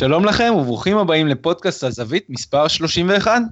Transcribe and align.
שלום 0.00 0.24
לכם 0.24 0.52
וברוכים 0.56 0.96
הבאים 0.98 1.26
לפודקאסט 1.26 1.84
הזווית 1.84 2.26
מספר 2.28 2.68
31. 2.68 3.42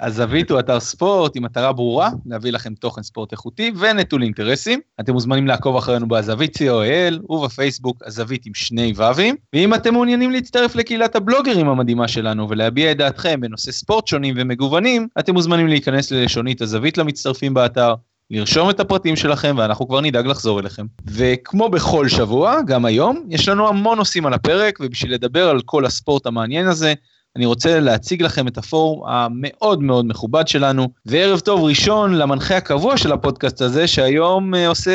הזווית 0.00 0.50
הוא 0.50 0.60
אתר 0.60 0.80
ספורט 0.80 1.36
עם 1.36 1.42
מטרה 1.42 1.72
ברורה, 1.72 2.10
להביא 2.26 2.52
לכם 2.52 2.74
תוכן 2.74 3.02
ספורט 3.02 3.32
איכותי 3.32 3.72
ונטול 3.78 4.22
אינטרסים. 4.22 4.80
אתם 5.00 5.12
מוזמנים 5.12 5.46
לעקוב 5.46 5.76
אחרינו 5.76 6.08
בהזווית 6.08 6.56
co.il 6.56 7.32
ובפייסבוק 7.32 8.02
הזווית 8.06 8.46
עם 8.46 8.54
שני 8.54 8.92
ו"ים. 8.96 9.36
ואם 9.52 9.74
אתם 9.74 9.92
מעוניינים 9.92 10.30
להצטרף 10.30 10.76
לקהילת 10.76 11.16
הבלוגרים 11.16 11.68
המדהימה 11.68 12.08
שלנו 12.08 12.48
ולהביע 12.48 12.92
את 12.92 12.96
דעתכם 12.96 13.40
בנושא 13.40 13.72
ספורט 13.72 14.06
שונים 14.06 14.34
ומגוונים, 14.38 15.08
אתם 15.18 15.32
מוזמנים 15.34 15.66
להיכנס 15.66 16.10
ללשונית 16.10 16.62
הזווית 16.62 16.98
למצטרפים 16.98 17.54
באתר, 17.54 17.94
לרשום 18.30 18.70
את 18.70 18.80
הפרטים 18.80 19.16
שלכם 19.16 19.54
ואנחנו 19.58 19.88
כבר 19.88 20.00
נדאג 20.00 20.26
לחזור 20.26 20.60
אליכם. 20.60 20.86
וכמו 21.06 21.68
בכל 21.68 22.08
שבוע, 22.08 22.62
גם 22.66 22.84
היום, 22.84 23.26
יש 23.28 23.48
לנו 23.48 23.68
המון 23.68 23.98
נושאים 23.98 24.26
על 24.26 24.34
הפרק 24.34 24.78
ובשביל 24.80 25.14
לדבר 25.14 25.48
על 25.48 25.60
כל 25.60 25.86
הספורט 25.86 26.26
המעניין 26.26 26.66
הזה, 26.66 26.94
אני 27.36 27.46
רוצה 27.46 27.80
להציג 27.80 28.22
לכם 28.22 28.48
את 28.48 28.58
הפורום 28.58 29.08
המאוד 29.08 29.82
מאוד 29.82 30.06
מכובד 30.06 30.48
שלנו, 30.48 30.88
וערב 31.06 31.40
טוב 31.40 31.64
ראשון 31.64 32.14
למנחה 32.14 32.56
הקבוע 32.56 32.96
של 32.96 33.12
הפודקאסט 33.12 33.60
הזה, 33.60 33.86
שהיום 33.86 34.54
אה, 34.54 34.68
עושה 34.68 34.92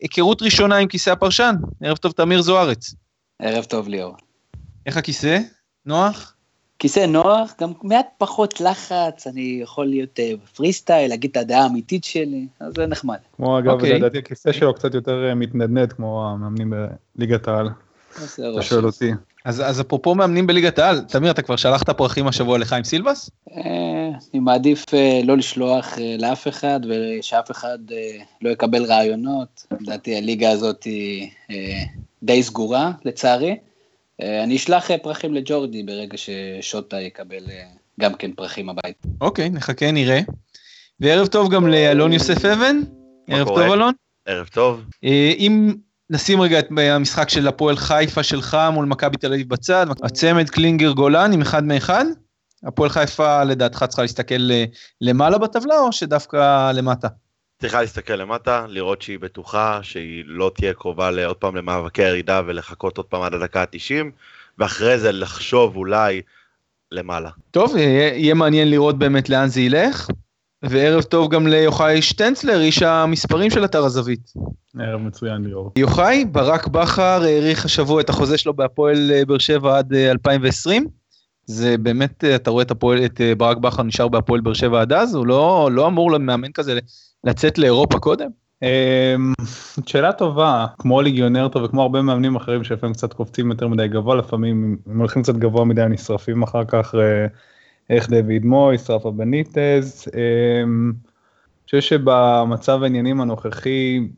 היכרות 0.00 0.42
ראשונה 0.42 0.76
עם 0.76 0.88
כיסא 0.88 1.10
הפרשן. 1.10 1.54
ערב 1.82 1.96
טוב 1.96 2.12
תמיר 2.12 2.42
זוארץ. 2.42 2.94
ערב 3.42 3.64
טוב 3.64 3.88
ליאור. 3.88 4.16
איך 4.86 4.96
הכיסא? 4.96 5.38
נוח? 5.86 6.34
כיסא 6.78 7.06
נוח, 7.06 7.54
גם 7.60 7.72
מעט 7.82 8.06
פחות 8.18 8.60
לחץ, 8.60 9.26
אני 9.26 9.58
יכול 9.62 9.86
להיות 9.86 10.20
פרי 10.56 10.68
uh, 10.68 10.72
סטייל, 10.72 11.10
להגיד 11.10 11.30
את 11.30 11.36
הדעה 11.36 11.62
האמיתית 11.62 12.04
שלי, 12.04 12.46
אז 12.60 12.72
זה 12.76 12.86
נחמד. 12.86 13.16
כמו 13.36 13.58
אגב, 13.58 13.70
okay. 13.70 13.72
אוקיי. 13.72 13.94
לדעתי 13.94 14.18
הכיסא 14.18 14.52
שלו 14.52 14.74
קצת 14.74 14.94
יותר 14.94 15.30
uh, 15.32 15.34
מתנדנד 15.34 15.92
כמו 15.92 16.30
המאמנים 16.30 16.72
בליגת 17.16 17.48
העל. 17.48 17.68
אתה 18.14 18.62
שואל 18.62 18.86
אותי. 18.86 19.12
אז, 19.44 19.60
אז 19.60 19.80
אפרופו 19.80 20.14
מאמנים 20.14 20.46
בליגת 20.46 20.78
העל, 20.78 21.00
תמיר, 21.00 21.30
אתה 21.30 21.42
כבר 21.42 21.56
שלחת 21.56 21.90
פרחים 21.90 22.28
השבוע 22.28 22.58
לחיים 22.58 22.84
סילבס? 22.84 23.30
אה, 23.56 24.10
אני 24.34 24.40
מעדיף 24.40 24.94
אה, 24.94 25.20
לא 25.24 25.36
לשלוח 25.36 25.98
אה, 25.98 26.16
לאף 26.18 26.48
אחד 26.48 26.80
ושאף 26.88 27.50
אחד 27.50 27.78
לא 28.42 28.50
יקבל 28.50 28.84
רעיונות. 28.84 29.66
לדעתי 29.80 30.16
הליגה 30.16 30.50
הזאת 30.50 30.84
היא 30.84 31.30
די 32.22 32.42
סגורה, 32.42 32.92
לצערי. 33.04 33.56
אני 34.22 34.56
אשלח 34.56 34.90
פרחים 35.02 35.34
לג'ורדי 35.34 35.82
ברגע 35.82 36.16
ששוטה 36.16 37.00
יקבל 37.00 37.44
גם 38.00 38.14
כן 38.14 38.32
פרחים 38.32 38.68
הבית. 38.68 39.02
אוקיי, 39.20 39.50
נחכה, 39.50 39.90
נראה. 39.90 40.20
וערב 41.00 41.26
טוב 41.26 41.50
גם 41.50 41.68
לאלון 41.68 42.12
יוסף 42.12 42.44
אבן. 42.44 42.80
ערב 43.28 43.48
טוב, 43.48 43.58
אלון. 43.58 43.92
ערב 44.26 44.46
טוב. 44.46 44.84
אם 45.38 45.74
נשים 46.10 46.40
רגע 46.40 46.58
את 46.58 46.68
המשחק 46.90 47.28
של 47.28 47.48
הפועל 47.48 47.76
חיפה 47.76 48.22
שלך 48.22 48.58
מול 48.72 48.86
מכבי 48.86 49.16
תל 49.16 49.32
אביב 49.32 49.48
בצד, 49.48 49.86
הצמד 50.02 50.50
קלינגר 50.50 50.92
גולן 50.92 51.32
עם 51.32 51.40
אחד 51.40 51.64
מאחד. 51.64 52.04
הפועל 52.64 52.90
חיפה 52.90 53.44
לדעתך 53.44 53.84
צריכה 53.88 54.02
להסתכל 54.02 54.50
אה, 54.50 54.64
למעלה 55.00 55.38
בטבלה 55.38 55.78
או 55.78 55.92
שדווקא 55.92 56.72
למטה? 56.72 57.08
צריכה 57.60 57.80
להסתכל 57.80 58.12
למטה, 58.16 58.66
לראות 58.68 59.02
שהיא 59.02 59.18
בטוחה, 59.18 59.80
שהיא 59.82 60.24
לא 60.26 60.50
תהיה 60.54 60.74
קרובה 60.74 61.26
עוד 61.26 61.36
פעם 61.36 61.56
למאבקי 61.56 62.02
ירידה 62.02 62.42
ולחכות 62.46 62.96
עוד 62.96 63.06
פעם 63.06 63.22
עד 63.22 63.34
הדקה 63.34 63.62
ה-90, 63.62 64.04
ואחרי 64.58 64.98
זה 64.98 65.12
לחשוב 65.12 65.76
אולי 65.76 66.22
למעלה. 66.92 67.30
טוב, 67.50 67.76
יהיה, 67.76 68.14
יהיה 68.14 68.34
מעניין 68.34 68.70
לראות 68.70 68.98
באמת 68.98 69.28
לאן 69.28 69.48
זה 69.48 69.60
ילך. 69.60 70.08
וערב 70.62 71.02
טוב 71.02 71.30
גם 71.30 71.46
ליוחאי 71.46 72.02
שטנצלר, 72.02 72.60
איש 72.60 72.82
המספרים 72.82 73.50
של 73.50 73.64
אתר 73.64 73.84
הזווית. 73.84 74.32
ערב 74.78 75.00
מצוין 75.00 75.44
ליאור. 75.44 75.72
יוחאי, 75.76 76.24
ברק 76.24 76.66
בכר 76.66 77.22
האריך 77.22 77.64
השבוע 77.64 78.00
את 78.00 78.08
החוזה 78.08 78.38
שלו 78.38 78.54
בהפועל 78.54 79.10
אה, 79.14 79.24
באר 79.24 79.38
שבע 79.38 79.78
עד 79.78 79.94
2020. 79.94 80.82
אה, 80.82 80.88
זה 81.46 81.78
באמת, 81.78 82.24
אה, 82.24 82.34
אתה 82.34 82.50
רואה 82.50 82.62
את, 82.62 82.70
הפועל, 82.70 83.04
את 83.04 83.20
ברק 83.38 83.56
בכר 83.56 83.82
נשאר 83.82 84.08
בהפועל 84.08 84.40
באר 84.40 84.54
שבע 84.54 84.80
עד 84.80 84.92
אז, 84.92 85.14
הוא 85.14 85.26
לא, 85.26 85.68
לא 85.72 85.86
אמור 85.86 86.12
למאמן 86.12 86.52
כזה 86.52 86.78
לצאת 87.28 87.58
לאירופה 87.58 87.98
קודם? 87.98 88.30
אמ, 88.62 89.32
שאלה 89.86 90.12
טובה, 90.12 90.66
כמו 90.78 91.02
ליגיונר 91.02 91.48
טוב 91.48 91.62
וכמו 91.62 91.82
הרבה 91.82 92.02
מאמנים 92.02 92.36
אחרים 92.36 92.64
שלפעמים 92.64 92.94
קצת 92.94 93.12
קופצים 93.12 93.50
יותר 93.50 93.68
מדי 93.68 93.88
גבוה, 93.88 94.16
לפעמים 94.16 94.78
הם 94.86 94.98
הולכים 94.98 95.22
קצת 95.22 95.34
גבוה 95.34 95.64
מדי 95.64 95.84
נשרפים 95.88 96.42
אחר 96.42 96.64
כך. 96.64 96.94
איך 97.90 98.10
דויד 98.10 98.44
מויס, 98.44 98.90
רפה 98.90 99.10
בניטז. 99.10 100.04
אמ, 100.14 100.92
אני 100.92 101.64
חושב 101.64 101.80
שבמצב 101.80 102.82
העניינים 102.82 103.20
הנוכחי, 103.20 104.08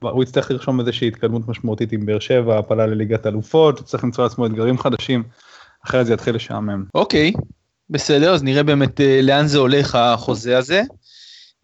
הוא 0.00 0.22
יצטרך 0.22 0.50
לרשום 0.50 0.80
איזושהי 0.80 1.08
התקדמות 1.08 1.48
משמעותית 1.48 1.92
עם 1.92 2.06
באר 2.06 2.18
שבע, 2.18 2.58
הפלה 2.58 2.86
לליגת 2.86 3.26
אלופות, 3.26 3.78
הוא 3.78 3.86
צריך 3.86 4.04
למצוא 4.04 4.24
לעצמו 4.24 4.46
אתגרים 4.46 4.78
חדשים, 4.78 5.22
אחרת 5.86 6.06
זה 6.06 6.14
יתחיל 6.14 6.34
לשעמם. 6.34 6.84
אוקיי, 6.94 7.32
בסדר, 7.90 8.34
אז 8.34 8.42
נראה 8.42 8.62
באמת 8.62 9.00
אה, 9.00 9.20
לאן 9.22 9.46
זה 9.46 9.58
הולך 9.58 9.94
החוזה 9.94 10.58
הזה. 10.58 10.82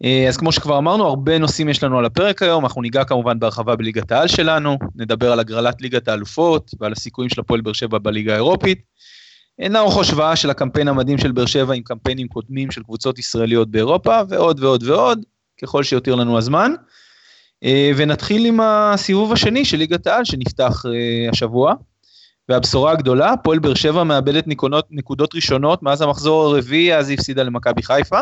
אה, 0.03 0.25
אז 0.27 0.37
כמו 0.37 0.51
שכבר 0.51 0.77
אמרנו, 0.77 1.07
הרבה 1.07 1.37
נושאים 1.37 1.69
יש 1.69 1.83
לנו 1.83 1.99
על 1.99 2.05
הפרק 2.05 2.41
היום, 2.41 2.63
אנחנו 2.63 2.81
ניגע 2.81 3.03
כמובן 3.03 3.39
בהרחבה 3.39 3.75
בליגת 3.75 4.11
העל 4.11 4.27
שלנו, 4.27 4.77
נדבר 4.95 5.31
על 5.31 5.39
הגרלת 5.39 5.81
ליגת 5.81 6.07
האלופות 6.07 6.71
ועל 6.79 6.91
הסיכויים 6.91 7.29
של 7.29 7.41
הפועל 7.41 7.61
באר 7.61 7.73
שבע 7.73 7.97
בליגה 7.97 8.33
האירופית. 8.33 8.81
נערוך 9.59 9.97
השוואה 9.97 10.35
של 10.35 10.49
הקמפיין 10.49 10.87
המדהים 10.87 11.17
של 11.17 11.31
באר 11.31 11.45
שבע 11.45 11.73
עם 11.73 11.83
קמפיינים 11.83 12.27
קודמים 12.27 12.71
של 12.71 12.83
קבוצות 12.83 13.19
ישראליות 13.19 13.71
באירופה, 13.71 14.19
ועוד 14.29 14.63
ועוד 14.63 14.83
ועוד, 14.83 15.25
ככל 15.61 15.83
שיותיר 15.83 16.15
לנו 16.15 16.37
הזמן. 16.37 16.71
אה, 17.63 17.91
ונתחיל 17.97 18.45
עם 18.45 18.59
הסיבוב 18.61 19.33
השני 19.33 19.65
של 19.65 19.77
ליגת 19.77 20.07
העל 20.07 20.25
שנפתח 20.25 20.83
אה, 20.85 21.29
השבוע. 21.31 21.73
והבשורה 22.49 22.91
הגדולה, 22.91 23.33
הפועל 23.33 23.59
באר 23.59 23.73
שבע 23.73 24.03
מאבדת 24.03 24.47
נקודות, 24.47 24.87
נקודות 24.91 25.35
ראשונות 25.35 25.83
מאז 25.83 26.01
המחזור 26.01 26.45
הרביעי, 26.45 26.95
אז 26.95 27.09
היא 27.09 27.17
הפסידה 27.19 27.43
למכבי 27.43 27.83
חיפה. 27.83 28.19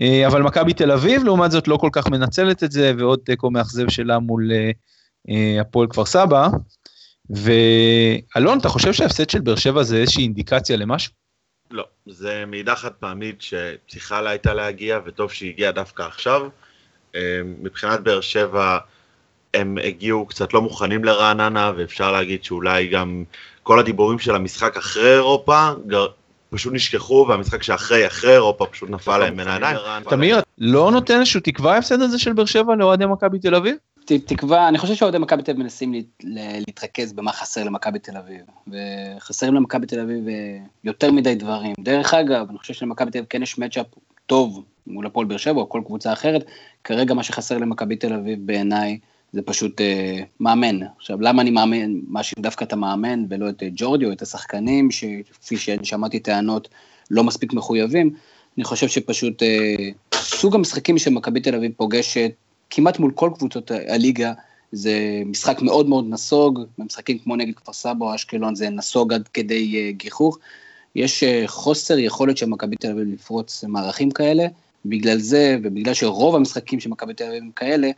אה, 0.00 0.26
אבל 0.26 0.42
מכבי 0.42 0.72
תל 0.72 0.90
אביב, 0.90 1.24
לעומת 1.24 1.50
זאת, 1.50 1.68
לא 1.68 1.76
כל 1.76 1.88
כך 1.92 2.06
מנצלת 2.06 2.64
את 2.64 2.72
זה, 2.72 2.92
ועוד 2.98 3.18
תיקו 3.24 3.50
מאכזב 3.50 3.88
שלה 3.88 4.18
מול 4.18 4.50
הפועל 5.60 5.88
כפר 5.88 6.04
סבא. 6.04 6.48
ואלון, 7.30 8.58
אתה 8.58 8.68
חושב 8.68 8.92
שההפסד 8.92 9.30
של 9.30 9.40
באר 9.40 9.56
שבע 9.56 9.82
זה 9.82 9.96
איזושהי 9.96 10.22
אינדיקציה 10.22 10.76
למשהו? 10.76 11.12
לא, 11.70 11.84
זה 12.06 12.44
מעידה 12.46 12.76
חד 12.76 12.92
פעמית 12.92 13.42
שצריכה 13.42 14.20
לה 14.20 14.30
הייתה 14.30 14.54
להגיע, 14.54 14.98
וטוב 15.04 15.32
שהיא 15.32 15.50
הגיעה 15.50 15.72
דווקא 15.72 16.02
עכשיו. 16.02 16.48
אה, 17.14 17.40
מבחינת 17.44 18.00
באר 18.00 18.20
שבע, 18.20 18.78
הם 19.54 19.78
הגיעו 19.84 20.26
קצת 20.26 20.54
לא 20.54 20.62
מוכנים 20.62 21.04
לרעננה, 21.04 21.72
ואפשר 21.76 22.12
להגיד 22.12 22.44
שאולי 22.44 22.86
גם 22.86 23.24
כל 23.62 23.78
הדיבורים 23.78 24.18
של 24.18 24.34
המשחק 24.34 24.76
אחרי 24.76 25.14
אירופה, 25.14 25.70
פשוט 26.50 26.72
נשכחו, 26.72 27.26
והמשחק 27.28 27.62
שאחרי, 27.62 28.06
אחרי 28.06 28.32
אירופה 28.32 28.66
פשוט 28.66 28.90
נפל 28.90 29.18
להם 29.18 29.36
בין 29.36 29.48
העיניים. 29.48 29.76
תמיר, 30.10 30.40
לא 30.58 30.90
נותן 30.90 31.18
איזשהו 31.18 31.40
תקווה 31.40 31.74
ההפסד 31.74 32.00
הזה 32.00 32.18
של 32.18 32.32
באר 32.32 32.44
שבע 32.44 32.74
לאוהדי 32.74 33.06
מכבי 33.06 33.38
תל 33.38 33.54
אביב? 33.54 33.76
תקווה, 34.04 34.68
אני 34.68 34.78
חושב 34.78 34.94
שאוהדי 34.94 35.18
מכבי 35.18 35.42
תל 35.42 35.50
אביב 35.50 35.62
מנסים 35.62 35.94
להתרכז 36.66 37.12
במה 37.12 37.32
חסר 37.32 37.64
למכבי 37.64 37.98
תל 37.98 38.16
אביב, 38.16 38.40
וחסרים 38.68 39.54
למכבי 39.54 39.86
תל 39.86 40.00
אביב 40.00 40.28
אה, 40.28 40.58
יותר 40.84 41.12
מדי 41.12 41.34
דברים. 41.34 41.74
דרך 41.80 42.14
אגב, 42.14 42.46
אני 42.50 42.58
חושב 42.58 42.74
שלמכבי 42.74 43.10
תל 43.10 43.18
אביב 43.18 43.28
כן 43.30 43.42
יש 43.42 43.58
מצ'אפ 43.58 43.86
טוב 44.26 44.64
מול 44.86 45.06
הפועל 45.06 45.26
באר 45.26 45.36
שבע 45.36 45.60
או 45.60 45.68
כל 45.68 45.82
קבוצה 45.86 46.12
אחרת, 46.12 46.44
כרגע 46.84 47.14
מה 47.14 47.22
שחסר 47.22 47.58
למכבי 47.58 47.96
תל 47.96 48.12
אביב 48.12 48.38
בעיניי 48.46 48.98
זה 49.32 49.42
פשוט 49.42 49.80
אה, 49.80 50.22
מאמן. 50.40 50.78
עכשיו, 50.96 51.20
למה 51.20 51.42
אני 51.42 51.50
מאמן, 51.50 52.00
מאשים 52.08 52.42
דווקא 52.42 52.64
את 52.64 52.72
המאמן 52.72 53.24
ולא 53.28 53.48
את 53.48 53.62
אה, 53.62 53.68
ג'ורדי 53.74 54.04
או 54.04 54.12
את 54.12 54.22
השחקנים, 54.22 54.90
שכפי 54.90 55.56
ששמעתי 55.56 56.18
טענות, 56.18 56.68
לא 57.10 57.24
מספיק 57.24 57.52
מחויבים, 57.52 58.14
אני 58.56 58.64
חושב 58.64 58.88
שפשוט 58.88 59.42
אה, 59.42 59.88
סוג 60.14 60.54
המשחקים 60.54 60.98
שמכבי 60.98 61.40
תל 61.40 61.54
אביב 61.54 61.72
פוגשת, 61.76 62.30
כמעט 62.70 62.98
מול 62.98 63.12
כל 63.14 63.30
קבוצות 63.34 63.70
הליגה, 63.88 64.32
זה 64.72 65.22
משחק 65.26 65.62
מאוד 65.62 65.88
מאוד 65.88 66.04
נסוג, 66.08 66.60
במשחקים 66.78 67.18
כמו 67.18 67.36
נגד 67.36 67.54
כפר 67.54 67.72
סבא 67.72 68.04
או 68.06 68.14
אשקלון 68.14 68.54
זה 68.54 68.70
נסוג 68.70 69.12
עד 69.12 69.28
כדי 69.28 69.90
uh, 69.90 69.96
גיחוך. 69.96 70.38
יש 70.94 71.24
uh, 71.24 71.46
חוסר 71.46 71.98
יכולת 71.98 72.36
של 72.36 72.46
מכבי 72.46 72.76
תל 72.76 72.90
אביב 72.90 73.08
לפרוץ 73.12 73.64
מערכים 73.64 74.10
כאלה, 74.10 74.46
בגלל 74.84 75.18
זה, 75.18 75.56
ובגלל 75.62 75.94
שרוב 75.94 76.36
המשחקים 76.36 76.80
של 76.80 76.90
מכבי 76.90 77.14
תל 77.14 77.24
אביב 77.24 77.42
הם 77.42 77.50
כאלה, 77.56 77.90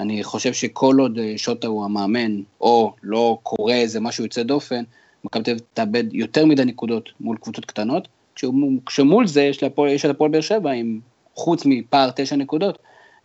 אני 0.00 0.24
חושב 0.24 0.52
שכל 0.52 0.96
עוד 0.98 1.18
uh, 1.18 1.20
שוטה 1.36 1.66
הוא 1.66 1.84
המאמן, 1.84 2.40
או 2.60 2.92
לא 3.02 3.38
קורה 3.42 3.74
איזה 3.74 4.00
משהו 4.00 4.24
יוצא 4.24 4.42
דופן, 4.42 4.82
מכבי 5.24 5.42
תל 5.42 5.50
אביב 5.50 5.62
תאבד 5.74 6.14
יותר 6.14 6.46
מדי 6.46 6.64
נקודות 6.64 7.08
מול 7.20 7.36
קבוצות 7.36 7.64
קטנות, 7.64 8.08
כשמול 8.86 9.26
זה 9.26 9.42
יש 9.42 9.58
את 10.04 10.10
הפועל 10.10 10.30
באר 10.30 10.40
שבע 10.40 10.70
עם 10.70 11.00
חוץ 11.34 11.62
מפער 11.66 12.10
תשע 12.16 12.36
נקודות, 12.36 12.78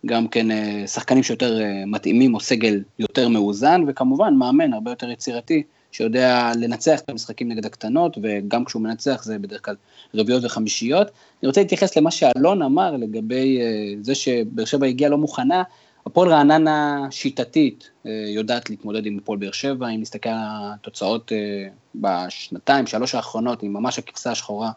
גם 0.06 0.28
כן 0.28 0.50
אה, 0.50 0.86
שחקנים 0.86 1.22
שיותר 1.22 1.60
אה, 1.62 1.82
מתאימים 1.86 2.34
או 2.34 2.40
סגל 2.40 2.82
יותר 2.98 3.28
מאוזן, 3.28 3.82
וכמובן 3.86 4.34
מאמן 4.34 4.72
הרבה 4.72 4.90
יותר 4.90 5.10
יצירתי, 5.10 5.62
שיודע 5.92 6.52
לנצח 6.56 7.00
את 7.00 7.08
המשחקים 7.10 7.48
נגד 7.48 7.66
הקטנות, 7.66 8.18
וגם 8.22 8.64
כשהוא 8.64 8.82
מנצח 8.82 9.22
זה 9.24 9.38
בדרך 9.38 9.64
כלל 9.64 9.74
רביעיות 10.14 10.44
וחמישיות. 10.44 11.06
אני 11.42 11.48
רוצה 11.48 11.60
להתייחס 11.60 11.96
למה 11.96 12.10
שאלון 12.10 12.62
אמר 12.62 12.96
לגבי 12.96 13.60
אה, 13.60 13.94
זה 14.00 14.14
שבאר 14.14 14.64
שבע 14.64 14.86
הגיעה 14.86 15.10
לא 15.10 15.18
מוכנה, 15.18 15.62
הפועל 16.06 16.28
רעננה 16.32 17.06
שיטתית 17.10 17.90
אה, 18.06 18.10
יודעת 18.28 18.70
להתמודד 18.70 19.06
עם 19.06 19.18
הפועל 19.18 19.38
באר 19.38 19.52
שבע, 19.52 19.88
אם 19.88 20.00
נסתכל 20.00 20.28
על 20.28 20.38
התוצאות 20.74 21.32
אה, 21.32 21.68
בשנתיים, 21.94 22.86
שלוש 22.86 23.14
האחרונות, 23.14 23.62
עם 23.62 23.72
ממש 23.72 23.98
הכבשה 23.98 24.30
השחורה 24.30 24.70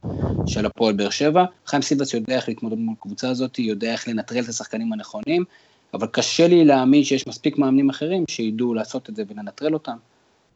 של 0.45 0.65
הפועל 0.65 0.93
באר 0.93 1.09
שבע. 1.09 1.45
חיים 1.65 1.81
סילבס 1.81 2.13
יודע 2.13 2.35
איך 2.35 2.49
להתמודד 2.49 2.77
מול 2.77 2.95
הקבוצה 2.99 3.29
הזאת, 3.29 3.59
יודע 3.59 3.91
איך 3.91 4.07
לנטרל 4.07 4.43
את 4.43 4.49
השחקנים 4.49 4.93
הנכונים, 4.93 5.43
אבל 5.93 6.07
קשה 6.07 6.47
לי 6.47 6.65
להאמין 6.65 7.03
שיש 7.03 7.27
מספיק 7.27 7.57
מאמנים 7.57 7.89
אחרים 7.89 8.23
שידעו 8.29 8.73
לעשות 8.73 9.09
את 9.09 9.15
זה 9.15 9.23
ולנטרל 9.27 9.73
אותם. 9.73 9.97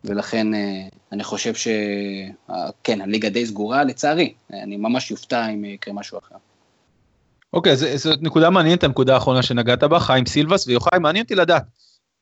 ולכן 0.04 0.54
אה, 0.54 0.88
אני 1.12 1.24
חושב 1.24 1.54
שכן, 1.54 3.02
הליגה 3.02 3.30
די 3.30 3.46
סגורה, 3.46 3.84
לצערי, 3.84 4.34
אני 4.54 4.78
ממש 4.78 5.12
יופתע 5.12 5.50
אם 5.50 5.66
יקרה 5.66 5.94
משהו 5.94 6.18
אחר. 6.18 6.36
אוקיי, 7.54 7.74
okay, 7.74 7.98
זאת 7.98 8.22
נקודה 8.22 8.50
מעניינת, 8.50 8.84
הנקודה 8.84 9.14
האחרונה 9.14 9.44
שנגעת 9.44 9.84
בה, 9.84 10.00
חיים 10.00 10.26
סילבס, 10.26 10.68
ויוחאי, 10.68 11.00
מעניין 11.00 11.24
אותי 11.24 11.36
לדעת, 11.36 11.64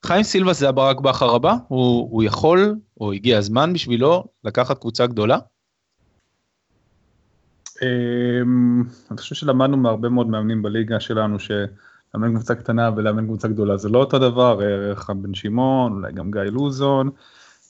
חיים 0.06 0.22
סילבס 0.22 0.58
זה 0.58 0.68
הברק 0.68 1.00
בכר 1.00 1.34
הבא? 1.34 1.54
הוא, 1.68 2.08
הוא 2.10 2.22
יכול, 2.22 2.74
או 3.00 3.12
הגיע 3.12 3.38
הזמן 3.38 3.72
בשבילו, 3.72 4.24
לקחת 4.44 4.78
קבוצה 4.78 5.06
גדולה? 5.06 5.38
אמ, 7.82 8.82
אני 9.10 9.18
חושב 9.18 9.34
שלמדנו 9.34 9.76
מהרבה 9.76 10.08
מאוד 10.08 10.28
מאמנים 10.28 10.62
בליגה 10.62 11.00
שלנו, 11.00 11.36
שלאמן 11.38 12.34
קבוצה 12.34 12.54
קטנה 12.54 12.90
ולאמן 12.96 13.24
קבוצה 13.24 13.48
גדולה 13.48 13.76
זה 13.76 13.88
לא 13.88 13.98
אותו 13.98 14.18
דבר, 14.18 14.60
רחם 14.90 15.22
בן 15.22 15.34
שמעון, 15.34 15.92
אולי 15.92 16.12
גם 16.12 16.30
גיא 16.30 16.40
לוזון. 16.40 17.10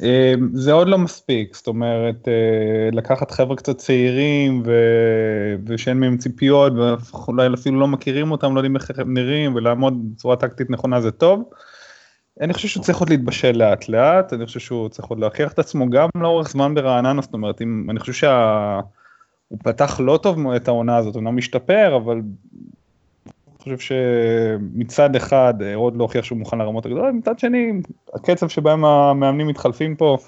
אמ, 0.01 0.49
זה 0.53 0.73
עוד 0.73 0.89
לא 0.89 0.99
מספיק, 0.99 1.57
זאת 1.57 1.67
אומרת, 1.67 2.29
אה, 2.29 2.89
לקחת 2.93 3.31
חבר'ה 3.31 3.57
קצת 3.57 3.79
צעירים 3.79 4.63
ו... 4.65 4.73
ושאין 5.67 6.01
מהם 6.01 6.17
ציפיות 6.17 6.73
ואולי 6.77 7.49
אפילו 7.55 7.81
לא 7.81 7.89
מכירים 7.89 8.31
אותם, 8.31 8.55
לא 8.55 8.61
יודעים 8.61 8.77
איך 8.77 8.91
הם 8.99 9.15
נראים 9.15 9.55
ולעמוד 9.55 10.13
בצורה 10.15 10.37
טקטית 10.37 10.71
נכונה 10.71 11.01
זה 11.01 11.11
טוב. 11.11 11.51
אני 12.41 12.53
חושב 12.53 12.69
שהוא 12.69 12.85
צריך 12.85 12.99
עוד 12.99 13.11
להתבשל 13.11 13.53
לאט 13.53 13.89
לאט, 13.89 14.33
אני 14.33 14.47
חושב 14.47 14.61
שהוא 14.61 14.89
צריך 14.89 15.09
עוד 15.09 15.19
להוכיח 15.19 15.53
את 15.53 15.59
עצמו 15.59 15.91
גם 15.91 16.09
לאורך 16.15 16.49
זמן 16.49 16.75
ברעננה, 16.75 17.23
זאת 17.23 17.35
אומרת, 17.35 17.63
אם, 17.63 17.87
אני 17.91 18.01
חושב 18.01 18.13
שהוא 18.13 19.59
פתח 19.65 20.01
לא 20.01 20.19
טוב 20.23 20.51
את 20.51 20.69
העונה 20.69 20.97
הזאת, 20.97 21.17
לא 21.17 21.33
משתפר, 21.33 21.97
אבל 21.97 22.21
חושב 23.63 23.79
שמצד 23.79 25.17
אחד 25.17 25.55
אה, 25.63 25.75
עוד 25.75 25.97
לא 25.97 26.03
הוכיח 26.03 26.25
שהוא 26.25 26.39
מוכן 26.39 26.59
לרמות 26.59 26.87
הגדולות, 26.87 27.15
מצד 27.15 27.39
שני 27.39 27.73
הקצב 28.15 28.49
שבהם 28.49 28.85
המאמנים 28.85 29.47
מתחלפים 29.47 29.97
פה, 29.97 30.19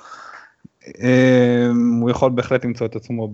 אה, 1.02 1.66
הוא 2.00 2.10
יכול 2.10 2.30
בהחלט 2.30 2.64
למצוא 2.64 2.86
את 2.86 2.96
עצמו 2.96 3.32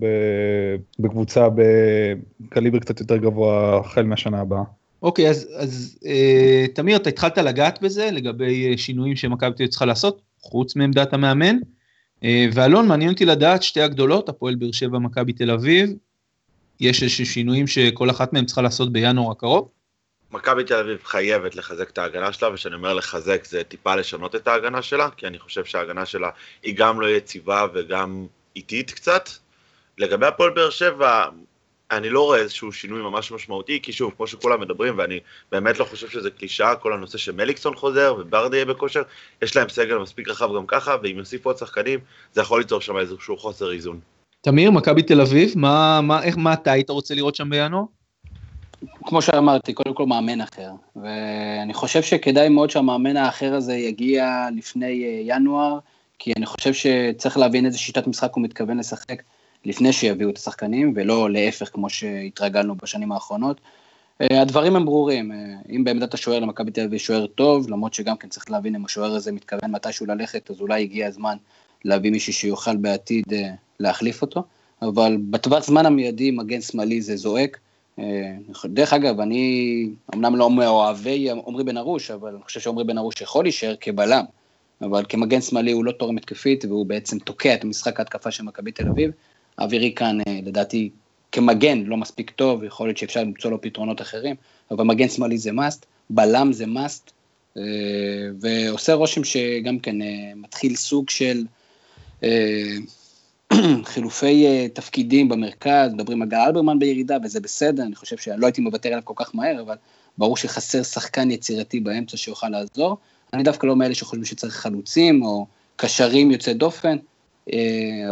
בקבוצה 0.98 1.48
בקליבר 1.54 2.78
קצת 2.78 3.00
יותר 3.00 3.16
גבוה 3.16 3.78
החל 3.78 4.02
מהשנה 4.02 4.40
הבאה. 4.40 4.62
אוקיי, 5.02 5.26
okay, 5.26 5.30
אז, 5.30 5.48
אז 5.56 5.98
אה, 6.06 6.66
תמיר, 6.74 6.96
אתה 6.96 7.08
התחלת 7.08 7.38
לגעת 7.38 7.82
בזה 7.82 8.10
לגבי 8.12 8.78
שינויים 8.78 9.16
שמכבי 9.16 9.52
תל 9.56 9.66
צריכה 9.66 9.84
לעשות, 9.86 10.20
חוץ 10.40 10.76
מעמדת 10.76 11.12
המאמן. 11.12 11.56
ואלון, 12.52 12.88
מעניין 12.88 13.10
אותי 13.10 13.24
לדעת, 13.24 13.62
שתי 13.62 13.80
הגדולות, 13.80 14.28
הפועל 14.28 14.54
באר 14.54 14.72
שבע, 14.72 14.98
מכבי 14.98 15.32
תל 15.32 15.50
אביב, 15.50 15.90
יש 16.80 17.02
איזשהם 17.02 17.26
שינויים 17.26 17.66
שכל 17.66 18.10
אחת 18.10 18.32
מהן 18.32 18.44
צריכה 18.44 18.62
לעשות 18.62 18.92
בינואר 18.92 19.30
הקרוב? 19.30 19.68
מכבי 20.32 20.64
תל 20.64 20.74
אביב 20.74 21.00
חייבת 21.04 21.54
לחזק 21.54 21.90
את 21.90 21.98
ההגנה 21.98 22.32
שלה, 22.32 22.48
וכשאני 22.48 22.74
אומר 22.74 22.94
לחזק 22.94 23.44
זה 23.44 23.64
טיפה 23.64 23.94
לשנות 23.94 24.34
את 24.34 24.48
ההגנה 24.48 24.82
שלה, 24.82 25.08
כי 25.16 25.26
אני 25.26 25.38
חושב 25.38 25.64
שההגנה 25.64 26.06
שלה 26.06 26.30
היא 26.62 26.74
גם 26.76 27.00
לא 27.00 27.06
יציבה 27.06 27.66
וגם 27.74 28.26
איטית 28.56 28.90
קצת. 28.90 29.28
לגבי 29.98 30.26
הפועל 30.26 30.50
באר 30.50 30.70
שבע, 30.70 31.24
אני 31.90 32.10
לא 32.10 32.22
רואה 32.24 32.38
איזשהו 32.38 32.72
שינוי 32.72 33.02
ממש 33.02 33.32
משמעותי, 33.32 33.80
כי 33.82 33.92
שוב, 33.92 34.12
כמו 34.16 34.26
שכולם 34.26 34.60
מדברים, 34.60 34.98
ואני 34.98 35.20
באמת 35.52 35.78
לא 35.78 35.84
חושב 35.84 36.08
שזה 36.08 36.30
קלישאה, 36.30 36.76
כל 36.76 36.92
הנושא 36.92 37.18
שמליקסון 37.18 37.74
חוזר 37.74 38.14
וברדה 38.18 38.56
יהיה 38.56 38.64
בכושר, 38.64 39.02
יש 39.42 39.56
להם 39.56 39.68
סגל 39.68 39.98
מספיק 39.98 40.28
רחב 40.28 40.56
גם 40.56 40.66
ככה, 40.66 40.96
ואם 41.02 41.18
יוסיפו 41.18 41.48
עוד 41.48 41.56
שחקנים, 41.56 42.00
זה 42.32 42.40
יכול 42.40 42.60
ליצור 42.60 42.80
שם 42.80 42.96
איזשהו 42.96 43.36
חוסר 43.36 43.72
איזון. 43.72 44.00
תמיר, 44.40 44.70
מכבי 44.70 45.02
תל 45.02 45.20
אביב, 45.20 45.52
מה, 45.56 46.00
מה, 46.00 46.22
איך, 46.22 46.36
מה 46.36 46.52
אתה 46.52 46.72
היית 46.72 46.90
רוצה 46.90 47.14
לראות 47.14 47.34
שם 47.34 47.50
בינואר? 47.50 47.82
כמו 49.04 49.22
שאמרתי, 49.22 49.72
קודם 49.72 49.94
כל 49.94 50.06
מאמן 50.06 50.40
אחר, 50.40 50.70
ואני 50.96 51.74
חושב 51.74 52.02
שכדאי 52.02 52.48
מאוד 52.48 52.70
שהמאמן 52.70 53.16
האחר 53.16 53.54
הזה 53.54 53.74
יגיע 53.74 54.48
לפני 54.56 55.04
אה, 55.04 55.20
ינואר, 55.24 55.78
כי 56.18 56.32
אני 56.36 56.46
חושב 56.46 56.72
שצריך 56.72 57.38
להבין 57.38 57.66
איזה 57.66 57.78
שיטת 57.78 58.06
משחק 58.06 58.30
הוא 58.34 58.42
מתכוון 58.42 58.78
לשחק 58.78 59.22
לפני 59.64 59.92
שיביאו 59.92 60.30
את 60.30 60.38
השחקנים, 60.38 60.92
ולא 60.96 61.30
להפך 61.30 61.70
כמו 61.72 61.90
שהתרגלנו 61.90 62.74
בשנים 62.74 63.12
האחרונות. 63.12 63.60
אה, 64.20 64.42
הדברים 64.42 64.76
הם 64.76 64.84
ברורים, 64.84 65.32
אה, 65.32 65.36
אם 65.76 65.84
בעמדת 65.84 66.14
השוער 66.14 66.38
למכבי 66.38 66.70
תל 66.70 66.84
אביב 66.84 66.98
שוער 66.98 67.26
טוב, 67.26 67.70
למרות 67.70 67.94
שגם 67.94 68.16
כן 68.16 68.28
צריך 68.28 68.50
להבין 68.50 68.74
אם 68.74 68.84
השוער 68.84 69.14
הזה 69.14 69.32
מתכוון 69.32 69.70
מתישהו 69.70 70.06
ללכת, 70.06 70.50
אז 70.50 70.60
אולי 70.60 70.82
הגיע 70.82 71.06
הזמן 71.06 71.36
להביא 71.84 72.10
מישהו 72.10 72.32
שיוכל 72.32 72.76
בעתיד 72.76 73.24
להחליף 73.80 74.22
אותו, 74.22 74.42
אבל 74.82 75.16
בטווח 75.30 75.64
זמן 75.64 75.86
המיידי 75.86 76.30
מגן 76.30 76.60
שמאלי 76.60 77.02
זה 77.02 77.16
זועק. 77.16 77.58
אה, 78.00 78.32
דרך 78.64 78.92
אגב, 78.92 79.20
אני 79.20 79.86
אמנם 80.14 80.36
לא 80.36 80.50
מאוהבי 80.50 81.30
עמרי 81.30 81.64
בן 81.64 81.76
ארוש, 81.76 82.10
אבל 82.10 82.34
אני 82.34 82.42
חושב 82.42 82.60
שעמרי 82.60 82.84
בן 82.84 82.98
ארוש 82.98 83.20
יכול 83.20 83.44
להישאר 83.44 83.74
כבלם, 83.80 84.24
אבל 84.82 85.04
כמגן 85.08 85.40
שמאלי 85.40 85.72
הוא 85.72 85.84
לא 85.84 85.92
תורם 85.92 86.16
התקפית, 86.16 86.64
והוא 86.64 86.86
בעצם 86.86 87.18
תוקע 87.18 87.54
את 87.54 87.64
משחק 87.64 87.98
ההתקפה 87.98 88.30
של 88.30 88.44
מכבי 88.44 88.72
תל 88.72 88.88
אביב. 88.88 89.10
אווירי 89.58 89.94
כאן, 89.94 90.18
אה, 90.20 90.40
לדעתי, 90.42 90.90
כמגן 91.32 91.82
לא 91.86 91.96
מספיק 91.96 92.30
טוב, 92.30 92.64
יכול 92.64 92.88
להיות 92.88 92.98
שאפשר 92.98 93.20
למצוא 93.20 93.50
לו 93.50 93.60
פתרונות 93.60 94.00
אחרים, 94.00 94.36
אבל 94.70 94.84
מגן 94.84 95.08
שמאלי 95.08 95.38
זה 95.38 95.52
מאסט, 95.52 95.86
בלם 96.10 96.52
זה 96.52 96.66
מאסט, 96.66 97.10
אה, 97.56 97.62
ועושה 98.40 98.94
רושם 98.94 99.24
שגם 99.24 99.78
כן 99.78 99.96
מתחיל 100.36 100.76
סוג 100.76 101.10
של 101.10 101.44
חילופי 103.84 104.46
uh, 104.46 104.74
תפקידים 104.74 105.28
במרכז, 105.28 105.92
מדברים 105.92 106.22
על 106.22 106.28
גל 106.28 106.38
אלברמן 106.38 106.78
בירידה, 106.78 107.16
וזה 107.24 107.40
בסדר, 107.40 107.82
אני 107.82 107.94
חושב 107.94 108.16
שלא 108.16 108.46
הייתי 108.46 108.60
מוותר 108.60 108.88
עליו 108.88 109.02
כל 109.04 109.14
כך 109.16 109.34
מהר, 109.34 109.60
אבל 109.60 109.74
ברור 110.18 110.36
שחסר 110.36 110.82
שחקן 110.82 111.30
יצירתי 111.30 111.80
באמצע 111.80 112.16
שיוכל 112.16 112.48
לעזור. 112.48 112.96
אני 113.32 113.42
דווקא 113.42 113.66
לא 113.66 113.76
מאלה 113.76 113.94
שחושבים 113.94 114.24
שצריך 114.24 114.54
חלוצים 114.54 115.22
או 115.22 115.46
קשרים 115.76 116.30
יוצאי 116.30 116.54
דופן, 116.54 116.96
uh, 117.48 117.52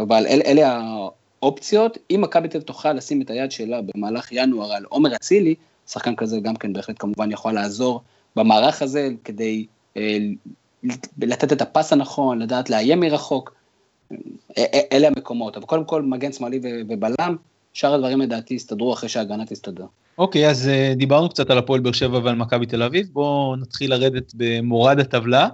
אבל 0.01 0.27
אל, 0.27 0.41
אלה 0.45 0.81
האופציות. 1.41 1.97
אם 2.11 2.21
מכבי 2.21 2.47
תל 2.47 2.61
תוכל 2.61 2.93
לשים 2.93 3.21
את 3.21 3.29
היד 3.29 3.51
שלה 3.51 3.81
במהלך 3.81 4.31
ינואר 4.31 4.73
על 4.73 4.85
עומר 4.89 5.15
אצילי, 5.15 5.55
שחקן 5.87 6.15
כזה 6.15 6.39
גם 6.39 6.55
כן 6.55 6.73
בהחלט 6.73 6.95
כמובן 6.99 7.31
יכול 7.31 7.53
לעזור 7.53 8.01
במערך 8.35 8.81
הזה 8.81 9.09
כדי 9.23 9.65
uh, 9.95 9.99
לתת 11.21 11.53
את 11.53 11.61
הפס 11.61 11.93
הנכון, 11.93 12.39
לדעת 12.39 12.69
לאיים 12.69 12.99
מרחוק. 12.99 13.58
אלה 14.91 15.07
המקומות, 15.07 15.57
אבל 15.57 15.65
קודם 15.65 15.85
כל 15.85 16.01
מגן 16.01 16.31
שמאלי 16.31 16.59
ובלם, 16.89 17.35
שאר 17.73 17.93
הדברים 17.93 18.21
לדעתי 18.21 18.53
יסתדרו 18.53 18.93
אחרי 18.93 19.09
שההגנה 19.09 19.45
תסתדר. 19.45 19.85
אוקיי, 20.17 20.47
okay, 20.47 20.49
אז 20.49 20.69
uh, 20.69 20.95
דיברנו 20.95 21.29
קצת 21.29 21.49
על 21.49 21.57
הפועל 21.57 21.79
באר 21.79 21.91
שבע 21.91 22.19
ועל 22.23 22.35
מכבי 22.35 22.65
תל 22.65 22.83
אביב, 22.83 23.07
בואו 23.13 23.55
נתחיל 23.55 23.91
לרדת 23.91 24.33
במורד 24.35 24.99
הטבלה, 24.99 25.49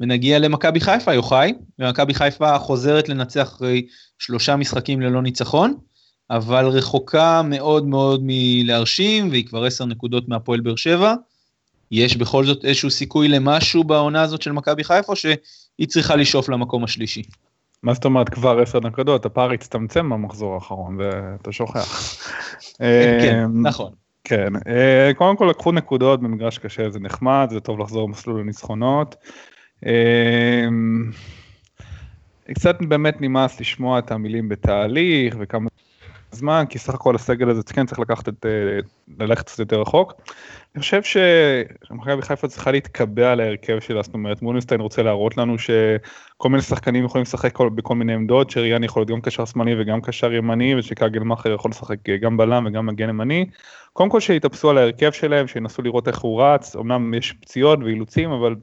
ונגיע 0.00 0.38
למכבי 0.38 0.80
חיפה, 0.80 1.14
יוחאי, 1.14 1.52
ומכבי 1.78 2.14
חיפה 2.14 2.58
חוזרת 2.58 3.08
לנצח 3.08 3.48
אחרי 3.48 3.86
שלושה 4.18 4.56
משחקים 4.56 5.00
ללא 5.00 5.22
ניצחון, 5.22 5.74
אבל 6.30 6.66
רחוקה 6.66 7.42
מאוד 7.42 7.86
מאוד 7.86 8.20
מלהרשים, 8.24 9.30
והיא 9.30 9.46
כבר 9.46 9.64
עשר 9.64 9.84
נקודות 9.84 10.28
מהפועל 10.28 10.60
באר 10.60 10.76
שבע. 10.76 11.14
יש 11.90 12.16
בכל 12.16 12.44
זאת 12.44 12.64
איזשהו 12.64 12.90
סיכוי 12.90 13.28
למשהו 13.28 13.84
בעונה 13.84 14.22
הזאת 14.22 14.42
של 14.42 14.52
מכבי 14.52 14.84
חיפה, 14.84 15.12
או 15.12 15.16
שהיא 15.16 15.88
צריכה 15.88 16.16
לשאוף 16.16 16.48
למקום 16.48 16.84
השלישי? 16.84 17.22
מה 17.82 17.94
זאת 17.94 18.04
אומרת 18.04 18.28
כבר 18.28 18.60
עשר 18.60 18.80
נקודות? 18.80 19.26
הפער 19.26 19.52
הצטמצם 19.52 20.10
במחזור 20.10 20.54
האחרון 20.54 20.96
ואתה 20.98 21.52
שוכח. 21.52 22.14
כן, 22.78 23.42
אמ, 23.44 23.66
נכון. 23.66 23.92
כן, 24.24 24.52
אה, 24.66 25.10
קודם 25.16 25.36
כל 25.36 25.46
לקחו 25.50 25.72
נקודות 25.72 26.20
במגרש 26.20 26.58
קשה 26.58 26.90
זה 26.90 27.00
נחמד, 27.00 27.48
זה 27.50 27.60
טוב 27.60 27.78
לחזור 27.78 28.08
במסלול 28.08 28.40
הניצחונות. 28.40 29.16
אמ, 29.86 31.10
קצת 32.54 32.76
באמת 32.80 33.20
נמאס 33.20 33.60
לשמוע 33.60 33.98
את 33.98 34.10
המילים 34.10 34.48
בתהליך 34.48 35.36
וכמה 35.38 35.68
זמן, 36.32 36.64
כי 36.68 36.78
סך 36.78 36.94
הכל 36.94 37.14
הסגל 37.14 37.50
הזה 37.50 37.62
כן 37.62 37.86
צריך 37.86 37.98
לקחת 37.98 38.28
את, 38.28 38.46
אה, 38.46 38.80
ללכת 39.18 39.46
קצת 39.46 39.58
יותר 39.58 39.80
רחוק. 39.80 40.12
אני 40.74 40.80
חושב 40.80 41.02
שמכבי 41.02 42.22
חיפה 42.22 42.48
צריכה 42.48 42.70
להתקבע 42.70 43.32
על 43.32 43.40
ההרכב 43.40 43.80
שלה, 43.80 44.02
זאת 44.02 44.14
אומרת 44.14 44.42
מוניסטיין 44.42 44.80
רוצה 44.80 45.02
להראות 45.02 45.36
לנו 45.36 45.58
שכל 45.58 46.48
מיני 46.48 46.62
שחקנים 46.62 47.04
יכולים 47.04 47.22
לשחק 47.22 47.52
כל, 47.52 47.68
בכל 47.68 47.94
מיני 47.94 48.14
עמדות, 48.14 48.50
שריאן 48.50 48.84
יכול 48.84 49.00
להיות 49.00 49.10
גם 49.10 49.20
קשר 49.20 49.44
שמאלי 49.44 49.74
וגם 49.80 50.00
קשר 50.00 50.32
ימני, 50.32 50.74
ושקגלמאכר 50.74 51.52
יכול 51.52 51.70
לשחק 51.70 52.08
גם 52.20 52.36
בלם 52.36 52.66
וגם 52.66 52.86
מגן 52.86 53.08
ימני. 53.08 53.46
קודם 53.92 54.10
כל 54.10 54.20
שיתאפסו 54.20 54.70
על 54.70 54.78
ההרכב 54.78 55.12
שלהם, 55.12 55.46
שינסו 55.46 55.82
לראות 55.82 56.08
איך 56.08 56.18
הוא 56.18 56.42
רץ, 56.42 56.76
אמנם 56.76 57.14
יש 57.14 57.32
פציעות 57.32 57.78
ואילוצים, 57.84 58.30
אבל 58.30 58.54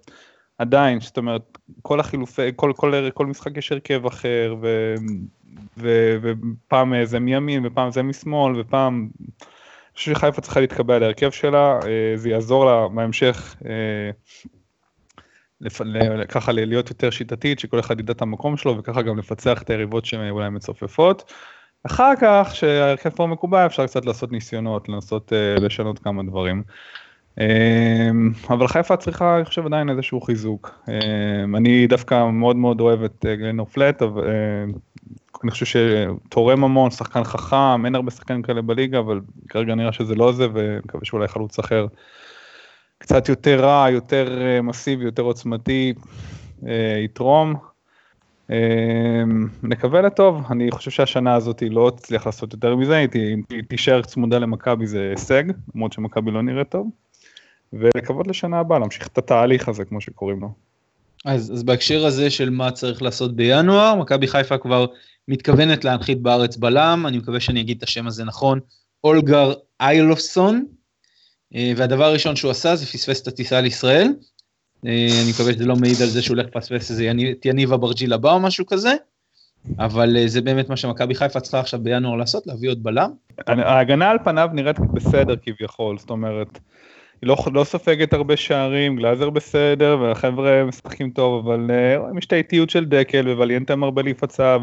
עדיין, 0.60 1.00
זאת 1.00 1.18
אומרת, 1.18 1.58
כל 1.82 2.00
החילופי, 2.00 2.52
כל, 2.56 2.74
כל, 2.76 2.92
כל, 2.92 3.10
כל 3.14 3.26
משחק 3.26 3.58
יש 3.58 3.72
הרכב 3.72 4.06
אחר, 4.06 4.56
ו, 4.62 4.94
ו, 5.78 6.16
ופעם 6.22 7.06
זה 7.06 7.20
מימין 7.20 7.66
ופעם 7.66 7.92
זה 7.92 8.04
משמאל, 8.04 8.60
ופעם... 8.60 9.10
חושב 9.96 10.14
שחיפה 10.14 10.42
צריכה 10.42 10.60
להתקבע 10.60 11.00
להרכב 11.00 11.32
שלה, 11.32 11.80
זה 12.16 12.30
יעזור 12.30 12.66
לה 12.66 12.88
בהמשך 12.88 13.56
לפ... 15.62 15.82
ככה 16.30 16.52
להיות 16.52 16.90
יותר 16.90 17.10
שיטתית, 17.10 17.60
שכל 17.60 17.80
אחד 17.80 18.00
ידע 18.00 18.14
את 18.14 18.22
המקום 18.22 18.58
שלו 18.58 18.78
וככה 18.78 19.02
גם 19.02 19.18
לפצח 19.18 19.62
את 19.62 19.70
היריבות 19.70 20.06
שהן 20.06 20.30
אולי 20.30 20.50
מצופפות. 20.50 21.34
אחר 21.84 22.12
כך, 22.22 22.52
שההרכב 22.54 23.10
פה 23.10 23.28
מקובע, 23.28 23.66
אפשר 23.66 23.88
קצת 23.88 24.06
לעשות 24.06 24.32
ניסיונות, 24.32 24.90
לנסות 24.90 25.32
uh, 25.32 25.62
לשנות 25.62 26.00
כמה 26.00 26.24
דברים. 26.24 26.64
Um, 27.40 28.50
אבל 28.50 28.68
חיפה 28.68 28.98
צריכה, 28.98 29.38
אני 29.38 29.46
חושב, 29.46 29.66
עדיין 29.66 29.90
איזשהו 29.90 30.22
חיזוק. 30.22 30.80
Um, 30.86 31.58
אני 31.58 31.88
דווקא 31.88 32.30
מאוד 32.30 32.56
מאוד 32.56 32.82
אוהב 32.82 33.04
את 33.04 33.26
uh, 33.26 33.40
גלנור 33.40 33.66
פלט, 33.66 34.02
uh, 34.02 34.06
אני 35.44 35.52
חושב 35.52 35.66
שתורם 35.66 36.64
המון, 36.64 36.92
שחקן 36.92 37.24
חכם, 37.24 37.86
אין 37.86 37.96
הרבה 37.96 38.12
שחקנים 38.12 38.42
כאלה 38.42 38.62
בליגה, 38.62 39.00
אבל 39.00 39.22
כרגע 39.50 39.76
נראה 39.76 39.92
שזה 39.92 40.16
לא 40.16 40.32
זה, 40.32 40.48
ומקווה 40.54 41.06
שאולי 41.06 41.28
חלוץ 41.28 41.60
אחר 41.60 41.88
קצת 42.98 43.30
יותר 43.30 43.60
רע, 43.60 43.90
יותר 43.90 44.40
מסיבי, 44.64 45.06
יותר 45.06 45.24
עוצמתי, 45.24 45.94
יתרום. 47.04 47.56
אמ, 48.50 49.48
נקווה 49.64 50.02
לטוב, 50.02 50.44
אני 50.52 50.72
חושב 50.72 50.92
שהשנה 50.92 51.36
הזאת 51.36 51.64
לא 51.70 51.92
תצליח 51.96 52.26
לעשות 52.26 52.54
יותר 52.54 52.76
מזה, 52.76 53.06
אם 53.16 53.42
תישאר 53.68 54.02
צמודה 54.02 54.40
למכבי 54.40 54.88
זה 54.88 55.10
הישג, 55.10 55.44
למרות 55.76 55.94
שמכבי 55.94 56.32
לא 56.32 56.42
נראה 56.42 56.64
טוב, 56.64 56.90
ולקוות 57.74 58.28
לשנה 58.28 58.60
הבאה, 58.60 58.80
להמשיך 58.80 59.08
את 59.08 59.18
התהליך 59.18 59.70
הזה 59.70 59.86
כמו 59.86 60.02
שקוראים 60.02 60.40
לו. 60.40 60.50
אז, 61.26 61.52
אז 61.54 61.64
בהקשר 61.64 62.06
הזה 62.06 62.30
של 62.30 62.50
מה 62.50 62.72
צריך 62.72 63.02
לעשות 63.02 63.36
בינואר, 63.36 63.96
מכבי 63.96 64.28
חיפה 64.28 64.58
כבר 64.58 64.86
מתכוונת 65.28 65.86
להנחית 65.86 66.22
בארץ 66.22 66.58
בלם, 66.58 67.06
אני 67.08 67.18
מקווה 67.18 67.40
שאני 67.40 67.62
אגיד 67.62 67.78
את 67.78 67.84
השם 67.84 68.08
הזה 68.08 68.24
נכון, 68.24 68.60
אולגר 69.04 69.54
איילופסון, 69.82 70.66
אה, 71.56 71.74
והדבר 71.78 72.04
הראשון 72.04 72.36
שהוא 72.36 72.52
עשה 72.52 72.76
זה 72.76 72.86
פספס 72.86 73.22
את 73.22 73.28
הטיסה 73.28 73.62
לישראל, 73.62 74.08
אה, 74.86 75.08
אני 75.24 75.30
מקווה 75.32 75.54
שזה 75.54 75.66
לא 75.66 75.76
מעיד 75.76 76.02
על 76.02 76.08
זה 76.08 76.22
שהוא 76.22 76.38
הולך 76.38 76.48
לפספס 76.56 76.92
איזה 76.92 77.06
יניב 77.46 77.74
אברג'יל 77.74 78.14
הבא 78.14 78.32
או 78.32 78.40
משהו 78.40 78.66
כזה, 78.66 78.94
אבל 79.80 80.18
אה, 80.18 80.28
זה 80.28 80.42
באמת 80.42 80.70
מה 80.70 80.78
שמכבי 80.78 81.16
חיפה 81.16 81.40
צריכה 81.40 81.60
עכשיו 81.60 81.80
בינואר 81.84 82.16
לעשות, 82.16 82.48
להביא 82.48 82.70
עוד 82.70 82.84
בלם. 82.84 83.12
ההגנה 83.48 84.10
על 84.10 84.18
פניו 84.24 84.50
נראית 84.54 84.80
בסדר 84.94 85.36
כביכול, 85.42 85.98
זאת 85.98 86.10
אומרת, 86.10 86.60
לא, 87.24 87.36
לא 87.54 87.64
סופגת 87.64 88.14
הרבה 88.14 88.38
שערים, 88.38 88.96
גלאזר 88.96 89.30
בסדר, 89.30 89.98
והחבר'ה 90.02 90.64
משחקים 90.66 91.10
טוב, 91.10 91.48
אבל 91.48 91.68
uh, 91.70 92.18
יש 92.18 92.26
את 92.26 92.34
האיטיות 92.34 92.70
של 92.70 92.86
דקל, 92.86 93.30
ווליאנטה 93.30 93.76
מרבה 93.76 94.02
להיפצע, 94.02 94.58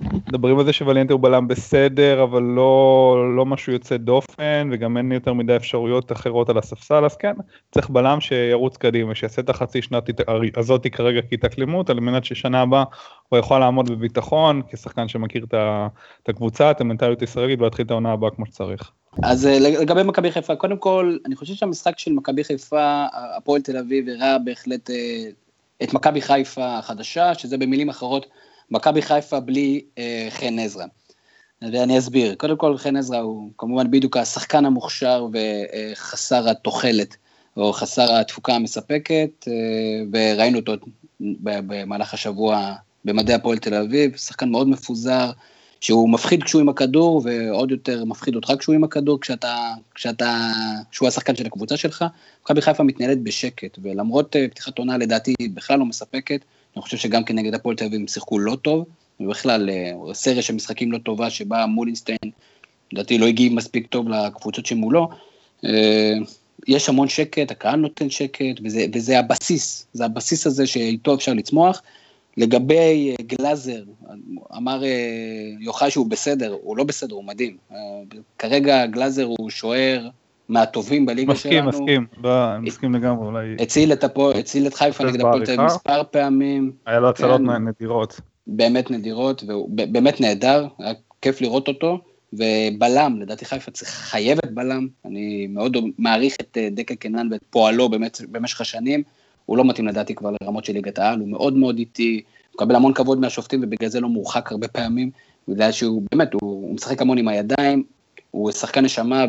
מדברים 0.00 0.58
על 0.58 0.64
זה 0.64 0.72
שוולנטי 0.72 1.12
הוא 1.12 1.20
בלם 1.20 1.48
בסדר, 1.48 2.22
אבל 2.22 2.42
לא, 2.42 3.36
לא 3.36 3.46
משהו 3.46 3.72
יוצא 3.72 3.96
דופן, 3.96 4.68
וגם 4.72 4.96
אין 4.96 5.12
יותר 5.12 5.32
מדי 5.32 5.56
אפשרויות 5.56 6.12
אחרות 6.12 6.48
על 6.48 6.58
הספסל, 6.58 7.04
אז 7.04 7.16
כן, 7.16 7.32
צריך 7.72 7.90
בלם 7.90 8.20
שירוץ 8.20 8.76
קדימה, 8.76 9.14
שיעשה 9.14 9.42
את 9.42 9.50
החצי 9.50 9.82
שנת 9.82 10.04
הזאת 10.56 10.86
כרגע 10.92 11.20
כהתאקלמות, 11.30 11.90
על 11.90 12.00
מנת 12.00 12.24
ששנה 12.24 12.60
הבאה 12.60 12.84
הוא 13.28 13.38
יכול 13.38 13.60
לעמוד 13.60 13.90
בביטחון, 13.90 14.62
כשחקן 14.70 15.08
שמכיר 15.08 15.44
את 16.22 16.28
הקבוצה, 16.28 16.70
את 16.70 16.80
המנטליות 16.80 17.20
הישראלית, 17.20 17.60
ולהתחיל 17.60 17.86
את 17.86 17.90
העונה 17.90 18.12
הבאה 18.12 18.30
כמו 18.30 18.46
שצריך. 18.46 18.90
אז 19.22 19.46
אה, 19.46 19.58
לגבי 19.58 20.02
מכבי 20.02 20.30
חיפה, 20.30 20.56
קודם 20.56 20.76
כל, 20.76 21.16
אני 21.26 21.36
חושב 21.36 21.54
שהמשחק 21.54 21.98
של 21.98 22.12
מכבי 22.12 22.44
חיפה, 22.44 23.06
הפועל 23.36 23.60
תל 23.60 23.76
אביב, 23.76 24.08
הראה 24.08 24.38
בהחלט 24.38 24.90
אה, 24.90 24.96
את 25.82 25.94
מכבי 25.94 26.20
חיפה 26.20 26.78
החדשה, 26.78 27.34
שזה 27.34 27.58
במילים 27.58 27.88
אחרות, 27.88 28.26
מכבי 28.70 29.02
חיפה 29.02 29.40
בלי 29.40 29.84
אה, 29.98 30.26
חן 30.30 30.58
עזרא. 30.58 30.84
ואני 31.62 31.98
אסביר. 31.98 32.34
קודם 32.34 32.56
כל, 32.56 32.78
חן 32.78 32.96
עזרא 32.96 33.18
הוא 33.18 33.50
כמובן 33.58 33.90
בדיוק 33.90 34.16
השחקן 34.16 34.64
המוכשר 34.64 35.26
וחסר 35.32 36.48
התוחלת, 36.48 37.16
או 37.56 37.72
חסר 37.72 38.14
התפוקה 38.14 38.54
המספקת, 38.54 39.48
אה, 39.48 39.52
וראינו 40.12 40.58
אותו 40.58 40.72
במהלך 41.40 42.14
השבוע 42.14 42.74
במדעי 43.04 43.34
הפועל 43.34 43.58
תל 43.58 43.74
אביב, 43.74 44.16
שחקן 44.16 44.48
מאוד 44.48 44.68
מפוזר, 44.68 45.30
שהוא 45.80 46.10
מפחיד 46.10 46.42
כשהוא 46.42 46.60
עם 46.60 46.68
הכדור, 46.68 47.22
ועוד 47.24 47.70
יותר 47.70 48.04
מפחיד 48.04 48.34
אותך 48.36 48.52
כשהוא 48.58 48.74
עם 48.74 48.84
הכדור, 48.84 49.20
כשאתה, 49.20 49.72
כשאתה, 49.94 50.52
שהוא 50.90 51.08
השחקן 51.08 51.36
של 51.36 51.46
הקבוצה 51.46 51.76
שלך. 51.76 52.04
מכבי 52.42 52.62
חיפה 52.62 52.82
מתנהלת 52.82 53.22
בשקט, 53.22 53.78
ולמרות 53.82 54.36
אה, 54.36 54.48
פתיחת 54.48 54.78
עונה 54.78 54.98
לדעתי 54.98 55.34
בכלל 55.54 55.78
לא 55.78 55.84
מספקת, 55.84 56.40
אני 56.76 56.82
חושב 56.82 56.96
שגם 56.96 57.24
כנגד 57.24 57.50
כן 57.50 57.54
הפועל 57.54 57.76
תל 57.76 57.84
אביב 57.84 58.00
הם 58.00 58.08
שיחקו 58.08 58.38
לא 58.38 58.56
טוב, 58.62 58.84
ובכלל 59.20 59.70
אה, 59.70 60.14
סריה 60.14 60.42
של 60.42 60.54
משחקים 60.54 60.92
לא 60.92 60.98
טובה 60.98 61.30
שבה 61.30 61.66
מולינסטיין, 61.66 62.30
לדעתי 62.92 63.18
לא 63.18 63.26
הגיב 63.26 63.52
מספיק 63.52 63.86
טוב 63.86 64.08
לקבוצות 64.08 64.66
שמולו. 64.66 65.08
אה, 65.64 66.12
יש 66.68 66.88
המון 66.88 67.08
שקט, 67.08 67.50
הקהל 67.50 67.76
נותן 67.76 68.10
שקט, 68.10 68.60
וזה, 68.64 68.86
וזה 68.94 69.18
הבסיס, 69.18 69.86
זה 69.92 70.04
הבסיס 70.04 70.46
הזה 70.46 70.66
שאיתו 70.66 71.14
אפשר 71.14 71.34
לצמוח. 71.34 71.82
לגבי 72.36 73.10
אה, 73.10 73.24
גלאזר, 73.26 73.82
אמר 74.56 74.82
יוחאי 75.60 75.90
שהוא 75.90 76.06
בסדר, 76.06 76.56
הוא 76.62 76.76
לא 76.76 76.84
בסדר, 76.84 77.14
הוא 77.14 77.24
מדהים. 77.24 77.56
כרגע 78.38 78.86
גלאזר 78.86 79.24
הוא 79.24 79.50
שוער 79.50 80.08
מהטובים 80.48 81.06
בליגה 81.06 81.32
מסכים, 81.32 81.52
שלנו. 81.52 81.68
מסכים, 81.68 82.06
מסכים, 82.12 82.22
לא, 82.24 82.58
מסכים 82.60 82.94
לגמרי, 82.94 83.26
אולי... 83.26 83.56
הציל 83.60 83.92
את, 83.92 84.04
הפו, 84.04 84.30
הציל 84.30 84.66
את 84.66 84.74
חיפה 84.74 85.04
נגד 85.04 85.20
הפועל 85.20 85.44
תל 85.46 85.52
אביב 85.52 85.66
מספר 85.66 86.02
פעמים. 86.10 86.72
היה 86.86 87.00
לו 87.00 87.08
הצלות 87.08 87.40
כן, 87.40 87.68
נדירות. 87.68 88.20
באמת 88.46 88.90
נדירות, 88.90 89.44
והוא 89.46 89.68
באמת 89.70 90.20
נהדר, 90.20 90.66
היה 90.78 90.92
כיף 91.22 91.40
לראות 91.40 91.68
אותו. 91.68 92.00
ובלם, 92.32 93.20
לדעתי 93.20 93.44
חיפה 93.44 93.70
חייבת 93.84 94.50
בלם, 94.50 94.88
אני 95.04 95.46
מאוד 95.46 95.76
מעריך 95.98 96.36
את 96.40 96.58
אה, 96.60 96.68
דקה 96.72 96.94
קנן 96.94 97.28
ואת 97.30 97.40
פועלו 97.50 97.88
באמת, 97.88 98.20
במשך 98.30 98.60
השנים, 98.60 99.02
הוא 99.46 99.56
לא 99.56 99.64
מתאים 99.64 99.86
לדעתי 99.86 100.14
כבר 100.14 100.30
לרמות 100.42 100.64
של 100.64 100.72
ליגת 100.72 100.98
העל, 100.98 101.20
הוא 101.20 101.28
מאוד 101.28 101.56
מאוד 101.56 101.78
איטי, 101.78 102.22
הוא 102.24 102.54
מקבל 102.54 102.76
המון 102.76 102.92
כבוד 102.94 103.20
מהשופטים 103.20 103.60
ובגלל 103.62 103.88
זה 103.88 104.00
לא 104.00 104.08
מורחק 104.08 104.52
הרבה 104.52 104.68
פעמים, 104.68 105.10
בגלל 105.48 105.72
שהוא 105.72 106.02
באמת, 106.12 106.32
הוא, 106.32 106.40
הוא 106.42 106.74
משחק 106.74 107.02
המון 107.02 107.18
עם 107.18 107.28
הידיים, 107.28 107.82
הוא 108.30 108.52
שחקן 108.52 108.84
נשמה 108.84 109.24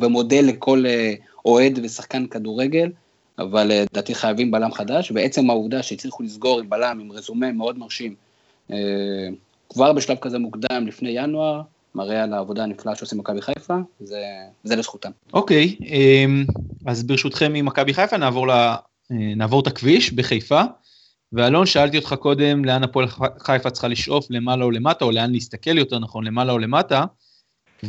ומודל 0.00 0.44
לכל 0.48 0.84
אה, 0.86 1.14
אוהד 1.44 1.78
ושחקן 1.82 2.26
כדורגל, 2.26 2.90
אבל 3.38 3.70
אה, 3.70 3.84
לדעתי 3.90 4.14
חייבים 4.14 4.50
בלם 4.50 4.72
חדש, 4.72 5.12
ועצם 5.14 5.50
העובדה 5.50 5.82
שהצליחו 5.82 6.22
לסגור 6.22 6.60
עם 6.60 6.70
בלם, 6.70 7.00
עם 7.00 7.12
רזומה 7.12 7.52
מאוד 7.52 7.78
מרשים, 7.78 8.14
אה, 8.70 8.76
כבר 9.68 9.92
בשלב 9.92 10.16
כזה 10.16 10.38
מוקדם, 10.38 10.86
לפני 10.86 11.10
ינואר, 11.10 11.60
מראה 11.94 12.22
על 12.22 12.32
העבודה 12.32 12.62
הנפלאה 12.62 12.96
שעושים 12.96 13.18
מכבי 13.18 13.42
חיפה, 13.42 13.76
זה, 14.00 14.22
זה 14.64 14.76
לזכותם. 14.76 15.10
אוקיי, 15.32 15.76
okay, 15.80 15.84
אמ, 15.84 16.44
אז 16.86 17.02
ברשותכם 17.02 17.52
ממכבי 17.52 17.94
חיפה 17.94 18.16
נעבור, 18.16 18.48
ל, 18.48 18.74
נעבור 19.10 19.60
את 19.60 19.66
הכביש 19.66 20.12
בחיפה. 20.12 20.62
ואלון, 21.32 21.66
שאלתי 21.66 21.96
אותך 21.96 22.14
קודם 22.20 22.64
לאן 22.64 22.84
הפועל 22.84 23.06
חיפה 23.38 23.70
צריכה 23.70 23.88
לשאוף, 23.88 24.26
למעלה 24.30 24.64
או 24.64 24.70
למטה, 24.70 25.04
או 25.04 25.10
לאן 25.10 25.32
להסתכל 25.32 25.78
יותר 25.78 25.98
נכון, 25.98 26.24
למעלה 26.24 26.52
או 26.52 26.58
למטה. 26.58 27.04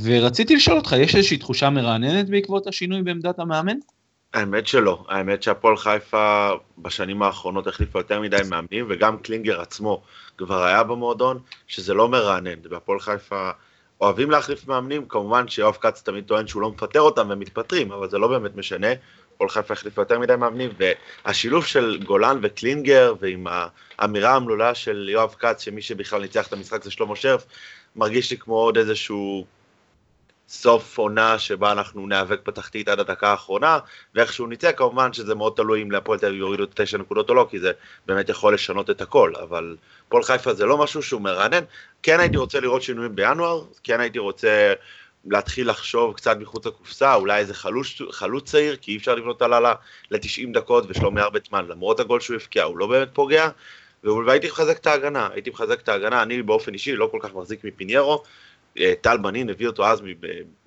ורציתי 0.02 0.56
לשאול 0.56 0.78
אותך, 0.78 0.96
יש 1.00 1.16
איזושהי 1.16 1.38
תחושה 1.38 1.70
מרעננת 1.70 2.30
בעקבות 2.30 2.68
השינוי 2.68 3.02
בעמדת 3.02 3.40
המאמן? 3.40 3.78
האמת 4.34 4.68
שלא, 4.68 5.04
האמת 5.10 5.44
שהפועל 5.44 5.78
חיפה 5.78 6.52
בשנים 6.78 7.22
האחרונות 7.22 7.68
החליפה 7.68 8.00
יותר 8.00 8.22
מדי 8.22 8.38
מאמנים, 8.50 8.86
וגם 8.90 9.18
קלינגר 9.18 9.62
עצמו 9.62 10.02
כבר 10.38 10.64
היה 10.64 10.84
במועדון, 10.84 11.40
שזה 11.68 11.94
לא 11.94 12.10
מרענן, 12.10 12.60
והפועל 12.70 13.00
חיפה 13.00 13.50
אוהבים 14.02 14.32
להחליף 14.32 14.68
מאמנים, 14.68 15.06
כמובן 15.08 15.48
שיואב 15.48 15.78
כץ 15.82 16.02
תמיד 16.02 16.24
טוען 16.24 16.48
שהוא 16.48 16.62
לא 16.62 16.70
מפטר 16.70 17.02
אותם 17.02 17.30
והם 17.30 17.40
מתפטרים, 17.40 17.92
אבל 17.92 18.10
זה 18.10 18.18
לא 18.18 18.28
באמת 18.28 18.56
משנה, 18.56 18.88
הפועל 19.36 19.50
חיפה 19.50 19.74
החליפה 19.74 20.02
יותר 20.02 20.20
מדי 20.20 20.36
מאמנים, 20.36 20.70
והשילוב 20.78 21.66
של 21.66 22.00
גולן 22.06 22.40
וקלינגר, 22.42 23.14
ועם 23.20 23.48
האמירה 24.00 24.36
המלולה 24.36 24.76
של 24.76 25.10
יואב 25.12 25.36
כץ, 25.40 25.62
שמי 25.62 25.82
שבכלל 25.82 26.22
ניצח 26.22 26.48
את 26.48 26.54
המשחק 26.54 26.84
זה 26.84 26.92
שלמה 26.92 27.16
שרף, 27.16 27.46
מרגיש 27.96 28.32
לי 28.32 28.38
כמו 28.38 28.56
עוד 28.56 28.78
איזשהו 28.78 29.46
סוף 30.54 30.98
עונה 30.98 31.40
שבה 31.40 31.72
אנחנו 31.72 32.08
ניאבק 32.08 32.48
בתחתית 32.48 32.88
עד 32.88 33.00
הדקה 33.00 33.28
האחרונה, 33.32 33.80
ואיכשהו 34.16 34.48
נצא, 34.48 34.72
כמובן 34.72 35.14
שזה 35.14 35.36
מאוד 35.36 35.54
תלוי 35.56 35.82
אם 35.82 35.92
להפועל 35.92 36.20
תל 36.20 36.26
אביב 36.26 36.40
יורידו 36.40 36.64
את 36.64 36.70
תשע 36.82 36.98
נקודות 36.98 37.30
או 37.30 37.36
לא, 37.36 37.48
כי 37.50 37.60
זה 37.60 37.72
באמת 38.06 38.30
יכול 38.30 38.54
לשנות 38.54 38.90
את 38.90 39.02
הכל, 39.02 39.34
אבל 39.44 39.76
פועל 40.10 40.24
חיפה 40.24 40.54
זה 40.54 40.66
לא 40.66 40.78
משהו 40.78 41.04
שהוא 41.04 41.22
מרענן. 41.22 41.64
כן 42.04 42.20
הייתי 42.20 42.38
רוצה 42.38 42.60
לראות 42.60 42.82
שינויים 42.82 43.16
בינואר, 43.16 43.64
כן 43.84 44.00
הייתי 44.00 44.20
רוצה 44.20 44.74
להתחיל 45.26 45.70
לחשוב 45.70 46.14
קצת 46.14 46.38
מחוץ 46.40 46.66
לקופסה, 46.66 47.16
אולי 47.16 47.40
איזה 47.40 47.54
חלוץ, 47.54 47.88
חלוץ 48.12 48.52
צעיר, 48.52 48.76
כי 48.76 48.92
אי 48.92 48.98
אפשר 48.98 49.16
לבנות 49.16 49.42
על 49.42 49.54
הלאה 49.54 49.74
ל-90 50.12 50.54
דקות, 50.54 50.84
ושלומי 50.88 51.22
ארבטמן, 51.22 51.66
למרות 51.68 52.00
הגול 52.00 52.20
שהוא 52.20 52.36
הבקיע, 52.36 52.64
הוא 52.64 52.78
לא 52.78 52.88
באמת 52.88 53.10
פוגע, 53.14 53.50
והייתי 54.04 54.48
מחזק 54.48 54.78
את 54.78 54.88
ההגנה, 54.88 55.30
הייתי 55.34 55.50
מחזק 55.50 55.82
את 55.82 55.90
ההגנה, 55.90 56.24
אני 56.24 56.42
באופן 56.42 56.74
אישי 56.74 56.96
לא 56.96 57.10
כל 57.12 57.18
כך 57.22 57.34
מחזיק 57.34 57.64
מפיניירו, 57.64 58.24
טל 59.02 59.18
בנין 59.18 59.50
הביא 59.50 59.68
אותו 59.68 59.86
אז 59.86 60.02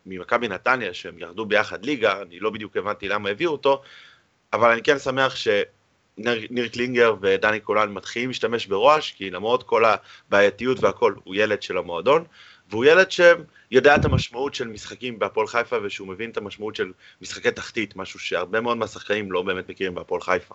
ממכבי 0.07 0.49
נתניה, 0.49 0.95
שהם 0.95 1.19
ירדו 1.19 1.47
ביחד 1.47 1.85
ליגה, 1.85 2.23
אני 2.23 2.41
לא 2.41 2.51
בדיוק 2.51 2.77
הבנתי 2.77 3.09
למה 3.09 3.29
הביאו 3.29 3.53
אותו, 3.53 3.83
אבל 4.53 4.71
אני 4.71 4.83
כן 4.83 4.99
שמח 4.99 5.37
שניר 5.37 6.69
קלינגר 6.73 7.15
ודני 7.21 7.61
קולן 7.61 7.93
מתחילים 7.93 8.29
להשתמש 8.29 8.67
ברועש, 8.67 9.13
כי 9.13 9.31
למרות 9.31 9.63
כל 9.63 9.85
הבעייתיות 9.85 10.81
והכל, 10.81 11.15
הוא 11.25 11.35
ילד 11.35 11.63
של 11.63 11.79
המועדון, 11.79 12.25
והוא 12.71 12.85
ילד 12.85 13.07
שיודע 13.11 13.97
את 13.97 14.05
המשמעות 14.05 14.55
של 14.55 14.69
משחקים 14.69 15.19
בהפועל 15.19 15.47
חיפה, 15.47 15.77
ושהוא 15.83 16.09
מבין 16.09 16.31
את 16.31 16.37
המשמעות 16.37 16.77
של 16.77 16.93
משחקי 17.23 17.51
תחתית, 17.51 17.97
משהו 17.97 18.21
שהרבה 18.21 18.61
מאוד 18.61 18.77
מהשחקנים 18.77 19.33
לא 19.33 19.43
באמת 19.43 19.69
מכירים 19.69 19.95
בהפועל 19.95 20.21
חיפה. 20.21 20.55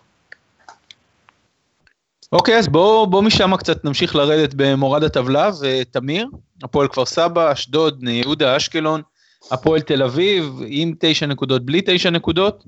אוקיי, 2.32 2.58
אז 2.58 2.68
בואו 2.68 3.06
בוא 3.06 3.22
משם 3.22 3.56
קצת 3.56 3.84
נמשיך 3.84 4.16
לרדת 4.16 4.54
במורד 4.56 5.02
הטבלה, 5.02 5.50
ותמיר, 5.60 6.26
הפועל 6.62 6.88
כפר 6.88 7.06
סבא, 7.06 7.52
אשדוד, 7.52 8.00
בני 8.00 8.10
יהודה, 8.10 8.56
אשקלון, 8.56 9.02
הפועל 9.50 9.80
תל 9.80 10.02
אביב, 10.02 10.60
עם 10.66 10.94
תשע 10.98 11.26
נקודות, 11.26 11.62
בלי 11.66 11.80
תשע 11.86 12.10
נקודות, 12.10 12.64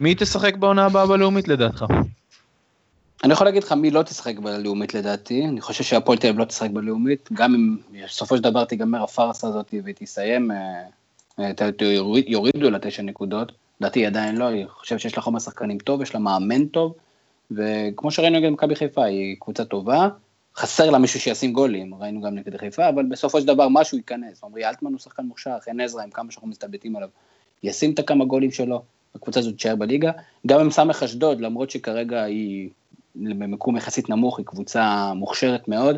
מי 0.00 0.14
תשחק 0.14 0.56
בעונה 0.56 0.86
הבאה 0.86 1.06
בלאומית 1.06 1.48
לדעתך? 1.48 1.84
אני 3.24 3.32
יכול 3.32 3.46
להגיד 3.46 3.64
לך 3.64 3.72
מי 3.72 3.90
לא 3.90 4.02
תשחק 4.02 4.38
בלאומית 4.38 4.94
לדעתי, 4.94 5.44
אני 5.44 5.60
חושב 5.60 5.84
שהפועל 5.84 6.18
תל 6.18 6.26
אביב 6.26 6.40
לא 6.40 6.44
תשחק 6.44 6.70
בלאומית, 6.70 7.28
גם 7.32 7.54
אם 7.54 7.76
בסופו 8.04 8.36
של 8.36 8.42
דבר 8.42 8.64
תיגמר 8.64 9.02
הפארסה 9.02 9.48
הזאת 9.48 9.74
והיא 9.84 9.94
תסיים, 9.98 10.50
אה, 11.38 11.50
יורידו 12.26 12.70
לה 12.70 12.78
תשע 12.78 13.02
נקודות, 13.02 13.52
לדעתי 13.80 14.06
עדיין 14.06 14.36
לא, 14.36 14.48
אני 14.48 14.64
חושב 14.68 14.98
שיש 14.98 15.16
לה 15.16 15.22
חומר 15.22 15.38
שחקנים 15.38 15.78
טוב, 15.78 16.02
יש 16.02 16.14
לה 16.14 16.20
מאמן 16.20 16.66
טוב, 16.66 16.94
וכמו 17.50 18.10
שראינו 18.10 18.38
נגד 18.38 18.48
מכבי 18.48 18.74
חיפה, 18.74 19.04
היא 19.04 19.36
קבוצה 19.40 19.64
טובה, 19.64 20.08
חסר 20.56 20.90
לה 20.90 20.98
מישהו 20.98 21.20
שישים 21.20 21.52
גולים, 21.52 21.94
ראינו 21.94 22.20
גם 22.20 22.34
נגד 22.34 22.56
חיפה, 22.56 22.88
אבל 22.88 23.06
בסופו 23.06 23.40
של 23.40 23.46
דבר 23.46 23.68
משהו 23.70 23.96
ייכנס. 23.96 24.44
עמרי 24.44 24.64
אלטמן 24.64 24.90
הוא 24.90 24.98
שחקן 24.98 25.22
מוכשר, 25.22 25.58
חן 25.64 25.80
עזרא, 25.80 26.02
עם 26.02 26.10
כמה 26.10 26.30
שאנחנו 26.30 26.48
מסתלבטים 26.48 26.96
עליו, 26.96 27.08
ישים 27.62 27.92
את 27.92 27.98
הכמה 27.98 28.24
גולים 28.24 28.50
שלו, 28.50 28.82
הקבוצה 29.14 29.40
הזאת 29.40 29.54
תישאר 29.54 29.76
בליגה. 29.76 30.10
גם 30.46 30.60
עם 30.60 30.70
סמך 30.70 31.02
אשדוד, 31.02 31.40
למרות 31.40 31.70
שכרגע 31.70 32.22
היא 32.22 32.70
במקום 33.14 33.76
יחסית 33.76 34.08
נמוך, 34.08 34.38
היא 34.38 34.46
קבוצה 34.46 35.12
מוכשרת 35.14 35.68
מאוד, 35.68 35.96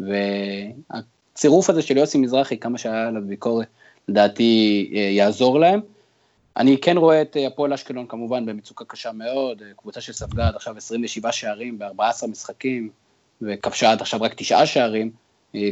והצירוף 0.00 1.70
הזה 1.70 1.82
של 1.82 1.96
יוסי 1.96 2.18
מזרחי, 2.18 2.58
כמה 2.58 2.78
שהיה 2.78 3.08
עליו 3.08 3.22
ביקורת, 3.26 3.66
לדעתי 4.08 4.90
אה, 4.94 5.00
יעזור 5.00 5.60
להם. 5.60 5.80
אני 6.56 6.78
כן 6.80 6.96
רואה 6.96 7.22
את 7.22 7.36
אה, 7.36 7.46
הפועל 7.46 7.72
אשקלון 7.72 8.06
כמובן 8.06 8.46
במצוקה 8.46 8.84
קשה 8.84 9.12
מאוד, 9.12 9.62
אה, 9.62 9.66
קבוצה 9.76 10.00
שספגה 10.00 10.48
עד 10.48 10.54
עכשיו 10.54 10.76
27 10.76 11.32
שערים 11.32 11.78
ב-14 11.78 12.26
משחקים, 12.26 12.90
וכבשה 13.42 13.92
עד 13.92 14.00
עכשיו 14.00 14.22
רק 14.22 14.34
תשעה 14.34 14.66
שערים, 14.66 15.10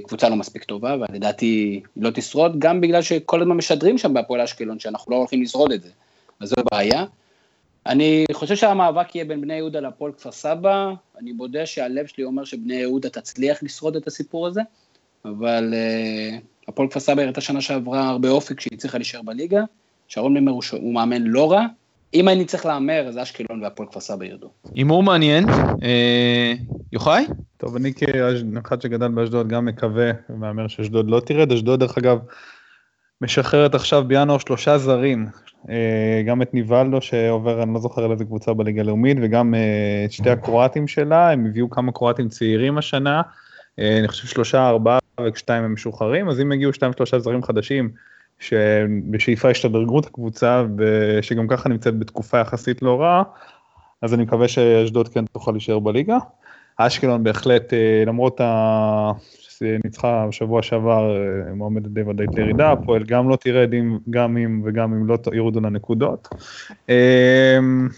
קבוצה 0.07 0.29
לא 0.29 0.37
מספיק 0.37 0.65
טובה, 0.65 0.97
ולדעתי 0.97 1.47
היא 1.47 1.83
לא 1.97 2.11
תשרוד, 2.15 2.59
גם 2.59 2.81
בגלל 2.81 3.03
שכל 3.03 3.43
הזמן 3.43 3.57
משדרים 3.57 3.99
שם 3.99 4.15
בהפועל 4.15 4.41
אשקלון 4.41 4.79
שאנחנו 4.79 5.13
לא 5.13 5.17
הולכים 5.17 5.43
לשרוד 5.43 5.73
את 5.73 5.83
זה, 5.83 5.89
אז 6.41 6.49
זו 6.49 6.57
בעיה. 6.73 7.05
אני 7.87 8.25
חושב 8.33 8.57
שהמאבק 8.57 9.15
יהיה 9.15 9.25
בין 9.25 9.41
בני 9.41 9.55
יהודה 9.55 9.81
להפועל 9.81 10.13
כפר 10.13 10.33
סבא, 10.33 10.93
אני 11.19 11.33
מודה 11.33 11.67
שהלב 11.67 12.07
שלי 12.07 12.25
אומר 12.25 12.45
שבני 12.45 12.75
יהודה 12.75 13.09
תצליח 13.09 13.63
לשרוד 13.63 13.97
את 13.97 14.07
הסיפור 14.07 14.47
הזה, 14.47 14.61
אבל 15.25 15.75
הפועל 16.69 16.89
כפר 16.89 17.01
סבא 17.01 17.23
הראתה 17.23 17.41
שנה 17.41 17.61
שעברה 17.61 18.09
הרבה 18.09 18.29
אופק 18.29 18.57
כשהיא 18.57 18.79
צריכה 18.79 18.99
להישאר 18.99 19.23
בליגה, 19.23 19.61
שרון 20.11 20.35
מימר 20.35 20.53
הוא, 20.53 20.63
הוא 20.73 20.95
מאמן 20.95 21.23
לא 21.23 21.53
רע, 21.53 21.67
אם 22.15 22.29
אני 22.29 22.45
צריך 22.45 22.67
להמר, 22.67 23.05
אז 23.09 23.19
אשקלון 23.19 23.63
והפועל 23.63 23.89
כפר 23.89 24.01
סבא 24.01 24.25
ירדו. 24.25 24.51
הימור 24.75 25.03
מעניין, 25.03 25.49
אה, 25.83 26.55
יוחאי? 26.93 27.27
טוב, 27.57 27.77
אני 27.77 27.93
כאחד 27.95 28.83
שגדל 28.83 29.09
באשדוד 29.09 29.49
גם 29.49 29.65
מקווה 29.65 30.11
ומהמר 30.31 30.69
שאשדוד 30.69 31.11
לא 31.11 31.21
תרד, 31.21 31.53
אשדוד 31.53 31.81
דרך 31.81 31.99
אגב 31.99 32.19
משחררת 33.21 33.75
עכשיו 33.75 34.05
בינואר 34.07 34.39
שלושה 34.39 34.79
זרים, 34.79 35.27
אה, 35.71 36.23
גם 36.27 36.43
את 36.43 36.55
ניבלדו 36.55 37.01
שעובר, 37.01 37.63
אני 37.63 37.75
לא 37.75 37.81
זוכר 37.81 38.05
על 38.05 38.13
איזה 38.13 38.25
קבוצה 38.25 38.53
בליגה 38.53 38.81
הלאומית, 38.81 39.17
וגם 39.23 39.55
אה, 39.55 40.03
את 40.05 40.13
שתי 40.13 40.31
הקרואטים 40.31 40.89
שלה, 40.89 41.31
הם 41.31 41.47
הביאו 41.47 41.71
כמה 41.71 41.93
קרואטים 41.93 42.29
צעירים 42.29 42.79
השנה, 42.79 43.23
אה, 43.79 43.99
אני 43.99 44.09
חושב 44.09 44.27
שלושה, 44.27 44.69
ארבעה 44.69 44.99
ושתיים 45.33 45.65
הם 45.65 45.73
משוחררים, 45.73 46.29
אז 46.29 46.41
אם 46.41 46.53
יגיעו 46.53 46.73
שתיים 46.73 46.93
שלושה 46.93 47.19
זרים 47.19 47.43
חדשים, 47.43 47.91
שבשאיפה 48.41 49.51
ישתדרגו 49.51 50.01
את 50.01 50.07
הקבוצה, 50.07 50.65
ושגם 50.79 51.49
ככה 51.49 51.69
נמצאת 51.69 51.99
בתקופה 51.99 52.39
יחסית 52.39 52.83
לא 52.83 53.01
רעה, 53.01 53.23
אז 54.03 54.15
אני 54.15 54.23
מקווה 54.23 54.49
שאשדוד 54.49 55.09
כן 55.09 55.25
תוכל 55.25 55.51
להישאר 55.51 55.79
בליגה. 55.79 56.19
אשקלון 56.77 57.25
בהחלט, 57.25 57.73
למרות 58.07 58.41
ניצחה 59.85 60.27
בשבוע 60.29 60.63
שעבר 60.63 61.17
אה, 61.17 61.55
מועמדת 61.55 61.91
די 61.91 62.03
ודאית 62.03 62.35
לירידה, 62.35 62.73
הפועל 62.73 63.05
גם 63.05 63.29
לא 63.29 63.37
תרד 63.37 63.75
אם, 63.75 63.99
גם 64.11 64.37
אם 64.37 64.63
וגם 64.65 64.93
אם 64.93 65.07
לא 65.07 65.19
יורדו 65.33 65.61
לנקודות. 65.61 66.29
אמ, 66.89 67.89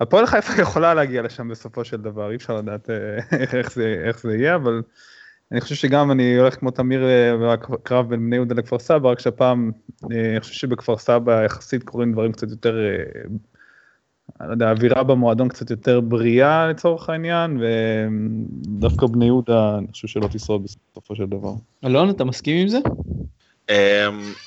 הפועל 0.00 0.26
חיפה 0.26 0.62
יכולה 0.62 0.94
להגיע 0.94 1.22
לשם 1.22 1.48
בסופו 1.48 1.84
של 1.84 1.96
דבר, 1.96 2.30
אי 2.30 2.36
אפשר 2.36 2.56
לדעת 2.56 2.90
אה, 2.90 3.18
איך 3.58 3.72
זה, 3.72 4.02
איך 4.06 4.20
זה 4.20 4.36
יהיה, 4.36 4.54
אבל 4.54 4.82
אני 5.52 5.60
חושב 5.60 5.74
שגם 5.74 6.10
אני 6.10 6.36
הולך 6.36 6.54
כמו 6.54 6.70
תמיר 6.70 7.04
אה, 7.04 7.56
בקרב 7.68 8.08
בין 8.08 8.20
בני 8.26 8.36
יהודה 8.36 8.54
לכפר 8.54 8.78
סבא, 8.78 9.08
רק 9.08 9.20
שהפעם 9.20 9.70
אני 10.04 10.40
חושב 10.40 10.54
שבכפר 10.54 10.98
סבא 10.98 11.44
יחסית 11.44 11.82
קורים 11.82 12.12
דברים 12.12 12.32
קצת 12.32 12.50
יותר 12.50 12.76
אני 14.40 14.48
לא 14.48 14.52
יודע, 14.52 14.68
האווירה 14.68 15.02
במועדון 15.02 15.48
קצת 15.48 15.70
יותר 15.70 16.00
בריאה 16.00 16.68
לצורך 16.68 17.10
העניין, 17.10 17.60
ודווקא 17.60 19.06
בני 19.06 19.24
יהודה, 19.24 19.78
אני 19.78 19.86
חושב 19.92 20.08
שלא 20.08 20.26
תשרוד 20.32 20.64
בסופו 20.64 21.16
של 21.16 21.26
דבר. 21.26 21.52
אלון, 21.84 22.10
אתה 22.10 22.24
מסכים 22.24 22.56
עם 22.56 22.68
זה? 22.68 22.78
אמ, 23.70 23.74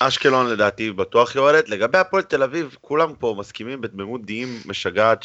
אשקלון 0.00 0.46
לדעתי 0.46 0.92
בטוח 0.92 1.36
יורדת, 1.36 1.68
לגבי 1.68 1.98
הפועל 1.98 2.22
תל 2.22 2.42
אביב, 2.42 2.76
כולם 2.80 3.12
פה 3.18 3.36
מסכימים 3.38 3.80
בתמימות 3.80 4.26
דעים 4.26 4.48
משגעת 4.66 5.22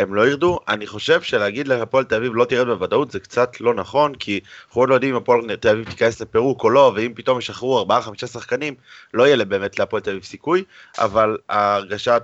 שהם 0.00 0.14
לא 0.14 0.28
ירדו, 0.28 0.58
אני 0.68 0.86
חושב 0.86 1.22
שלהגיד 1.22 1.68
להפועל 1.68 2.04
תל 2.04 2.14
אביב 2.14 2.34
לא 2.34 2.44
תרד 2.44 2.66
בוודאות 2.66 3.10
זה 3.10 3.20
קצת 3.20 3.60
לא 3.60 3.74
נכון, 3.74 4.14
כי 4.14 4.40
אנחנו 4.66 4.80
עוד 4.80 4.88
לא 4.88 4.94
יודעים 4.94 5.14
אם 5.14 5.20
הפועל 5.22 5.56
תל 5.56 5.68
אביב 5.68 5.90
תיכנס 5.90 6.20
לפירוק 6.20 6.64
או 6.64 6.70
לא, 6.70 6.92
ואם 6.96 7.12
פתאום 7.14 7.38
ישחררו 7.38 7.86
4-5 7.90 8.26
שחקנים, 8.26 8.74
לא 9.14 9.26
יהיה 9.26 9.44
באמת 9.44 9.78
להפועל 9.78 10.02
תל 10.02 10.10
אביב 10.10 10.24
סיכוי, 10.24 10.64
אבל 10.98 11.38
ההרגשה 11.48 12.16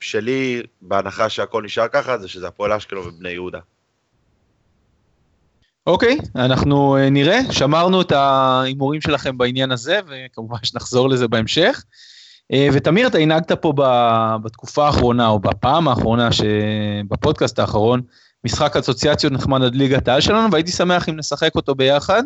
שלי, 0.00 0.62
בהנחה 0.82 1.28
שהכל 1.28 1.62
נשאר 1.62 1.88
ככה, 1.88 2.18
זה 2.18 2.28
שזה 2.28 2.48
הפועל 2.48 2.72
אשקלון 2.72 3.06
ובני 3.06 3.30
יהודה. 3.30 3.58
אוקיי, 5.86 6.18
okay, 6.22 6.26
אנחנו 6.34 6.96
uh, 6.96 7.10
נראה, 7.10 7.40
שמרנו 7.52 8.00
את 8.00 8.12
ההימורים 8.12 9.00
שלכם 9.00 9.38
בעניין 9.38 9.72
הזה, 9.72 10.00
וכמובן 10.06 10.58
שנחזור 10.62 11.08
לזה 11.08 11.28
בהמשך. 11.28 11.82
Uh, 12.52 12.56
ותמיר, 12.72 13.06
אתה 13.06 13.18
הנהגת 13.18 13.52
פה 13.52 13.72
בתקופה 14.42 14.86
האחרונה, 14.86 15.28
או 15.28 15.38
בפעם 15.38 15.88
האחרונה, 15.88 16.28
בפודקאסט 17.08 17.58
האחרון, 17.58 18.02
משחק 18.44 18.76
אסוציאציות 18.76 19.32
נחמד 19.32 19.62
עד 19.62 19.74
ליגת 19.74 20.08
העל 20.08 20.20
שלנו, 20.20 20.52
והייתי 20.52 20.70
שמח 20.70 21.08
אם 21.08 21.16
נשחק 21.16 21.54
אותו 21.54 21.74
ביחד. 21.74 22.22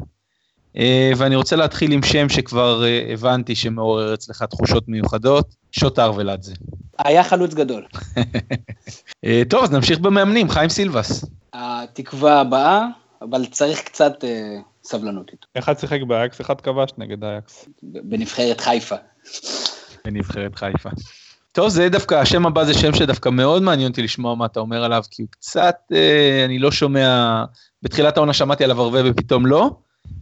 Uh, 0.77 0.81
ואני 1.17 1.37
רוצה 1.37 1.57
להתחיל 1.57 1.93
עם 1.93 2.03
שם 2.03 2.29
שכבר 2.29 2.83
uh, 2.83 3.13
הבנתי 3.13 3.55
שמעורר 3.55 4.15
אצלך 4.15 4.43
תחושות 4.43 4.89
מיוחדות, 4.89 5.55
שוטר 5.73 6.13
ולאדזה. 6.17 6.55
היה 7.05 7.25
חלוץ 7.25 7.55
גדול. 7.55 7.87
אה, 9.25 9.43
טוב, 9.51 9.65
אז 9.65 9.71
נמשיך 9.71 9.99
במאמנים, 9.99 10.49
חיים 10.49 10.69
סילבס. 10.69 11.25
התקווה 11.53 12.41
הבאה, 12.41 12.87
אבל 13.23 13.47
צריך 13.47 13.83
קצת 13.83 14.25
אה, 14.25 14.57
סבלנות 14.85 15.31
איתו. 15.33 15.47
אחד 15.59 15.79
שיחק 15.79 16.01
באייקס, 16.03 16.41
אחד 16.41 16.61
כבש 16.61 16.91
נגד 16.99 17.25
אייקס. 17.25 17.69
בנבחרת 17.83 18.61
חיפה. 18.61 18.97
בנבחרת 20.05 20.57
חיפה. 20.57 20.91
טוב, 21.53 21.69
זה 21.69 21.89
דווקא, 21.89 22.15
השם 22.15 22.47
הבא 22.47 22.65
זה 22.65 22.75
שם 22.75 22.95
שדווקא 22.95 23.29
מאוד 23.29 23.63
מעניין 23.63 23.91
אותי 23.91 24.03
לשמוע 24.03 24.35
מה 24.35 24.47
אתה 24.47 24.61
אומר 24.61 24.85
עליו, 24.85 25.03
כי 25.11 25.23
הוא 25.23 25.29
קצת, 25.31 25.77
אה, 25.93 26.45
אני 26.45 26.59
לא 26.59 26.71
שומע, 26.71 27.45
בתחילת 27.83 28.17
העונה 28.17 28.33
שמעתי 28.33 28.65
עליו 28.65 28.83
הרבה 28.83 28.99
ופתאום 29.05 29.47
לא. 29.47 29.71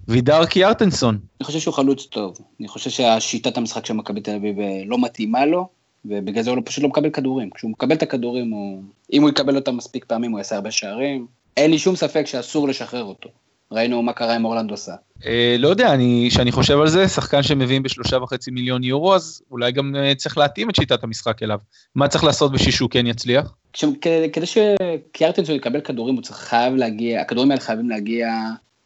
וידר 0.08 0.46
קיארטנסון. 0.46 1.18
אני 1.40 1.46
חושב 1.46 1.58
שהוא 1.58 1.74
חלוץ 1.74 2.06
טוב. 2.06 2.38
אני 2.60 2.68
חושב 2.68 2.90
שהשיטת 2.90 3.56
המשחק 3.56 3.86
של 3.86 3.94
מכבי 3.94 4.20
תל 4.20 4.34
אביב 4.34 4.60
אה, 4.60 4.82
לא 4.86 5.02
מתאימה 5.02 5.46
לו. 5.46 5.68
ובגלל 6.04 6.42
זה 6.42 6.50
הוא 6.50 6.56
לא- 6.56 6.62
פשוט 6.64 6.82
לא 6.82 6.88
מקבל 6.88 7.10
כדורים. 7.10 7.50
כשהוא 7.54 7.70
מקבל 7.70 7.96
את 7.96 8.02
הכדורים, 8.02 8.50
הוא... 8.50 8.82
אם 9.12 9.22
הוא 9.22 9.30
יקבל 9.30 9.56
אותם 9.56 9.76
מספיק 9.76 10.04
פעמים, 10.04 10.30
הוא 10.30 10.38
יעשה 10.38 10.54
הרבה 10.56 10.70
שערים. 10.70 11.26
אין 11.56 11.70
לי 11.70 11.78
שום 11.78 11.96
ספק 11.96 12.26
שאסור 12.26 12.68
לשחרר 12.68 13.04
אותו. 13.04 13.28
ראינו 13.72 14.02
מה 14.02 14.12
קרה 14.12 14.34
עם 14.34 14.44
אורלנדו 14.44 14.76
סא. 14.76 14.94
אה, 15.26 15.56
לא 15.58 15.68
יודע, 15.68 15.94
אני, 15.94 16.30
שאני 16.30 16.52
חושב 16.52 16.80
על 16.80 16.88
זה, 16.88 17.08
שחקן 17.08 17.42
שמביאים 17.42 17.82
בשלושה 17.82 18.16
וחצי 18.16 18.50
מיליון 18.50 18.84
יורו, 18.84 19.14
אז 19.14 19.42
אולי 19.50 19.72
גם 19.72 19.96
אה, 19.96 20.14
צריך 20.14 20.38
להתאים 20.38 20.70
את 20.70 20.76
שיטת 20.76 21.04
המשחק 21.04 21.42
אליו. 21.42 21.58
מה 21.94 22.08
צריך 22.08 22.24
לעשות 22.24 22.52
בשביל 22.52 22.74
שהוא 22.74 22.90
כן 22.90 23.06
יצליח? 23.06 23.54
כש, 23.72 23.84
כדי 24.32 24.46
שקיארטנסון 24.46 25.56
יקבל 25.56 25.80
כדורים, 25.80 26.14
הוא 26.14 26.22
צריך 26.22 26.38
חייב 26.38 26.74
להגיע, 26.74 27.20
הכדורים 27.20 27.50
האלה 27.50 27.60
חייבים 27.60 27.90
להגיע 27.90 28.28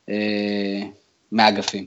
אה, 0.09 0.83
מהאגפים. 1.33 1.87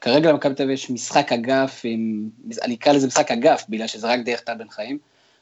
כרגע 0.00 0.32
למכבי 0.32 0.54
תל 0.54 0.62
אביב 0.62 0.74
יש 0.74 0.90
משחק 0.90 1.32
אגף, 1.32 1.80
עם, 1.84 2.28
אני 2.62 2.74
אקרא 2.74 2.92
לזה 2.92 3.06
משחק 3.06 3.30
אגף, 3.30 3.64
בגלל 3.68 3.86
שזה 3.86 4.06
רק 4.06 4.20
דרך 4.24 4.40
טל 4.40 4.54
בן 4.54 4.68
חיים. 4.68 4.98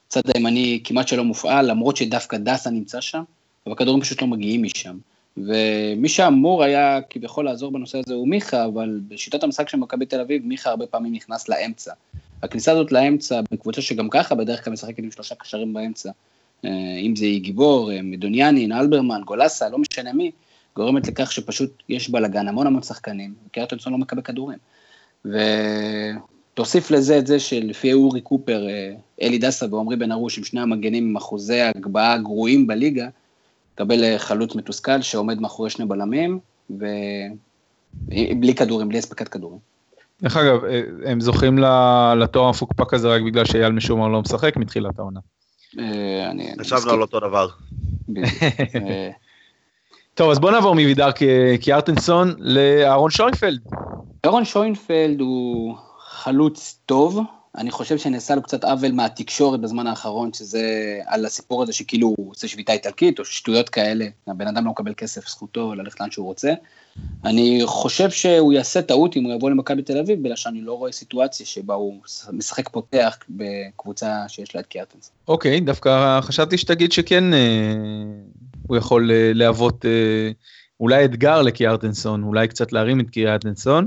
הצד 0.06 0.20
הימני 0.34 0.80
כמעט 0.84 1.08
שלא 1.08 1.24
מופעל, 1.24 1.70
למרות 1.70 1.96
שדווקא 1.96 2.36
דסה 2.36 2.70
נמצא 2.70 3.00
שם, 3.00 3.22
אבל 3.66 3.72
הכדורים 3.72 4.00
פשוט 4.00 4.22
לא 4.22 4.28
מגיעים 4.28 4.62
משם. 4.62 4.96
ומי 5.36 6.08
שאמור 6.08 6.62
היה 6.62 7.00
כביכול 7.10 7.44
לעזור 7.44 7.72
בנושא 7.72 7.98
הזה 7.98 8.14
הוא 8.14 8.28
מיכה, 8.28 8.64
אבל 8.64 9.00
בשיטת 9.08 9.42
המשחק 9.42 9.68
של 9.68 9.76
מכבי 9.76 10.06
תל 10.06 10.20
אביב, 10.20 10.46
מיכה 10.46 10.70
הרבה 10.70 10.86
פעמים 10.86 11.12
נכנס 11.12 11.48
לאמצע. 11.48 11.92
הכניסה 12.42 12.72
הזאת 12.72 12.92
לאמצע, 12.92 13.40
בקבוצה 13.52 13.82
שגם 13.82 14.10
ככה 14.10 14.34
בדרך 14.34 14.64
כלל 14.64 14.72
משחקת 14.72 14.98
עם 14.98 15.10
שלושה 15.10 15.34
קשרים 15.34 15.72
באמצע, 15.72 16.10
אה, 16.64 16.70
אם 17.02 17.16
זה 17.16 17.26
גיבור, 17.36 17.92
אה, 17.92 18.02
מדוניאני, 18.02 18.68
אלברמן, 18.72 19.20
גולסה, 19.24 19.68
לא 19.68 19.78
משנה 19.78 20.12
מי, 20.12 20.30
גורמת 20.76 21.08
לכך 21.08 21.32
שפשוט 21.32 21.82
יש 21.88 22.10
בלאגן 22.10 22.48
המון 22.48 22.66
המון 22.66 22.82
שחקנים, 22.82 23.34
וקיארטנסון 23.46 23.92
לא 23.92 23.98
מקבל 23.98 24.22
כדורים. 24.22 24.58
ותוסיף 25.24 26.90
לזה 26.90 27.18
את 27.18 27.26
זה 27.26 27.40
שלפי 27.40 27.92
אורי 27.92 28.20
קופר, 28.20 28.68
אה, 28.68 28.92
אלי 29.22 29.38
דסה 29.38 29.74
ועמרי 29.74 29.96
בן 29.96 30.12
ארוש, 30.12 30.38
עם 30.38 30.44
שני 30.44 30.60
המגנים 30.60 31.04
עם 31.04 31.16
אחוזי 31.16 31.60
הגבהה 31.60 32.12
הגרועים 32.12 32.66
בליגה, 32.66 33.08
קבל 33.74 34.04
אה, 34.04 34.18
חלוץ 34.18 34.54
מתוסכל 34.54 35.02
שעומד 35.02 35.40
מאחורי 35.40 35.70
שני 35.70 35.84
בלמים, 35.84 36.38
ובלי 36.70 38.54
כדורים, 38.56 38.88
בלי 38.88 38.98
אספקת 38.98 39.28
כדורים. 39.28 39.58
דרך 40.22 40.36
אגב, 40.36 40.64
אה, 40.64 40.82
הם 41.04 41.20
זוכים 41.20 41.58
לתואר 42.16 42.46
המפוקפק 42.46 42.94
הזה 42.94 43.08
רק 43.08 43.22
בגלל 43.22 43.44
שאייל 43.44 43.72
משומר 43.72 44.08
לא 44.08 44.20
משחק 44.20 44.56
מתחילת 44.56 44.98
העונה. 44.98 45.20
חשבנו 46.60 46.90
על 46.92 47.02
אותו 47.02 47.20
דבר. 47.20 47.48
טוב, 50.14 50.30
אז 50.30 50.38
בוא 50.38 50.50
נעבור 50.50 50.74
מווידר 50.74 51.10
קיארטנסון 51.60 52.34
לאהרון 52.38 53.10
שוינפלד. 53.10 53.60
אהרון 54.24 54.44
שוינפלד 54.44 55.20
הוא 55.20 55.76
חלוץ 55.98 56.78
טוב, 56.86 57.20
אני 57.56 57.70
חושב 57.70 57.98
שנעשה 57.98 58.34
לו 58.34 58.42
קצת 58.42 58.64
עוול 58.64 58.92
מהתקשורת 58.92 59.60
בזמן 59.60 59.86
האחרון, 59.86 60.32
שזה 60.32 60.98
על 61.06 61.26
הסיפור 61.26 61.62
הזה 61.62 61.72
שכאילו 61.72 62.14
הוא 62.16 62.30
עושה 62.30 62.48
שביתה 62.48 62.72
איטלקית 62.72 63.18
או 63.18 63.24
שטויות 63.24 63.68
כאלה, 63.68 64.06
הבן 64.26 64.46
אדם 64.46 64.64
לא 64.64 64.70
מקבל 64.70 64.94
כסף, 64.94 65.28
זכותו 65.28 65.74
ללכת 65.74 66.00
לאן 66.00 66.10
שהוא 66.10 66.26
רוצה. 66.26 66.52
אני 67.24 67.60
חושב 67.64 68.10
שהוא 68.10 68.52
יעשה 68.52 68.82
טעות 68.82 69.16
אם 69.16 69.24
הוא 69.24 69.34
יבוא 69.34 69.50
למכבי 69.50 69.82
תל 69.82 69.98
אביב, 69.98 70.20
בגלל 70.20 70.36
שאני 70.36 70.60
לא 70.60 70.72
רואה 70.72 70.92
סיטואציה 70.92 71.46
שבה 71.46 71.74
הוא 71.74 72.00
משחק 72.32 72.68
פותח 72.68 73.18
בקבוצה 73.30 74.28
שיש 74.28 74.54
לה 74.54 74.60
את 74.60 74.66
קיארטנס. 74.66 75.10
אוקיי, 75.28 75.58
okay, 75.58 75.64
דווקא 75.64 76.20
חשבתי 76.20 76.58
שתגיד 76.58 76.92
שכן 76.92 77.34
אה, 77.34 77.38
הוא 78.66 78.76
יכול 78.76 79.10
אה, 79.10 79.30
להוות 79.34 79.84
אה, 79.84 80.30
אולי 80.80 81.04
אתגר 81.04 81.42
לקיארטנסון, 81.42 82.22
אולי 82.22 82.48
קצת 82.48 82.72
להרים 82.72 83.00
את 83.00 83.10
קיארטנסון. 83.10 83.86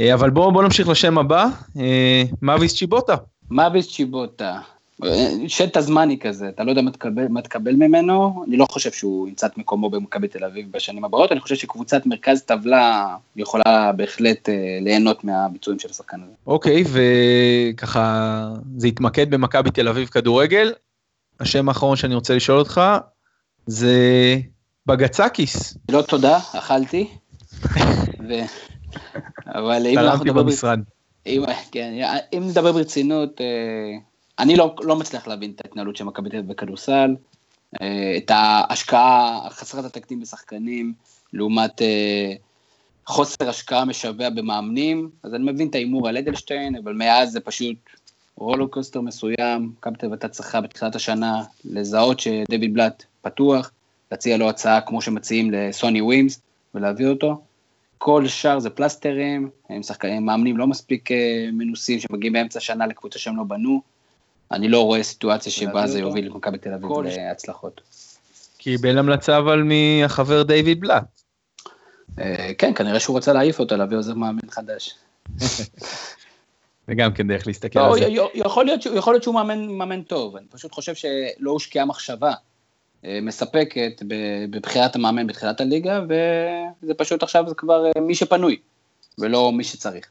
אה, 0.00 0.14
אבל 0.14 0.30
בואו 0.30 0.52
בוא 0.52 0.62
נמשיך 0.62 0.88
לשם 0.88 1.18
הבא, 1.18 1.46
אה, 1.78 2.22
מאביס 2.42 2.76
צ'יבוטה. 2.76 3.14
מאביס 3.50 3.94
צ'יבוטה, 3.94 4.60
שטה 5.48 5.80
זמני 5.80 6.18
כזה, 6.18 6.48
אתה 6.48 6.64
לא 6.64 6.70
יודע 6.70 6.82
מה 6.82 6.90
תקבל, 6.90 7.28
מה 7.28 7.42
תקבל 7.42 7.72
ממנו, 7.72 8.44
אני 8.48 8.56
לא 8.56 8.66
חושב 8.70 8.92
שהוא 8.92 9.28
ימצא 9.28 9.46
את 9.46 9.58
מקומו 9.58 9.90
במכבי 9.90 10.28
תל 10.28 10.44
אביב 10.44 10.72
בשנים 10.72 11.04
הבאות, 11.04 11.32
אני 11.32 11.40
חושב 11.40 11.54
שקבוצת 11.54 12.06
מרכז 12.06 12.42
טבלה 12.42 13.16
יכולה 13.36 13.92
בהחלט 13.96 14.48
אה, 14.48 14.78
ליהנות 14.80 15.24
מהביצועים 15.24 15.78
של 15.78 15.88
השחקן 15.90 16.22
הזה. 16.22 16.32
אוקיי, 16.46 16.84
וככה 16.92 18.48
זה 18.76 18.88
יתמקד 18.88 19.30
במכבי 19.30 19.70
תל 19.70 19.88
אביב 19.88 20.08
כדורגל. 20.08 20.72
השם 21.40 21.68
האחרון 21.68 21.96
שאני 21.96 22.14
רוצה 22.14 22.34
לשאול 22.34 22.58
אותך 22.58 22.80
זה 23.66 23.96
בגצקיס. 24.86 25.76
לא 25.90 26.02
תודה, 26.02 26.38
אכלתי. 26.52 27.08
ו... 28.28 28.32
אבל 29.46 29.86
אם 29.86 29.98
אנחנו 29.98 30.24
נדבר... 30.24 30.42
במשרד. 30.42 30.80
אם, 31.26 31.42
כן, 31.72 31.94
אם 32.32 32.48
נדבר 32.48 32.72
ברצינות, 32.72 33.40
אה, 33.40 33.46
אני 34.38 34.56
לא, 34.56 34.74
לא 34.82 34.96
מצליח 34.96 35.26
להבין 35.26 35.50
את 35.50 35.60
ההתנהלות 35.64 35.96
של 35.96 36.04
מכבי 36.04 36.30
תל 36.30 36.36
אביב 36.36 36.50
בכדורסל, 36.50 37.16
אה, 37.82 38.14
את 38.16 38.30
ההשקעה 38.34 39.40
חסרת 39.50 39.84
התקדים 39.84 40.20
בשחקנים, 40.20 40.92
לעומת 41.32 41.82
אה, 41.82 42.32
חוסר 43.06 43.48
השקעה 43.48 43.84
משווע 43.84 44.30
במאמנים, 44.30 45.10
אז 45.22 45.34
אני 45.34 45.52
מבין 45.52 45.68
את 45.68 45.74
ההימור 45.74 46.08
על 46.08 46.16
אדלשטיין, 46.16 46.76
אבל 46.76 46.92
מאז 46.92 47.32
זה 47.32 47.40
פשוט 47.40 47.76
רולוקוסטר 48.36 49.00
מסוים, 49.00 49.72
מכבי 49.78 49.96
תל 49.98 50.06
אביב 50.06 50.12
הייתה 50.12 50.28
צריכה 50.28 50.60
בתחילת 50.60 50.94
השנה 50.94 51.42
לזהות 51.64 52.20
שדויד 52.20 52.74
בלאט 52.74 53.04
פתוח, 53.22 53.70
להציע 54.10 54.36
לו 54.36 54.48
הצעה 54.48 54.80
כמו 54.80 55.02
שמציעים 55.02 55.50
לסוני 55.50 56.00
ווימס 56.00 56.40
ולהביא 56.74 57.06
אותו. 57.06 57.40
כל 58.04 58.26
שאר 58.28 58.58
זה 58.58 58.70
פלסטרים, 58.70 59.50
הם 59.68 59.82
שחקנים, 59.82 60.26
מאמנים 60.26 60.56
לא 60.56 60.66
מספיק 60.66 61.12
אה, 61.12 61.48
מנוסים 61.52 62.00
שמגיעים 62.00 62.32
באמצע 62.32 62.58
השנה 62.58 62.86
לקבוצה 62.86 63.18
שהם 63.18 63.36
לא 63.36 63.44
בנו. 63.44 63.82
אני 64.52 64.68
לא 64.68 64.84
רואה 64.84 65.02
סיטואציה 65.02 65.52
שבה 65.52 65.86
זה 65.86 65.98
יוביל 65.98 66.26
את 66.26 66.32
מכבי 66.34 66.58
תל 66.58 66.72
אביב 66.72 66.90
להצלחות. 66.90 67.80
קיבל 68.58 68.98
המלצה 68.98 69.38
אבל 69.38 69.62
מהחבר 69.62 70.42
דיוויד 70.42 70.80
בלאט. 70.80 71.04
אה, 72.18 72.50
כן, 72.58 72.74
כנראה 72.74 73.00
שהוא 73.00 73.16
רוצה 73.16 73.32
להעיף 73.32 73.60
אותו, 73.60 73.76
להביא 73.76 73.96
עוזר 73.96 74.14
מאמן 74.14 74.50
חדש. 74.50 74.94
וגם 76.88 77.12
כן 77.12 77.28
דרך 77.28 77.46
להסתכל 77.46 77.78
לא, 77.80 77.92
על 77.92 77.98
זה. 77.98 78.08
יכול 78.34 79.12
להיות 79.12 79.22
שהוא 79.22 79.34
מאמן 79.68 80.02
טוב, 80.02 80.36
אני 80.36 80.46
פשוט 80.50 80.72
חושב 80.72 80.94
שלא 80.94 81.50
הושקעה 81.50 81.84
מחשבה 81.84 82.32
מספקת 83.22 84.02
בבחירת 84.50 84.96
המאמן 84.96 85.26
בתחילת 85.26 85.60
הליגה, 85.60 86.00
וזה 86.04 86.94
פשוט 86.94 87.22
עכשיו 87.22 87.44
זה 87.48 87.54
כבר 87.54 87.86
אה, 87.86 88.00
מי 88.00 88.14
שפנוי, 88.14 88.56
ולא 89.18 89.52
מי 89.52 89.64
שצריך. 89.64 90.06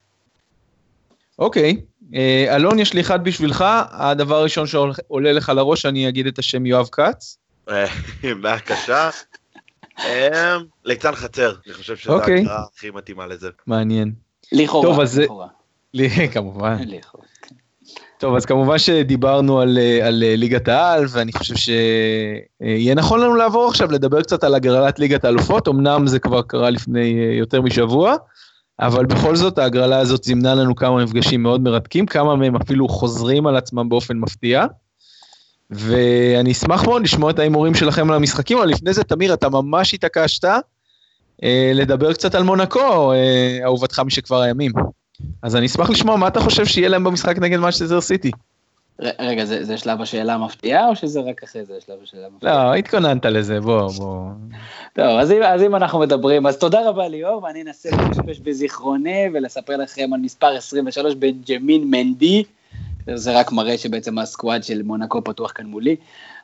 אוקיי, 1.39 1.77
אה, 2.15 2.55
אלון, 2.55 2.79
יש 2.79 2.93
לי 2.93 3.01
אחד 3.01 3.23
בשבילך, 3.23 3.65
הדבר 3.91 4.35
הראשון 4.35 4.67
שעולה 4.67 5.31
לך 5.31 5.51
לראש, 5.55 5.85
אני 5.85 6.09
אגיד 6.09 6.27
את 6.27 6.39
השם 6.39 6.65
יואב 6.65 6.89
כץ. 6.91 7.37
בעיה 8.41 8.59
קשה. 8.59 9.09
ליצן 10.85 11.15
חצר, 11.15 11.55
אני 11.65 11.73
חושב 11.73 11.97
שזו 11.97 12.13
אוקיי. 12.13 12.35
ההגדרה 12.35 12.63
הכי 12.75 12.91
מתאימה 12.91 13.27
לזה. 13.27 13.49
מעניין. 13.67 14.11
לכאורה. 14.51 14.87
טוב, 14.87 14.99
אז... 14.99 15.21
כמובן. 16.33 16.77
טוב, 18.23 18.35
אז 18.35 18.45
כמובן 18.45 18.79
שדיברנו 18.79 19.59
על, 19.59 19.77
אה, 19.77 20.07
על 20.07 20.23
אה, 20.23 20.35
ליגת 20.35 20.67
העל, 20.67 21.05
ואני 21.09 21.31
חושב 21.31 21.55
שיהיה 21.55 22.95
נכון 22.95 23.19
לנו 23.19 23.35
לעבור 23.35 23.67
עכשיו 23.67 23.91
לדבר 23.91 24.21
קצת 24.21 24.43
על 24.43 24.55
הגרלת 24.55 24.99
ליגת 24.99 25.25
האלופות, 25.25 25.67
אמנם 25.67 26.07
זה 26.07 26.19
כבר 26.19 26.41
קרה 26.41 26.69
לפני 26.69 27.19
אה, 27.19 27.33
יותר 27.33 27.61
משבוע, 27.61 28.15
אבל 28.79 29.05
בכל 29.05 29.35
זאת 29.35 29.57
ההגרלה 29.57 29.99
הזאת 29.99 30.23
זימנה 30.23 30.55
לנו 30.55 30.75
כמה 30.75 31.03
מפגשים 31.03 31.43
מאוד 31.43 31.61
מרתקים, 31.61 32.05
כמה 32.05 32.35
מהם 32.35 32.55
אפילו 32.55 32.87
חוזרים 32.87 33.47
על 33.47 33.55
עצמם 33.55 33.89
באופן 33.89 34.17
מפתיע. 34.17 34.65
ואני 35.69 36.51
אשמח 36.51 36.85
מאוד 36.85 37.01
לשמוע 37.01 37.31
את 37.31 37.39
ההימורים 37.39 37.75
שלכם 37.75 38.09
על 38.09 38.15
המשחקים, 38.15 38.57
אבל 38.57 38.67
לפני 38.67 38.93
זה, 38.93 39.03
תמיר, 39.03 39.33
אתה 39.33 39.49
ממש 39.49 39.93
התעקשת 39.93 40.45
אה, 41.43 41.71
לדבר 41.73 42.13
קצת 42.13 42.35
על 42.35 42.43
מונקו, 42.43 43.13
אה, 43.13 43.59
אהובתך 43.63 44.01
משכבר 44.05 44.41
הימים. 44.41 44.71
אז 45.41 45.55
אני 45.55 45.65
אשמח 45.65 45.89
לשמוע 45.89 46.15
מה 46.15 46.27
אתה 46.27 46.39
חושב 46.39 46.65
שיהיה 46.65 46.89
להם 46.89 47.03
במשחק 47.03 47.37
נגד 47.37 47.59
מאשטזר 47.59 48.01
סיטי. 48.01 48.31
רגע, 48.99 49.45
זה, 49.45 49.63
זה 49.63 49.77
שלב 49.77 50.01
השאלה 50.01 50.33
המפתיעה, 50.33 50.87
או 50.87 50.95
שזה 50.95 51.19
רק 51.19 51.43
אחרי 51.43 51.65
זה 51.65 51.73
שלב 51.85 51.97
השאלה 52.03 52.27
המפתיעה? 52.27 52.63
לא, 52.63 52.75
התכוננת 52.75 53.25
לזה, 53.25 53.59
בוא, 53.59 53.87
בוא. 53.97 54.29
טוב, 54.95 55.05
אז 55.19 55.31
אם, 55.31 55.43
אז 55.43 55.61
אם 55.61 55.75
אנחנו 55.75 55.99
מדברים, 55.99 56.47
אז 56.47 56.57
תודה 56.57 56.89
רבה 56.89 57.07
ליאור, 57.07 57.43
ואני 57.43 57.61
אנסה 57.61 57.89
לפשפש 57.89 58.39
בזיכרוני 58.39 59.25
ולספר 59.33 59.77
לכם 59.77 60.13
על 60.13 60.19
מספר 60.19 60.47
23 60.47 61.15
בנג'מין 61.15 61.83
מנדי. 61.91 62.43
זה 63.15 63.39
רק 63.39 63.51
מראה 63.51 63.77
שבעצם 63.77 64.19
הסקואד 64.19 64.63
של 64.63 64.81
מונקו 64.83 65.23
פתוח 65.23 65.51
כאן 65.55 65.65
מולי, 65.65 65.95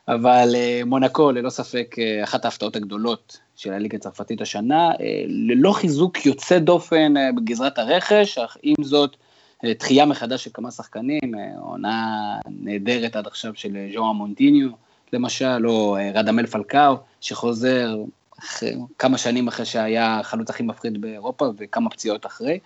אבל 0.08 0.54
uh, 0.54 0.84
מונקו 0.84 1.32
ללא 1.32 1.50
ספק 1.50 1.96
uh, 1.98 2.24
אחת 2.24 2.44
ההפתעות 2.44 2.76
הגדולות 2.76 3.38
של 3.56 3.72
הליגה 3.72 3.96
הצרפתית 3.96 4.40
השנה, 4.40 4.90
uh, 4.92 4.96
ללא 5.26 5.72
חיזוק 5.72 6.26
יוצא 6.26 6.58
דופן 6.58 7.14
בגזרת 7.36 7.78
הרכש, 7.78 8.38
אך 8.38 8.56
עם 8.62 8.84
זאת, 8.84 9.16
דחייה 9.64 10.06
מחדש 10.06 10.44
של 10.44 10.50
כמה 10.54 10.70
שחקנים, 10.70 11.20
עונה 11.60 12.36
נהדרת 12.48 13.16
עד 13.16 13.26
עכשיו 13.26 13.52
של 13.54 13.76
ז'ואר 13.94 14.12
מונטיניו, 14.12 14.68
למשל, 15.12 15.66
או 15.66 15.96
רדמל 16.14 16.46
פלקאו, 16.46 16.96
שחוזר 17.20 17.96
אחרי, 18.38 18.74
כמה 18.98 19.18
שנים 19.18 19.48
אחרי 19.48 19.66
שהיה 19.66 20.20
החלוץ 20.20 20.50
הכי 20.50 20.62
מפחיד 20.62 21.00
באירופה 21.00 21.52
וכמה 21.58 21.90
פציעות 21.90 22.26
אחרי. 22.26 22.58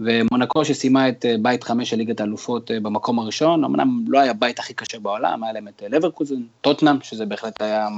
ומונקו 0.00 0.64
שסיימה 0.64 1.08
את 1.08 1.24
אה, 1.24 1.34
בית 1.42 1.64
חמש 1.64 1.90
של 1.90 1.96
ליגת 1.96 2.20
האלופות 2.20 2.70
אה, 2.70 2.80
במקום 2.80 3.18
הראשון, 3.18 3.64
אמנם 3.64 4.04
לא 4.08 4.18
היה 4.18 4.32
בית 4.32 4.58
הכי 4.58 4.74
קשה 4.74 4.98
בעולם, 4.98 5.44
היה 5.44 5.52
להם 5.52 5.68
את 5.68 5.82
אה, 5.82 5.88
לברקוזן, 5.88 6.42
טוטנאם, 6.60 7.00
שזה 7.02 7.26
בהחלט 7.26 7.62
היה 7.62 7.88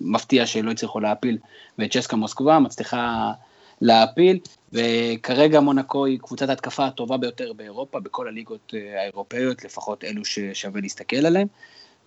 מפתיע 0.00 0.46
שלא 0.46 0.70
הצליחו 0.70 1.00
להפיל, 1.00 1.38
ואת 1.78 1.92
צ'סקה 1.92 2.16
מוסקבה 2.16 2.58
מצליחה 2.58 3.32
להפיל, 3.80 4.38
וכרגע 4.72 5.60
מונקו 5.60 6.06
היא 6.06 6.18
קבוצת 6.18 6.48
ההתקפה 6.48 6.86
הטובה 6.86 7.16
ביותר 7.16 7.52
באירופה, 7.52 8.00
בכל 8.00 8.28
הליגות 8.28 8.74
האירופאיות, 8.96 9.64
לפחות 9.64 10.04
אלו 10.04 10.24
ששווה 10.24 10.80
להסתכל 10.80 11.26
עליהן. 11.26 11.46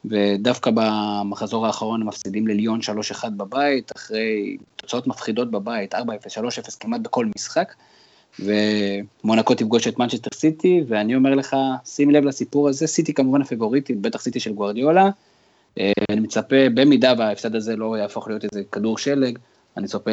ודווקא 0.05 0.71
במחזור 0.73 1.67
האחרון 1.67 2.01
הם 2.01 2.07
מפסידים 2.07 2.47
לליון 2.47 2.79
3-1 3.23 3.29
בבית, 3.29 3.91
אחרי 3.95 4.57
תוצאות 4.75 5.07
מפחידות 5.07 5.51
בבית, 5.51 5.95
4-0, 5.95 5.97
3-0 5.97 6.77
כמעט 6.79 7.01
בכל 7.01 7.25
משחק. 7.35 7.73
ומונקו 8.39 9.55
תפגוש 9.55 9.87
את 9.87 9.99
מנצ'סטר 9.99 10.29
סיטי, 10.33 10.83
ואני 10.87 11.15
אומר 11.15 11.35
לך, 11.35 11.55
שים 11.85 12.11
לב 12.11 12.25
לסיפור 12.25 12.69
הזה, 12.69 12.87
סיטי 12.87 13.13
כמובן 13.13 13.41
הפיבוריטית, 13.41 14.01
בטח 14.01 14.21
סיטי 14.21 14.39
של 14.39 14.53
גוורדיולה. 14.53 15.09
אה, 15.79 15.91
אני 16.09 16.19
מצפה, 16.19 16.69
במידה 16.73 17.13
וההפסד 17.17 17.55
הזה 17.55 17.75
לא 17.75 17.97
יהפוך 17.97 18.27
להיות 18.27 18.43
איזה 18.43 18.63
כדור 18.71 18.97
שלג, 18.97 19.39
אני 19.77 19.83
מצפה 19.83 20.11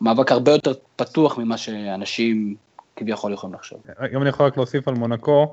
למאבק 0.00 0.32
הרבה 0.32 0.52
יותר 0.52 0.72
פתוח 0.96 1.38
ממה 1.38 1.56
שאנשים 1.56 2.54
כביכול 2.96 3.32
יכולים 3.32 3.54
לחשוב. 3.54 3.82
אם 4.12 4.22
אני 4.22 4.28
יכול 4.28 4.46
רק 4.46 4.56
להוסיף 4.56 4.88
על 4.88 4.94
מונקו, 4.94 5.52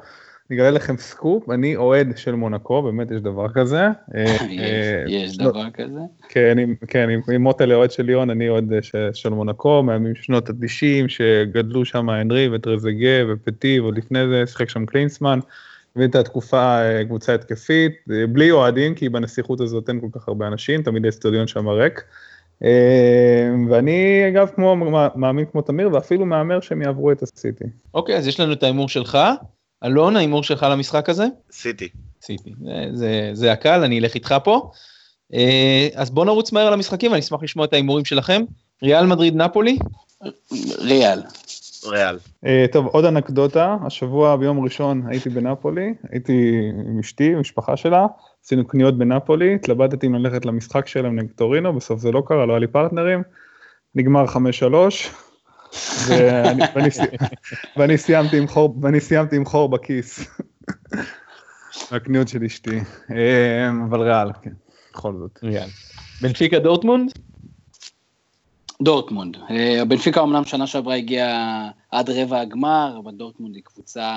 אני 0.50 0.58
אגלה 0.58 0.72
לכם 0.72 0.98
סקופ, 0.98 1.50
אני 1.50 1.76
אוהד 1.76 2.18
של 2.18 2.36
מונקו, 2.36 2.82
באמת 2.82 3.12
יש 3.12 3.22
דבר 3.22 3.50
כזה. 3.50 3.88
יש 5.08 5.38
דבר 5.38 5.70
כזה? 5.74 6.00
כן, 6.30 6.58
כן, 6.88 7.10
עם 7.34 7.42
מוטלה 7.42 7.76
אוהד 7.76 7.92
של 7.92 8.04
ליאון, 8.04 8.30
אני 8.30 8.50
אוהד 8.50 8.74
של 9.14 9.30
מונקו, 9.30 9.84
מהימים 9.84 10.16
שנות 10.16 10.50
ה-90, 10.50 11.08
שגדלו 11.08 11.86
שם 11.86 12.10
הנרי 12.10 12.50
וטרזגה 12.50 13.34
ופטי, 13.34 13.80
ועוד 13.80 13.98
לפני 13.98 14.28
זה 14.28 14.44
שיחק 14.48 14.70
שם 14.70 14.86
קלינסמן. 14.86 15.40
והייתה 15.96 16.24
תקופה 16.24 16.80
קבוצה 17.06 17.34
התקפית, 17.36 17.92
בלי 18.30 18.52
אוהדים, 18.52 18.96
כי 18.96 19.10
בנסיכות 19.10 19.62
הזאת 19.62 19.90
אין 19.90 20.00
כל 20.02 20.20
כך 20.20 20.28
הרבה 20.28 20.48
אנשים, 20.48 20.82
תמיד 20.82 21.06
האצטדיון 21.06 21.48
שם 21.48 21.68
ריק. 21.68 22.04
ואני 23.70 24.24
אגב 24.28 24.50
כמו 24.56 24.76
מאמין 25.16 25.46
כמו 25.52 25.62
תמיר 25.62 25.94
ואפילו 25.94 26.26
מהמר 26.26 26.60
שהם 26.60 26.82
יעברו 26.82 27.12
את 27.12 27.24
הסיטי. 27.24 27.66
אוקיי 27.94 28.18
אז 28.18 28.28
יש 28.28 28.40
לנו 28.40 28.54
את 28.54 28.64
ההימור 28.64 28.90
שלך 28.90 29.18
אלון, 29.86 30.16
ההימור 30.16 30.44
שלך 30.44 30.66
למשחק 30.72 31.10
הזה? 31.10 31.26
סיטי. 31.52 31.90
סיטי, 32.22 32.54
זה, 32.64 32.86
זה, 32.94 33.30
זה 33.34 33.52
הקל, 33.52 33.84
אני 33.84 34.00
אלך 34.00 34.14
איתך 34.16 34.36
פה. 34.44 34.72
אה, 35.34 35.88
אז 35.96 36.10
בוא 36.10 36.26
נרוץ 36.26 36.52
מהר 36.52 36.70
למשחקים, 36.70 37.12
אני 37.14 37.20
אשמח 37.20 37.44
לשמוע 37.44 37.66
את 37.66 37.74
ההימורים 37.74 38.06
שלכם. 38.06 38.42
ריאל 38.84 39.06
מדריד 39.06 39.36
נפולי? 39.36 39.78
ריאל. 40.80 41.22
ריאל. 41.88 42.18
Uh, 42.46 42.48
טוב, 42.72 42.86
עוד 42.86 43.06
אנקדוטה, 43.06 43.78
השבוע 43.86 44.36
ביום 44.36 44.64
ראשון 44.64 45.04
הייתי 45.08 45.30
בנפולי, 45.30 45.94
הייתי 46.12 46.62
עם 46.88 47.00
אשתי, 47.00 47.34
עם 47.34 47.40
משפחה 47.40 47.78
שלה, 47.78 48.06
עשינו 48.46 48.68
קניות 48.68 48.98
בנפולי, 48.98 49.56
התלבטתי 49.56 50.08
אם 50.08 50.16
ללכת 50.16 50.46
למשחק 50.46 50.88
שלהם 50.88 51.20
נגד 51.20 51.32
טורינו, 51.36 51.74
בסוף 51.74 52.00
זה 52.00 52.12
לא 52.12 52.24
קרה, 52.26 52.46
לא 52.46 52.54
היה 52.54 52.60
לי 52.60 52.68
פרטנרים, 52.68 53.24
נגמר 53.96 54.26
5-3, 54.26 54.38
ואני, 57.78 57.98
סיימתי 57.98 58.38
סיימתי 59.00 59.36
עם 59.36 59.46
חור 59.46 59.70
בכיס. 59.70 60.28
הקניות 61.92 62.28
של 62.28 62.44
אשתי. 62.44 62.80
אמ, 63.10 63.84
אבל 63.90 64.02
ריאל, 64.02 64.28
כן, 64.42 64.52
בכל 64.94 65.14
זאת. 65.20 65.40
ריאל. 65.44 65.68
בנפיקה 66.22 66.60
דורטמונד? 66.60 67.12
דורטמונד. 68.82 69.38
אה, 69.50 69.86
בנפיקה 69.88 70.24
אמנם 70.24 70.46
שנה 70.46 70.68
שעברה 70.68 70.96
הגיעה 70.96 71.70
עד 71.92 72.10
רבע 72.10 72.40
הגמר, 72.40 73.00
אבל 73.04 73.12
דורטמונד 73.12 73.56
היא 73.56 73.64
קבוצה 73.64 74.12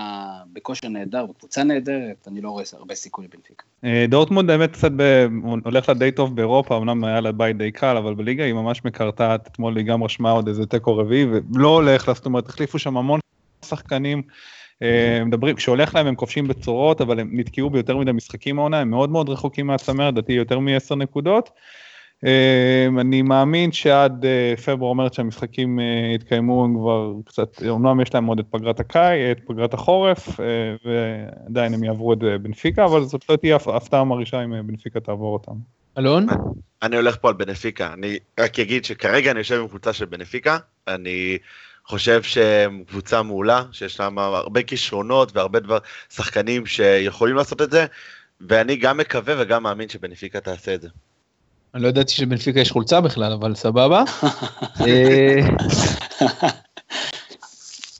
בכושר 0.52 0.88
נהדר, 0.88 1.26
וקבוצה 1.30 1.64
נהדרת, 1.64 2.28
אני 2.28 2.40
לא 2.40 2.50
רואה 2.50 2.64
הרבה 2.72 2.94
סיכוי 2.94 3.24
לבנפיקה. 3.24 3.64
אה, 3.84 4.04
דורטמונד 4.08 4.50
האמת 4.50 4.72
קצת 4.72 4.90
הולך 5.64 5.88
לה 5.88 5.94
די 5.94 6.12
טוב 6.12 6.36
באירופה, 6.36 6.76
אמנם 6.76 7.04
היה 7.04 7.20
לה 7.20 7.32
בית 7.32 7.56
די 7.56 7.72
קל, 7.72 7.96
אבל 7.96 8.14
בליגה 8.14 8.44
היא 8.44 8.54
ממש 8.54 8.84
מקרטעת, 8.84 9.46
אתמול 9.46 9.76
היא 9.76 9.86
גם 9.86 10.04
רשמה 10.04 10.30
עוד 10.30 10.48
איזה 10.48 10.66
תיקו 10.66 10.96
רביעי, 10.96 11.26
ולא 11.54 11.68
הולך 11.68 12.08
לה, 12.08 12.14
זאת 12.14 12.26
אומרת, 12.26 12.48
החליפו 12.48 12.78
שם 12.78 12.96
המון 12.96 13.20
שחקנים. 13.64 14.22
אה, 14.82 15.24
מדברים, 15.24 15.56
כשהולך 15.56 15.94
להם 15.94 16.06
הם 16.06 16.14
כובשים 16.14 16.48
בצורות, 16.48 17.00
אבל 17.00 17.20
הם 17.20 17.30
נתקעו 17.32 17.70
ביותר 17.70 17.96
מדי 17.96 18.12
משחקים 18.12 18.58
העונה, 18.58 18.78
הם 18.78 18.90
מאוד 18.90 19.10
מאוד 19.10 19.28
רחוקים 19.28 19.66
מהצמרת, 19.66 20.12
לדעתי 20.12 20.32
יותר 20.32 20.58
מ-10 20.58 20.94
נקודות. 20.94 21.50
אמ, 22.24 22.98
אני 22.98 23.22
מאמין 23.22 23.72
שעד 23.72 24.24
אה, 24.24 24.54
פברואר 24.64 24.90
אומרת 24.90 25.14
שהמשחקים 25.14 25.80
אה, 25.80 25.84
יתקיימו 26.14 26.64
הם 26.64 26.74
כבר 26.74 27.12
קצת, 27.24 27.62
אומנם 27.68 28.00
יש 28.00 28.14
להם 28.14 28.26
עוד 28.26 28.38
את 28.38 28.46
פגרת 28.50 28.80
הקיץ, 28.80 29.38
את 29.38 29.40
פגרת 29.46 29.74
החורף, 29.74 30.40
אה, 30.40 30.44
ועדיין 30.84 31.74
הם 31.74 31.84
יעברו 31.84 32.12
את 32.12 32.18
בנפיקה, 32.18 32.84
אבל 32.84 33.04
זאת 33.04 33.28
לא 33.28 33.36
תהיה 33.36 33.56
הפתעה 33.56 34.04
מרעישה 34.04 34.44
אם 34.44 34.66
בנפיקה 34.66 35.00
תעבור 35.00 35.32
אותם. 35.32 35.52
אלון? 35.98 36.26
אני 36.82 36.96
הולך 36.96 37.16
פה 37.20 37.28
על 37.28 37.34
בנפיקה, 37.34 37.92
אני 37.92 38.18
רק 38.40 38.58
אגיד 38.58 38.84
שכרגע 38.84 39.30
אני 39.30 39.38
יושב 39.38 39.60
עם 39.60 39.68
קבוצה 39.68 39.92
של 39.92 40.04
בנפיקה, 40.04 40.58
אני 40.88 41.38
חושב 41.84 42.22
שהם 42.22 42.82
קבוצה 42.86 43.22
מעולה, 43.22 43.62
שיש 43.72 44.00
להם 44.00 44.18
הרבה 44.18 44.62
כישרונות 44.62 45.36
והרבה 45.36 45.60
דבר, 45.60 45.78
שחקנים 46.10 46.66
שיכולים 46.66 47.36
לעשות 47.36 47.62
את 47.62 47.70
זה, 47.70 47.86
ואני 48.40 48.76
גם 48.76 48.96
מקווה 48.96 49.34
וגם 49.38 49.62
מאמין 49.62 49.88
שבנפיקה 49.88 50.40
תעשה 50.40 50.74
את 50.74 50.80
זה. 50.80 50.88
אני 51.74 51.82
לא 51.82 51.88
ידעתי 51.88 52.12
שבנפיקה 52.12 52.60
יש 52.60 52.70
חולצה 52.70 53.00
בכלל, 53.00 53.32
אבל 53.32 53.54
סבבה. 53.54 54.04
אה, 54.86 55.40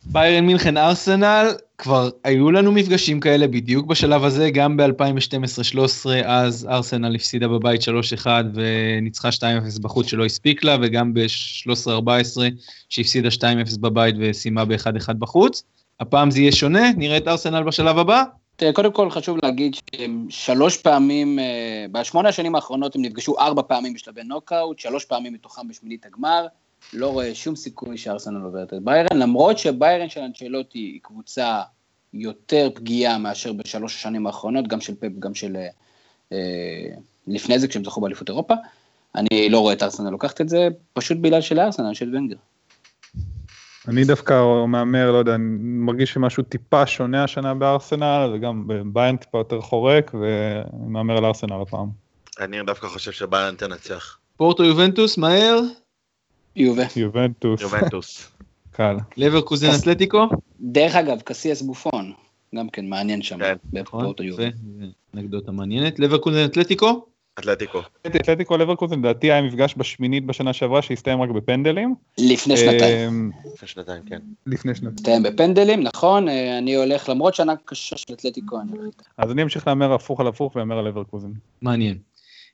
ביירן 0.05 0.47
מינכן 0.47 0.77
ארסנל, 0.77 1.47
כבר 1.79 2.11
היו 2.25 2.51
לנו 2.51 2.73
מפגשים 2.73 3.21
כאלה 3.21 3.47
בדיוק 3.47 3.87
בשלב 3.87 4.25
הזה, 4.25 4.51
גם 4.51 4.77
ב-2012-2013, 4.77 6.09
אז 6.25 6.67
ארסנל 6.71 7.15
הפסידה 7.15 7.49
בבית 7.49 7.81
3-1 8.23 8.27
וניצחה 8.55 9.29
2-0 9.29 9.43
בחוץ 9.83 10.07
שלא 10.07 10.25
הספיק 10.25 10.65
לה, 10.65 10.77
וגם 10.83 11.15
ב-13-14 11.15 12.41
שהפסידה 12.89 13.29
2-0 13.29 13.43
בבית 13.81 14.15
וסיימה 14.19 14.65
ב-1-1 14.65 15.13
בחוץ. 15.19 15.63
הפעם 16.01 16.31
זה 16.31 16.41
יהיה 16.41 16.53
שונה, 16.53 16.91
נראה 16.97 17.17
את 17.17 17.29
ארסנל 17.29 17.63
בשלב 17.63 17.99
הבא. 17.99 18.23
תראה, 18.59 18.73
קודם 18.73 18.93
כל 18.93 19.11
חשוב 19.11 19.39
להגיד 19.43 19.75
שהם 19.75 20.27
שלוש 20.31 20.77
פעמים, 20.77 21.39
אה, 21.39 21.87
בשמונה 21.93 22.29
השנים 22.29 22.55
האחרונות 22.55 22.97
הם 22.97 23.03
נפגשו 23.03 23.39
ארבע 23.39 23.63
פעמים 23.63 23.95
בשלבי 23.95 24.23
נוקאוט, 24.23 24.79
שלוש 24.79 25.05
פעמים 25.05 25.33
מתוכם 25.33 25.69
בשמינית 25.69 26.07
הגמר, 26.07 26.47
לא 26.93 27.09
רואה 27.09 27.35
שום 27.35 27.57
סיכוי 27.57 27.99
שארסנל 27.99 28.45
עוברת 28.45 28.75
את 28.75 28.83
ביירן, 28.83 29.19
למרות 29.19 29.59
שביירן 29.59 30.09
של 30.09 30.21
אנצ'לוטי 30.21 30.79
היא 30.79 31.01
קבוצה 31.03 31.63
יותר 32.15 32.71
פגיעה 32.75 33.19
מאשר 33.19 33.53
בשלוש 33.53 33.95
השנים 33.95 34.27
האחרונות, 34.27 34.69
גם 34.69 34.81
של 34.81 34.95
פפ, 34.95 35.19
גם 35.19 35.35
של 35.35 35.57
אה, 36.33 36.39
לפני 37.27 37.59
זה, 37.59 37.69
כשהם 37.69 37.85
זכו 37.85 38.01
באליפות 38.01 38.29
אירופה. 38.29 38.55
אני 39.15 39.49
לא 39.49 39.61
רואה 39.61 39.73
את 39.73 39.83
ארסנל 39.83 40.11
לוקחת 40.11 40.41
את 40.41 40.49
זה, 40.49 40.69
פשוט 40.93 41.19
בגלל 41.19 41.41
של 41.41 41.61
ארסנל, 41.61 41.95
של 41.95 42.17
ונגר. 42.17 42.37
אני 43.89 44.05
דווקא 44.05 44.65
מהמר, 44.67 45.11
לא 45.13 45.17
יודע, 45.17 45.35
אני 45.35 45.45
מרגיש 45.61 46.13
שמשהו 46.13 46.43
טיפה 46.43 46.87
שונה 46.87 47.25
השנה 47.25 47.55
בארסנל, 47.55 48.31
וגם 48.35 48.65
בביין 48.67 49.17
טיפה 49.17 49.39
יותר 49.39 49.61
חורק, 49.61 50.15
ואני 50.15 50.89
מהמר 50.89 51.17
על 51.17 51.25
ארסנל 51.25 51.63
הפעם. 51.63 51.89
אני 52.41 52.63
דווקא 52.67 52.87
חושב 52.87 53.13
שביין 53.13 53.55
תנצח. 53.55 54.19
פורטו 54.37 54.65
יובנטוס, 54.65 55.19
מהר? 55.19 55.61
יובה. 56.57 56.85
יובנטוס. 56.97 57.61
יובנטוס. 57.61 58.31
קל. 58.77 58.97
לברקוזן 59.17 59.69
אתלטיקו? 59.81 60.29
דרך 60.61 60.97
אגב, 60.97 61.21
קסיאס 61.21 61.63
בופון, 61.63 62.13
גם 62.55 62.69
כן 62.71 62.89
מעניין 62.89 63.23
שם, 63.23 63.39
כן. 63.39 63.57
בפורטו 63.73 64.23
יובה. 64.23 64.49
אנקדוטה 65.15 65.53
מעניינת. 65.53 65.99
לברקוזן 65.99 66.45
אתלטיקו? 66.45 67.07
אתלטיקו. 67.39 67.81
אתלטיקו 68.07 68.57
לברקוזן 68.57 68.99
לדעתי 68.99 69.33
היה 69.33 69.43
מפגש 69.43 69.75
בשמינית 69.77 70.27
בשנה 70.27 70.53
שעברה 70.53 70.83
שהסתיים 70.83 71.23
רק 71.23 71.31
בפנדלים. 71.31 71.95
לפני 72.19 72.57
שנתיים. 72.57 73.31
לפני 73.55 73.69
שנתיים, 73.69 74.03
כן. 74.07 74.19
לפני 74.47 74.75
שנתיים. 74.75 74.95
הסתיים 74.97 75.23
בפנדלים, 75.23 75.83
נכון, 75.83 76.29
אה, 76.29 76.59
אני 76.59 76.75
הולך, 76.75 77.09
למרות 77.09 77.35
שנה 77.35 77.55
קשה 77.65 77.97
של 77.97 78.15
אתלטיקו. 78.15 78.59
אז 79.19 79.31
אני 79.31 79.43
אמשיך 79.43 79.67
להמר 79.67 79.93
הפוך 79.93 80.21
על 80.21 80.27
הפוך 80.27 80.57
ואמר 80.57 80.79
על 80.79 80.89
לברקוזן. 80.89 81.31
מעניין. 81.63 81.99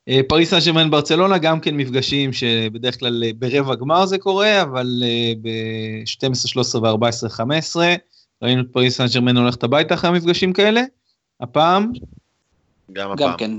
אה, 0.09 0.21
פריס 0.29 0.51
סן 0.51 0.59
ג'רמן 0.65 0.91
ברצלונה 0.91 1.39
גם 1.39 1.61
כן 1.61 1.77
מפגשים 1.77 2.33
שבדרך 2.33 2.99
כלל 2.99 3.25
אה, 3.27 3.31
ברבע 3.39 3.75
גמר 3.75 4.07
זה 4.07 4.19
קורה, 4.19 4.63
אבל 4.63 5.03
ב-12, 5.43 6.35
13 6.35 6.95
ו-14, 6.95 7.29
15 7.29 7.95
ראינו 8.43 8.63
את 8.63 8.67
פריס 8.73 8.97
סן 8.97 9.07
ג'רמן 9.15 9.37
הולכת 9.37 9.65
הביתה 9.65 9.95
אחרי 9.95 10.11
המפגשים 10.11 10.53
כאלה. 10.53 10.83
הפעם? 11.41 11.93
גם 12.93 13.11
הפעם. 13.11 13.31
גם 13.31 13.37
כן. 13.39 13.51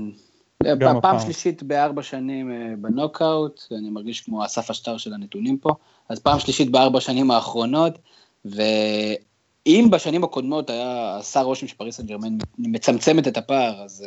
פעם 1.02 1.20
שלישית 1.20 1.62
בארבע 1.62 2.02
שנים 2.02 2.50
אה, 2.50 2.74
בנוקאוט, 2.78 3.60
אני 3.78 3.90
מרגיש 3.90 4.20
כמו 4.20 4.44
אסף 4.44 4.70
השטר 4.70 4.96
של 4.96 5.14
הנתונים 5.14 5.58
פה, 5.58 5.70
אז 6.08 6.18
פעם 6.18 6.38
שלישית 6.38 6.70
בארבע 6.70 7.00
שנים 7.00 7.30
האחרונות, 7.30 7.98
ואם 8.44 9.88
בשנים 9.90 10.24
הקודמות 10.24 10.70
היה 10.70 11.16
עשה 11.18 11.40
רושם 11.40 11.66
שפריס 11.66 11.96
סן 11.96 12.06
ג'רמן 12.06 12.36
מצמצמת 12.58 13.28
את 13.28 13.36
הפער, 13.36 13.82
אז 13.84 14.04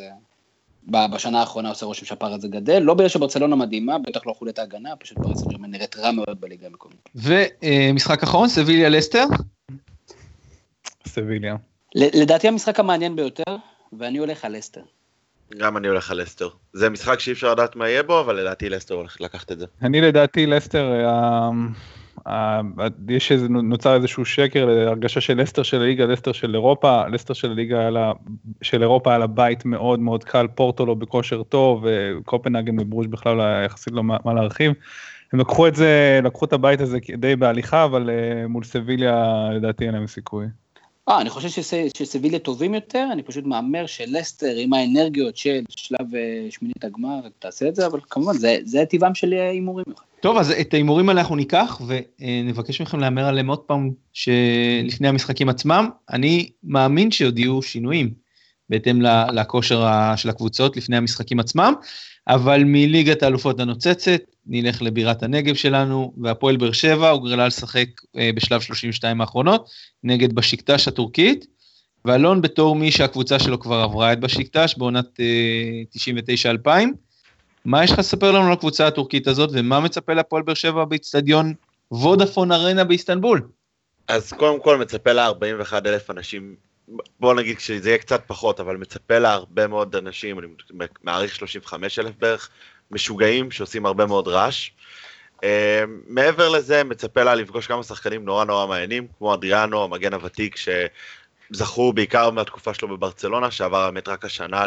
אה, 0.91 1.07
בשנה 1.07 1.39
האחרונה 1.39 1.69
עושה 1.69 1.85
רושם 1.85 2.05
שהפער 2.05 2.33
הזה 2.33 2.47
גדל, 2.47 2.79
לא 2.79 2.93
בגלל 2.93 3.09
שברצלונה 3.09 3.55
מדהימה, 3.55 3.97
בטח 3.99 4.27
לא 4.27 4.33
חולת 4.33 4.59
ההגנה, 4.59 4.95
פשוט 4.95 5.17
פריס 5.17 5.38
סן 5.38 5.49
ג'רמן 5.49 5.71
נראית 5.71 5.97
רע 5.97 6.12
מאוד 6.12 6.41
בליגה 6.41 6.67
המקומית. 6.67 7.09
ומשחק 7.15 8.23
אחרון, 8.23 8.49
סביליה 8.49 8.89
לסטר? 8.89 9.25
סביליה. 11.07 11.55
לדעתי 11.95 12.47
המשחק 12.47 12.79
המעניין 12.79 13.15
ביותר, 13.15 13.55
ואני 13.93 14.17
הולך 14.17 14.45
על 14.45 14.57
לסטר. 14.57 14.81
גם 15.57 15.77
אני 15.77 15.88
הולך 15.88 16.12
על 16.12 16.21
לסטר. 16.21 16.49
זה 16.73 16.89
משחק 16.89 17.19
שאי 17.19 17.33
אפשר 17.33 17.51
לדעת 17.51 17.75
מה 17.75 17.89
יהיה 17.89 18.03
בו, 18.03 18.19
אבל 18.19 18.35
לדעתי 18.35 18.69
לסטר 18.69 18.95
הולך 18.95 19.21
לקחת 19.21 19.51
את 19.51 19.59
זה. 19.59 19.65
אני 19.81 20.01
לדעתי 20.01 20.45
לסטר, 20.45 21.05
אה, 21.05 21.49
אה, 22.27 22.62
יש 23.09 23.31
איזה, 23.31 23.49
נוצר 23.49 23.95
איזשהו 23.95 24.25
שקר 24.25 24.65
להרגשה 24.65 25.21
של 25.21 25.41
לסטר 25.41 25.63
של 25.63 25.81
הליגה, 25.81 26.05
לסטר 26.05 26.31
של 26.31 26.55
אירופה, 26.55 27.07
לסטר 27.07 27.33
של 27.33 27.51
הליגה 27.51 27.89
של 28.62 28.81
אירופה 28.81 29.15
על 29.15 29.21
הבית 29.21 29.65
מאוד 29.65 29.99
מאוד 29.99 30.23
קל, 30.23 30.47
פורטו 30.55 30.85
לא 30.85 30.93
בכושר 30.93 31.43
טוב, 31.43 31.85
וקופנהגן 31.85 32.79
וברוז' 32.79 33.07
בכלל 33.07 33.38
לא 33.38 33.43
יחסית 33.65 33.93
לא 33.93 34.03
מה 34.03 34.33
להרחיב. 34.33 34.73
הם 35.33 35.39
לקחו 35.39 35.67
את 35.67 35.75
זה, 35.75 36.19
לקחו 36.23 36.45
את 36.45 36.53
הבית 36.53 36.81
הזה 36.81 36.97
די 37.17 37.35
בהליכה, 37.35 37.83
אבל 37.83 38.09
אה, 38.09 38.47
מול 38.47 38.63
סביליה 38.63 39.49
לדעתי 39.53 39.85
אין 39.85 39.93
להם 39.93 40.07
סיכוי. 40.07 40.45
אה, 41.10 41.22
אני 41.22 41.30
חושב 41.30 41.63
שסביליה 41.93 42.39
טובים 42.39 42.74
יותר, 42.74 43.08
אני 43.12 43.24
פשוט 43.24 43.45
מהמר 43.45 43.86
שלסטר 43.86 44.56
עם 44.58 44.74
האנרגיות 44.74 45.38
של 45.38 45.62
שלב 45.69 46.15
אה, 46.15 46.48
שמינית 46.50 46.84
הגמר 46.84 47.19
תעשה 47.39 47.67
את 47.67 47.76
זה, 47.76 47.86
אבל 47.86 48.00
כמובן 48.10 48.34
זה, 48.34 48.58
זה 48.63 48.84
טבעם 48.89 49.15
של 49.15 49.34
הימורים. 49.34 49.86
טוב, 50.22 50.38
אז 50.38 50.52
את 50.52 50.74
ההימורים 50.74 51.10
האלה 51.10 51.22
אנחנו 51.22 51.36
ניקח 51.36 51.82
ונבקש 51.88 52.82
מכם 52.82 53.00
להמר 53.00 53.26
עליהם 53.26 53.48
עוד 53.50 53.60
פעם 53.60 53.89
שלפני 54.13 55.08
המשחקים 55.08 55.50
עצמם. 55.50 55.89
אני 56.10 56.50
מאמין 56.63 57.12
שעוד 57.12 57.39
יהיו 57.39 57.62
שינויים 57.62 58.13
בהתאם 58.69 59.02
לכושר 59.34 59.88
של 60.15 60.30
הקבוצות 60.30 60.78
לפני 60.78 60.98
המשחקים 60.98 61.39
עצמם, 61.39 61.74
אבל 62.28 62.63
מליגת 62.65 63.24
האלופות 63.24 63.60
הנוצצת 63.60 64.22
נלך 64.49 64.81
לבירת 64.81 65.23
הנגב 65.23 65.55
שלנו, 65.55 66.13
והפועל 66.21 66.57
באר 66.57 66.71
שבע 66.71 67.09
הוגרלה 67.09 67.47
לשחק 67.47 67.88
אה, 68.17 68.29
בשלב 68.35 68.62
32 68.62 69.21
האחרונות 69.21 69.69
נגד 70.03 70.33
בשיקטש 70.33 70.88
הטורקית, 70.88 71.45
ואלון 72.05 72.41
בתור 72.41 72.75
מי 72.75 72.91
שהקבוצה 72.91 73.39
שלו 73.39 73.59
כבר 73.59 73.75
עברה 73.75 74.13
את 74.13 74.19
בשיקטש 74.19 74.75
בעונת 74.77 75.19
99-2000, 76.65 76.67
אה, 76.67 76.83
מה 77.65 77.83
יש 77.83 77.91
לך 77.91 77.99
לספר 77.99 78.31
לנו 78.31 78.47
על 78.47 78.53
הקבוצה 78.53 78.88
הטורקית 78.88 79.27
הזאת, 79.27 79.49
ומה 79.53 79.79
מצפה 79.79 80.13
להפועל 80.13 80.43
באר 80.43 80.53
שבע 80.53 80.85
באיצטדיון 80.85 81.53
וודאפון 81.91 82.51
ארנה 82.51 82.83
באיסטנבול? 82.83 83.41
אז 84.07 84.33
קודם 84.33 84.62
כל 84.62 84.77
מצפה 84.77 85.12
לה 85.12 85.25
41 85.25 85.88
אלף 85.88 86.09
אנשים, 86.09 86.55
בוא 87.19 87.33
נגיד 87.33 87.59
שזה 87.59 87.89
יהיה 87.89 87.97
קצת 87.97 88.21
פחות, 88.27 88.59
אבל 88.59 88.77
מצפה 88.77 89.19
לה 89.19 89.33
הרבה 89.33 89.67
מאוד 89.67 89.95
אנשים, 89.95 90.39
אני 90.39 90.47
מעריך 91.03 91.35
35 91.35 91.99
אלף 91.99 92.15
בערך, 92.19 92.49
משוגעים 92.91 93.52
שעושים 93.52 93.86
הרבה 93.86 94.06
מאוד 94.06 94.28
רעש. 94.28 94.69
Uh, 95.38 95.41
מעבר 96.08 96.49
לזה, 96.49 96.84
מצפה 96.84 97.23
לה 97.23 97.36
לפגוש 97.36 97.67
כמה 97.67 97.84
שחקנים 97.84 98.25
נורא 98.25 98.45
נורא 98.45 98.67
מעניינים, 98.67 99.08
כמו 99.17 99.34
אדריאנו, 99.34 99.84
המגן 99.84 100.13
הוותיק, 100.13 100.56
שזכו 100.56 101.93
בעיקר 101.93 102.30
מהתקופה 102.30 102.73
שלו 102.73 102.88
בברצלונה, 102.88 103.52
שעבר 103.52 103.78
האמת 103.78 104.08
רק 104.08 104.25
השנה 104.25 104.65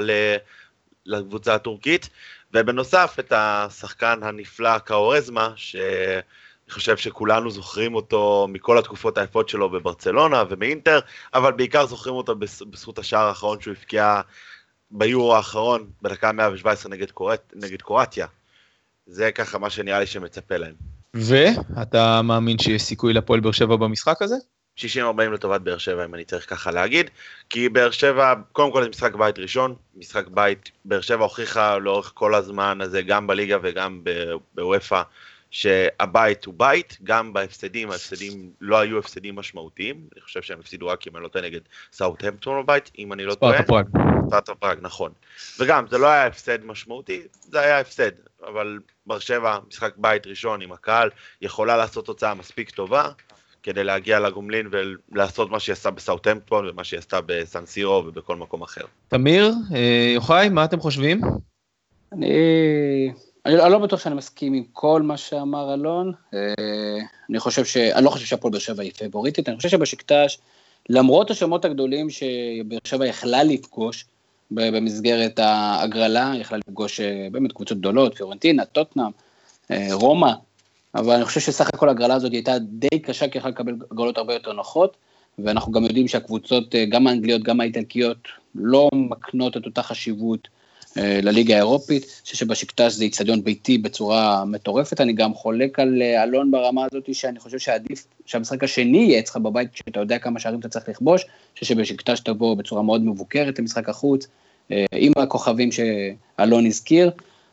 לקבוצה 1.06 1.54
הטורקית, 1.54 2.08
ובנוסף 2.54 3.16
את 3.18 3.32
השחקן 3.36 4.18
הנפלא 4.22 4.78
קאורזמה, 4.78 5.52
שאני 5.56 6.22
חושב 6.70 6.96
שכולנו 6.96 7.50
זוכרים 7.50 7.94
אותו 7.94 8.46
מכל 8.50 8.78
התקופות 8.78 9.18
היפות 9.18 9.48
שלו 9.48 9.70
בברצלונה 9.70 10.44
ומאינטר, 10.48 11.00
אבל 11.34 11.52
בעיקר 11.52 11.86
זוכרים 11.86 12.14
אותו 12.14 12.34
בזכות 12.70 12.98
השער 12.98 13.26
האחרון 13.26 13.60
שהוא 13.60 13.74
הבקיע 13.78 14.20
ביורו 14.92 15.36
האחרון, 15.36 15.86
בדקה 16.02 16.32
117 16.32 16.92
נגד, 16.92 17.10
קורט, 17.10 17.52
נגד 17.56 17.82
קורטיה. 17.82 18.26
זה 19.06 19.32
ככה 19.32 19.58
מה 19.58 19.70
שנראה 19.70 20.00
לי 20.00 20.06
שמצפה 20.06 20.56
להם. 20.56 20.74
ואתה 21.14 22.22
מאמין 22.22 22.58
שיש 22.58 22.82
סיכוי 22.82 23.12
לפועל 23.12 23.40
באר 23.40 23.52
שבע 23.52 23.76
במשחק 23.76 24.22
הזה? 24.22 24.36
60-40 24.78 24.82
לטובת 25.32 25.60
באר 25.60 25.78
שבע, 25.78 26.04
אם 26.04 26.14
אני 26.14 26.24
צריך 26.24 26.50
ככה 26.50 26.70
להגיד. 26.70 27.10
כי 27.50 27.68
באר 27.68 27.90
שבע, 27.90 28.34
קודם 28.52 28.72
כל 28.72 28.82
זה 28.82 28.88
משחק 28.88 29.14
בית 29.14 29.38
ראשון, 29.38 29.74
משחק 29.96 30.26
בית, 30.28 30.70
באר 30.84 31.00
שבע 31.00 31.22
הוכיחה 31.22 31.78
לאורך 31.78 32.12
כל 32.14 32.34
הזמן 32.34 32.80
הזה, 32.80 33.02
גם 33.02 33.26
בליגה 33.26 33.58
וגם 33.62 34.00
באופ"א, 34.54 35.02
שהבית 35.52 36.44
הוא 36.44 36.54
בית, 36.56 36.98
גם 37.02 37.32
בהפסדים, 37.32 37.90
ההפסדים 37.90 38.50
לא 38.60 38.78
היו 38.80 38.98
הפסדים 38.98 39.36
משמעותיים, 39.36 40.06
אני 40.14 40.20
חושב 40.20 40.42
שהם 40.42 40.60
הפסידו 40.60 40.86
רק 40.86 41.08
אם 41.08 41.16
אני 41.16 41.22
לא 41.22 41.28
טועה 41.28 41.44
נגד 41.44 41.60
סאוטהמפטון 41.92 42.62
בבית, 42.62 42.90
אם 42.98 43.12
אני 43.12 43.24
לא 43.24 43.34
טועה. 43.34 43.52
ספרטה 43.52 43.68
פראג. 43.68 43.86
ספרטה 44.26 44.54
פראג, 44.54 44.78
נכון. 44.82 45.12
וגם, 45.58 45.84
זה 45.90 45.98
לא 45.98 46.06
היה 46.06 46.26
הפסד 46.26 46.64
משמעותי, 46.64 47.22
זה 47.40 47.60
היה 47.60 47.80
הפסד, 47.80 48.10
אבל 48.46 48.78
באר 49.06 49.18
שבע, 49.18 49.58
משחק 49.68 49.92
בית 49.96 50.26
ראשון 50.26 50.62
עם 50.62 50.72
הקהל, 50.72 51.10
יכולה 51.42 51.76
לעשות 51.76 52.06
תוצאה 52.06 52.34
מספיק 52.34 52.70
טובה, 52.70 53.08
כדי 53.62 53.84
להגיע 53.84 54.20
לגומלין 54.20 54.68
ולעשות 54.70 55.50
מה 55.50 55.60
שהיא 55.60 55.72
עשתה 55.72 55.90
בסאוטהמפטון 55.90 56.68
ומה 56.68 56.84
שהיא 56.84 56.98
עשתה 56.98 57.20
בסן 57.26 57.66
סירו 57.66 58.04
ובכל 58.06 58.36
מקום 58.36 58.62
אחר. 58.62 58.84
תמיר, 59.08 59.52
אה, 59.74 60.10
יוחאי, 60.14 60.48
מה 60.48 60.64
אתם 60.64 60.80
חושבים? 60.80 61.20
אני 62.12 63.12
אני 63.46 63.56
לא 63.56 63.78
בטוח 63.78 64.00
שאני 64.00 64.14
מסכים 64.14 64.54
עם 64.54 64.64
כל 64.72 65.02
מה 65.02 65.16
שאמר 65.16 65.74
אלון. 65.74 66.12
אה, 66.34 66.38
אני 67.30 67.38
חושב 67.38 67.64
ש... 67.64 67.76
אני 67.76 68.04
לא 68.04 68.10
חושב 68.10 68.26
שהפועל 68.26 68.52
באר 68.52 68.60
שבע 68.60 68.82
היא 68.82 68.92
פייבוריטית, 68.92 69.48
אני 69.48 69.56
חושב 69.56 69.68
שבשקטש, 69.68 70.38
למרות 70.88 71.30
השמות 71.30 71.64
הגדולים 71.64 72.10
שבאר 72.10 72.78
שבע 72.84 73.06
יכלה 73.06 73.44
לפגוש 73.44 74.04
במסגרת 74.50 75.38
ההגרלה, 75.38 76.32
יכלה 76.40 76.58
לפגוש 76.58 77.00
אה, 77.00 77.28
באמת 77.32 77.52
קבוצות 77.52 77.78
גדולות, 77.78 78.16
פיורנטינה, 78.16 78.64
טוטנאם, 78.64 79.10
אה, 79.70 79.88
רומא, 79.92 80.32
אבל 80.94 81.14
אני 81.14 81.24
חושב 81.24 81.40
שסך 81.40 81.68
הכל 81.74 81.88
ההגרלה 81.88 82.14
הזאת 82.14 82.32
הייתה 82.32 82.58
די 82.58 82.98
קשה, 82.98 83.28
כי 83.28 83.38
יכלה 83.38 83.50
לקבל 83.50 83.74
הגרלות 83.90 84.18
הרבה 84.18 84.34
יותר 84.34 84.52
נוחות, 84.52 84.96
ואנחנו 85.38 85.72
גם 85.72 85.84
יודעים 85.84 86.08
שהקבוצות, 86.08 86.74
גם 86.88 87.06
האנגליות, 87.06 87.42
גם 87.42 87.60
האיטלקיות, 87.60 88.28
לא 88.54 88.88
מקנות 88.92 89.56
את 89.56 89.66
אותה 89.66 89.82
חשיבות. 89.82 90.48
אה, 90.98 91.20
לליגה 91.22 91.54
האירופית, 91.54 92.02
אני 92.02 92.22
חושב 92.22 92.36
שבשקטש 92.36 92.92
זה 92.92 93.04
איצטדיון 93.04 93.44
ביתי 93.44 93.78
בצורה 93.78 94.44
מטורפת, 94.44 95.00
אני 95.00 95.12
גם 95.12 95.34
חולק 95.34 95.78
על 95.78 96.02
אה, 96.02 96.22
אלון 96.22 96.50
ברמה 96.50 96.84
הזאת 96.84 97.14
שאני 97.14 97.38
חושב 97.38 97.58
שעדיף 97.58 98.06
שהמשחק 98.26 98.64
השני 98.64 98.98
יהיה 98.98 99.18
אצלך 99.18 99.36
בבית, 99.36 99.72
כשאתה 99.72 100.00
יודע 100.00 100.18
כמה 100.18 100.40
שערים 100.40 100.60
אתה 100.60 100.68
צריך 100.68 100.88
לכבוש, 100.88 101.22
אני 101.22 101.60
חושב 101.60 101.66
שבשקטש 101.66 102.20
תבוא 102.20 102.56
בצורה 102.56 102.82
מאוד 102.82 103.04
מבוקרת 103.04 103.58
למשחק 103.58 103.88
החוץ, 103.88 104.26
אה, 104.72 104.84
עם 104.94 105.12
הכוכבים 105.16 105.68
שאלון 105.72 106.66
הזכיר, 106.66 107.10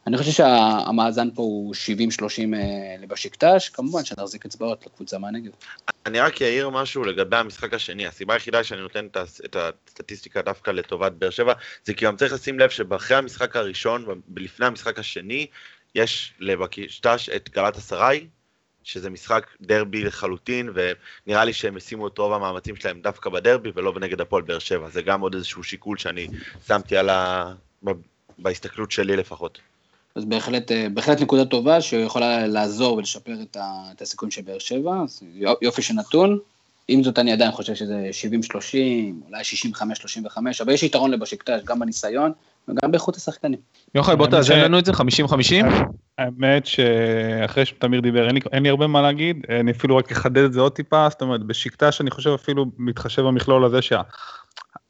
אני 0.09 0.17
חושב 0.17 0.31
שהמאזן 0.31 1.29
פה 1.35 1.41
הוא 1.41 1.75
70-30 2.23 2.25
לבשקטש, 2.99 3.69
כמובן 3.69 4.05
שנחזיק 4.05 4.45
אצבעות 4.45 4.85
לקבוצה 4.85 5.17
מהנגב. 5.17 5.51
אני 6.05 6.19
רק 6.19 6.41
אעיר 6.41 6.69
משהו 6.69 7.03
לגבי 7.03 7.37
המשחק 7.37 7.73
השני, 7.73 8.07
הסיבה 8.07 8.33
היחידה 8.33 8.63
שאני 8.63 8.81
נותן 8.81 9.07
את 9.45 9.55
הסטטיסטיקה 9.55 10.41
דווקא 10.41 10.71
לטובת 10.71 11.11
באר 11.11 11.29
שבע, 11.29 11.53
זה 11.85 11.93
כי 11.93 12.05
גם 12.05 12.15
צריך 12.15 12.33
לשים 12.33 12.59
לב 12.59 12.69
שאחרי 12.69 13.17
המשחק 13.17 13.55
הראשון, 13.55 14.05
ולפני 14.35 14.65
המשחק 14.65 14.99
השני, 14.99 15.47
יש 15.95 16.33
לבשקטש 16.39 17.29
את 17.29 17.49
גלת 17.49 17.77
אסריי, 17.77 18.27
שזה 18.83 19.09
משחק 19.09 19.47
דרבי 19.61 20.03
לחלוטין, 20.03 20.69
ונראה 20.73 21.45
לי 21.45 21.53
שהם 21.53 21.77
ישימו 21.77 22.07
את 22.07 22.17
רוב 22.17 22.33
המאמצים 22.33 22.75
שלהם 22.75 23.01
דווקא 23.01 23.29
בדרבי 23.29 23.71
ולא 23.75 23.93
נגד 23.99 24.21
הפועל 24.21 24.43
באר 24.43 24.59
שבע, 24.59 24.89
זה 24.89 25.01
גם 25.01 25.21
עוד 25.21 25.35
איזשהו 25.35 25.63
שיקול 25.63 25.97
שאני 25.97 26.27
שמתי 26.67 26.97
על 26.97 27.09
ה... 27.09 27.53
בהסתכלות 28.37 28.91
שלי 28.91 29.15
לפחות. 29.15 29.59
אז 30.15 30.25
בהחלט, 30.25 30.71
אה, 30.71 30.87
בהחלט 30.93 31.21
נקודה 31.21 31.45
טובה 31.45 31.81
שיכולה 31.81 32.47
לעזור 32.47 32.97
ולשפר 32.97 33.33
את, 33.41 33.57
ה, 33.57 33.83
את 33.95 34.01
הסיכון 34.01 34.31
של 34.31 34.41
באר 34.41 34.59
שבע, 34.59 35.01
אז 35.03 35.23
יופי 35.61 35.81
של 35.81 35.93
נתון. 35.93 36.39
עם 36.87 37.03
זאת 37.03 37.19
אני 37.19 37.31
עדיין 37.31 37.51
חושב 37.51 37.75
שזה 37.75 38.09
70-30, 38.53 38.55
אולי 39.27 39.41
65-35, 39.73 40.37
אבל 40.61 40.73
יש 40.73 40.83
יתרון 40.83 41.11
לבשקטש, 41.11 41.63
גם 41.63 41.79
בניסיון 41.79 42.31
וגם 42.67 42.91
באיכות 42.91 43.15
השחקנים. 43.15 43.59
יוחאי, 43.95 44.15
בוא 44.15 44.27
תאזן 44.27 44.59
לנו 44.59 44.79
את 44.79 44.85
זה, 44.85 44.91
50-50? 44.91 44.95
האמת 46.17 46.65
שאחרי 46.65 47.65
שתמיר 47.65 48.01
דיבר, 48.01 48.27
אין 48.27 48.35
לי, 48.35 48.41
אין 48.51 48.63
לי 48.63 48.69
הרבה 48.69 48.87
מה 48.87 49.01
להגיד, 49.01 49.37
אני 49.49 49.71
אפילו 49.71 49.97
רק 49.97 50.11
אחדד 50.11 50.43
את 50.43 50.53
זה 50.53 50.59
עוד 50.61 50.71
טיפה, 50.71 51.07
זאת 51.09 51.21
אומרת, 51.21 51.43
בשקטש 51.43 52.01
אני 52.01 52.11
חושב 52.11 52.29
אפילו 52.29 52.65
מתחשב 52.77 53.21
במכלול 53.21 53.65
הזה 53.65 53.81
שה... 53.81 54.01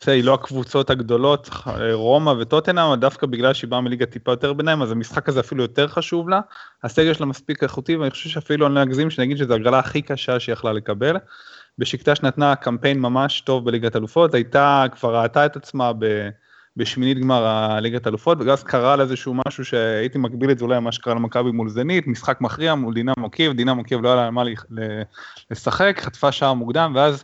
היא 0.08 0.24
לא 0.24 0.34
הקבוצות 0.34 0.90
הגדולות, 0.90 1.50
רומא 1.92 2.30
וטוטנאם, 2.30 2.96
דווקא 2.96 3.28
בגלל 3.28 3.54
שהיא 3.54 3.70
באה 3.70 3.82
מליגה 3.82 4.06
טיפה 4.06 4.32
יותר 4.32 4.54
ביניים, 4.54 4.82
אז 4.82 4.92
המשחק 4.92 5.30
הזה 5.30 5.40
אפילו 5.40 5.62
יותר 5.64 5.88
חשוב 5.88 6.30
לה. 6.30 6.40
הסגל 6.84 7.14
שלה 7.14 7.26
מספיק 7.26 7.64
איכותי, 7.64 7.96
ואני 7.96 8.12
חושב 8.12 8.30
שאפילו 8.30 8.68
אני 8.68 8.76
לא 8.76 8.84
אגזים 8.84 9.10
שאני 9.10 9.26
אגיד 9.26 9.38
שזו 9.38 9.54
הגרלה 9.54 9.80
הכי 9.80 10.02
קשה 10.02 10.40
שהיא 10.40 10.54
יכלה 10.54 10.74
לקבל. 10.74 11.18
בשקטש 11.78 12.22
נתנה 12.22 12.56
קמפיין 12.56 13.00
ממש 13.00 13.42
טוב 13.42 13.66
בליגת 13.66 13.96
אלופות, 13.96 14.34
הייתה, 14.34 14.86
כבר 14.92 15.16
ראתה 15.16 15.46
את 15.46 15.56
עצמה 15.56 15.94
ב... 16.00 16.30
בשמינית 16.78 17.20
גמר 17.20 17.46
הליגת 17.46 18.08
אלופות, 18.08 18.38
ואז 18.46 18.64
קרה 18.64 18.96
לה 18.96 19.04
איזשהו 19.04 19.36
משהו 19.48 19.66
שהייתי 19.66 20.18
מקביל 20.18 20.52
את 20.52 20.58
זה 20.58 20.66
אולי 20.66 20.80
מה 20.80 20.92
שקרה 20.92 21.14
למכבי 21.14 21.52
מול 21.52 21.70
זנית, 21.70 22.08
משחק 22.08 22.42
מכריע 22.42 22.76
מול 22.76 22.94
דינה 22.94 23.14
מוקיב, 23.18 23.54
דינה 23.54 23.74
מוקיב 23.74 24.02
לא 24.02 24.08
היה 24.08 24.16
לה 24.16 24.32
מה 24.32 24.44
לשחק, 25.52 26.00
חטפה 26.02 26.32
שער 26.32 26.54
מוקדם, 26.54 26.92
ואז 26.96 27.24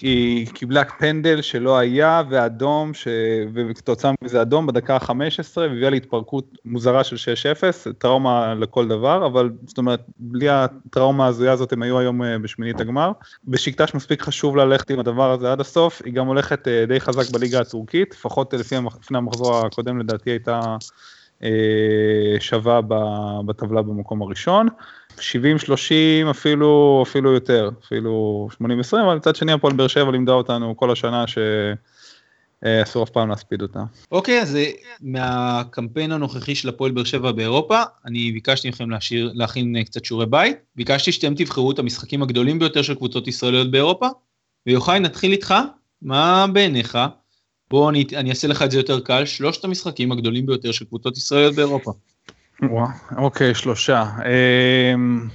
היא 0.00 0.46
קיבלה 0.46 0.84
פנדל 0.84 1.42
שלא 1.42 1.78
היה 1.78 2.22
ואדום, 2.30 2.94
ש... 2.94 3.08
וכתוצאה 3.54 4.10
מזה 4.24 4.42
אדום 4.42 4.66
בדקה 4.66 4.96
ה-15 4.96 5.56
והביאה 5.56 5.90
להתפרקות 5.90 6.44
מוזרה 6.64 7.04
של 7.04 7.16
6-0, 7.88 7.92
טראומה 7.98 8.54
לכל 8.54 8.88
דבר, 8.88 9.26
אבל 9.26 9.50
זאת 9.66 9.78
אומרת, 9.78 10.00
בלי 10.18 10.48
הטראומה 10.48 11.24
ההזויה 11.24 11.52
הזאת 11.52 11.72
הם 11.72 11.82
היו 11.82 11.98
היום 11.98 12.22
אה, 12.22 12.38
בשמינית 12.38 12.80
הגמר. 12.80 13.12
בשקטש 13.44 13.94
מספיק 13.94 14.22
חשוב 14.22 14.56
ללכת 14.56 14.90
עם 14.90 14.98
הדבר 14.98 15.30
הזה 15.30 15.52
עד 15.52 15.60
הסוף, 15.60 16.02
היא 16.04 16.12
גם 16.12 16.26
הולכת 16.26 16.68
אה, 16.68 16.84
די 16.86 17.00
חזק 17.00 17.30
בליגה 17.30 17.60
הטורקית, 17.60 18.14
לפחות 18.14 18.54
לפי 18.54 18.76
לפני 19.00 19.18
המחזור 19.18 19.66
הקודם 19.66 19.98
לדעתי 19.98 20.30
הייתה 20.30 20.60
אה, 20.60 20.76
שווה 22.40 22.80
בטבלה 23.46 23.82
במקום 23.82 24.22
הראשון. 24.22 24.68
70-30 25.18 25.20
אפילו 26.30 27.04
אפילו 27.08 27.32
יותר 27.32 27.70
אפילו 27.84 28.48
80-20 28.62 28.64
אבל 28.92 29.16
מצד 29.16 29.36
שני 29.36 29.52
הפועל 29.52 29.72
באר 29.74 29.86
שבע 29.86 30.10
לימדה 30.10 30.32
אותנו 30.32 30.76
כל 30.76 30.90
השנה 30.90 31.24
שאסור 31.26 33.02
אף 33.02 33.10
פעם 33.10 33.28
להספיד 33.28 33.62
אותה. 33.62 33.82
אוקיי 34.12 34.38
okay, 34.38 34.42
אז 34.42 34.56
אה, 34.56 34.70
מהקמפיין 35.00 36.12
הנוכחי 36.12 36.54
של 36.54 36.68
הפועל 36.68 36.92
באר 36.92 37.04
שבע 37.04 37.32
באירופה 37.32 37.82
אני 38.06 38.32
ביקשתי 38.32 38.68
מכם 38.68 38.90
להשאיר, 38.90 39.32
להכין 39.34 39.76
אה, 39.76 39.84
קצת 39.84 40.04
שיעורי 40.04 40.26
בית 40.26 40.56
ביקשתי 40.76 41.12
שאתם 41.12 41.34
תבחרו 41.34 41.70
את 41.70 41.78
המשחקים 41.78 42.22
הגדולים 42.22 42.58
ביותר 42.58 42.82
של 42.82 42.94
קבוצות 42.94 43.28
ישראליות 43.28 43.70
באירופה 43.70 44.06
ויוחאי 44.66 45.00
נתחיל 45.00 45.32
איתך 45.32 45.54
מה 46.02 46.46
בעיניך? 46.52 46.98
בוא 47.70 47.90
אני, 47.90 48.04
אני 48.16 48.30
אעשה 48.30 48.48
לך 48.48 48.62
את 48.62 48.70
זה 48.70 48.78
יותר 48.78 49.00
קל, 49.00 49.24
שלושת 49.24 49.64
המשחקים 49.64 50.12
הגדולים 50.12 50.46
ביותר 50.46 50.72
של 50.72 50.84
קבוצות 50.84 51.16
ישראליות 51.16 51.54
באירופה. 51.54 51.92
וואו, 52.62 52.86
אוקיי, 53.16 53.54
שלושה. 53.54 54.04
אמ, 54.94 55.28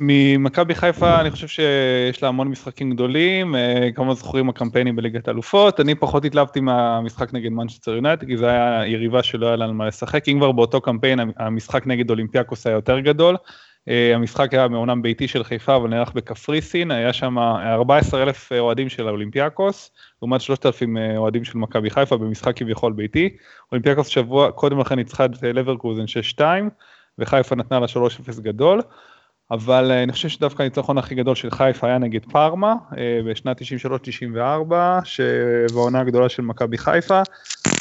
ממכבי 0.00 0.74
חיפה 0.74 1.20
אני 1.20 1.30
חושב 1.30 1.48
שיש 1.48 2.22
לה 2.22 2.28
המון 2.28 2.48
משחקים 2.48 2.90
גדולים, 2.90 3.56
אה, 3.56 3.88
כמה 3.94 4.14
זוכרים 4.14 4.48
הקמפיינים 4.48 4.96
בליגת 4.96 5.28
האלופות, 5.28 5.80
אני 5.80 5.94
פחות 5.94 6.24
התלהבתי 6.24 6.60
מהמשחק 6.60 7.34
נגד 7.34 7.50
מנצ'סטר 7.50 7.90
יונייטד, 7.90 8.26
כי 8.26 8.36
זה 8.36 8.50
היה 8.50 8.86
יריבה 8.86 9.22
שלא 9.22 9.46
היה 9.46 9.56
לנו 9.56 9.74
מה 9.74 9.86
לשחק, 9.86 10.28
אם 10.28 10.38
כבר 10.38 10.52
באותו 10.52 10.80
קמפיין 10.80 11.18
המשחק 11.36 11.86
נגד 11.86 12.10
אולימפיאקוס 12.10 12.66
היה 12.66 12.74
יותר 12.74 13.00
גדול, 13.00 13.36
המשחק 14.14 14.54
היה 14.54 14.68
אמנם 14.68 15.02
ביתי 15.02 15.28
של 15.28 15.44
חיפה, 15.44 15.76
אבל 15.76 15.88
נערך 15.88 16.12
בקפריסין, 16.12 16.90
היה 16.90 17.12
שם 17.12 17.38
14 17.38 18.22
אלף 18.22 18.52
אוהדים 18.52 18.88
של 18.88 19.08
האולימפיאקוס, 19.08 19.90
לעומת 20.22 20.40
3,000 20.40 20.96
אה, 20.96 21.16
אוהדים 21.16 21.44
של 21.44 21.58
מכבי 21.58 21.90
חיפה 21.90 22.16
במשחק 22.16 22.56
כביכול 22.56 22.92
ביתי. 22.92 23.36
אולימפיאקוס 23.72 24.06
שבוע 24.06 24.50
קודם 24.50 24.78
לכן 24.78 24.94
ניצחה 24.94 25.24
את 25.24 25.30
לברקוזן 25.42 26.04
6-2, 26.38 26.42
וחיפה 27.18 27.54
נתנה 27.54 27.80
לה 27.80 27.86
3-0 27.86 28.40
גדול. 28.40 28.82
אבל 29.50 29.90
אה, 29.90 30.02
אני 30.02 30.12
חושב 30.12 30.28
שדווקא 30.28 30.62
הניצחון 30.62 30.98
הכי 30.98 31.14
גדול 31.14 31.34
של 31.34 31.50
חיפה 31.50 31.86
היה 31.86 31.98
נגד 31.98 32.24
פארמה 32.24 32.74
בשנת 33.26 33.62
93-94, 33.62 34.74
שבעונה 35.04 36.00
הגדולה 36.00 36.28
של 36.28 36.42
מכבי 36.42 36.78
חיפה. 36.78 37.22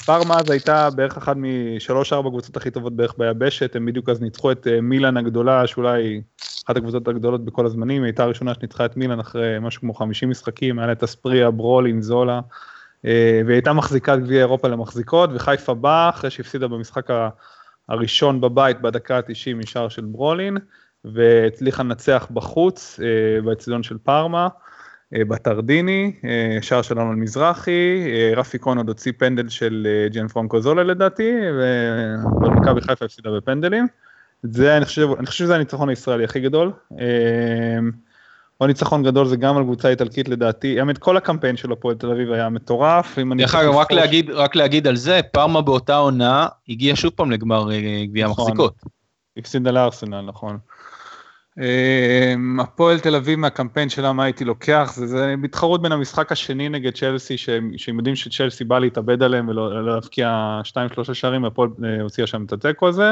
פארמה 0.08 0.40
אז 0.40 0.50
הייתה 0.50 0.90
בערך 0.90 1.18
אחת 1.18 1.36
משלוש-ארבע 1.40 2.30
קבוצות 2.30 2.58
הכי 2.58 2.72
טובות 2.72 2.96
בערך 2.96 3.14
ביבשת, 3.18 3.76
הם 3.76 3.86
בדיוק 3.86 4.10
אז 4.10 4.22
ניצחו 4.22 4.52
את 4.52 4.68
אה, 4.68 4.82
מילאן 4.82 5.18
הגדולה, 5.18 5.68
שאולי 5.68 6.22
אחת 6.66 6.78
הקבוצות 6.78 7.08
הגדולות 7.08 7.46
בכל 7.46 7.66
הזמנים, 7.66 8.04
הייתה 8.04 8.24
הראשונה 8.24 8.54
שניצחה 8.54 8.86
את 8.86 8.98
מילאן 8.98 9.20
אחרי 9.20 9.60
משהו 9.62 9.82
כמו 9.82 9.94
50 9.94 10.30
משחקים, 10.30 10.80
היה 10.80 10.88
לה 10.88 10.94
את 10.94 11.04
אספריה, 11.04 11.52
ברולין, 11.52 12.02
זולה, 12.02 12.40
אה, 13.06 13.42
והיא 13.46 13.56
הייתה 13.56 13.74
מחזיקת 13.74 14.18
גביע 14.18 14.40
אירופה 14.40 14.68
למחזיקות, 14.68 15.30
וחיפה 15.34 15.74
באה 15.74 16.10
אחרי 16.10 16.30
שהפסידה 16.30 16.68
במשחק 16.68 17.08
הראשון 17.90 18.42
בבית 18.42 18.82
בדקה 18.82 19.18
ה-90 19.18 19.56
משער 19.56 19.90
של 19.90 20.06
ברולין, 20.06 20.58
והצליחה 21.06 21.84
לנצח 21.84 22.28
בחוץ, 22.32 23.00
אה, 23.04 23.42
באצטדיון 23.42 23.84
של 23.84 23.98
פארמה. 24.04 24.48
אה, 25.16 25.26
בטרדיני, 25.26 26.12
אה, 26.26 26.58
שער 26.62 26.82
של 26.82 27.00
אלון 27.00 27.20
מזרחי, 27.20 28.04
אה, 28.06 28.32
רפי 28.36 28.60
כהן 28.60 28.78
עוד 28.78 28.88
הוציא 28.88 29.12
פנדל 29.18 29.50
של 29.50 29.88
ג'ן 30.12 30.28
פרנקו 30.28 30.62
זולה 30.62 30.84
לדעתי, 30.84 31.32
ומכבי 32.42 32.82
חיפה 32.82 33.06
הפסידה 33.06 33.30
בפנדלים. 33.38 33.88
זה, 34.44 34.78
אני 34.78 34.86
חושב, 34.86 35.08
אני 35.18 35.26
חושב 35.26 35.46
שזה 35.46 35.56
הניצחון 35.56 35.90
הישראלי 35.90 36.24
הכי 36.24 36.40
גדול. 36.40 36.72
עוד 38.58 38.68
ניצחון 38.68 39.04
גדול 39.04 39.28
זה 39.28 39.38
גם 39.38 39.58
על 39.58 39.64
קבוצה 39.64 39.90
איטלקית 39.90 40.30
לדעתי, 40.30 40.80
האמת 40.80 40.98
כל 40.98 41.18
הקמפיין 41.18 41.58
של 41.58 41.72
הפועל 41.72 41.96
תל 41.96 42.12
אביב 42.12 42.32
היה 42.32 42.50
מטורף. 42.50 43.18
דרך 43.38 43.56
אגב, 43.56 43.76
רק, 43.76 43.92
להגיד, 43.92 44.30
רק 44.30 44.56
להגיד 44.56 44.88
על 44.88 44.96
זה, 44.96 45.20
פארמה 45.32 45.62
באותה 45.62 45.96
עונה 45.96 46.48
הגיע 46.70 46.96
שוב 46.96 47.14
פעם 47.16 47.32
לגמר 47.32 47.68
גביע 48.04 48.28
נכון, 48.28 48.46
המחזיקות. 48.46 48.74
הפסידה 49.38 49.72
לארסנל, 49.72 50.22
נכון. 50.22 50.58
אמ, 51.60 52.60
הפועל 52.60 53.00
תל 53.00 53.16
אביב 53.16 53.40
מהקמפיין 53.40 53.90
שלה, 53.90 54.14
מה 54.14 54.24
הייתי 54.24 54.46
לוקח, 54.46 54.92
זה, 54.96 55.08
זה 55.08 55.36
מתחרות 55.38 55.82
בין 55.82 55.92
המשחק 55.92 56.32
השני 56.32 56.70
נגד 56.70 56.96
צ'לסי, 56.96 57.38
שהם, 57.38 57.72
יודעים 57.88 58.16
שצ'לסי 58.16 58.64
בא 58.64 58.80
להתאבד 58.80 59.24
עליהם 59.24 59.50
ולא 59.50 59.74
לא 59.84 59.94
להבקיע 59.94 60.60
2-3 60.64 61.14
שערים, 61.14 61.46
הפועל 61.46 61.70
אה, 61.84 62.02
הוציאה 62.02 62.28
שם 62.28 62.46
את 62.46 62.54
התיקו 62.54 62.88
הזה. 62.88 63.12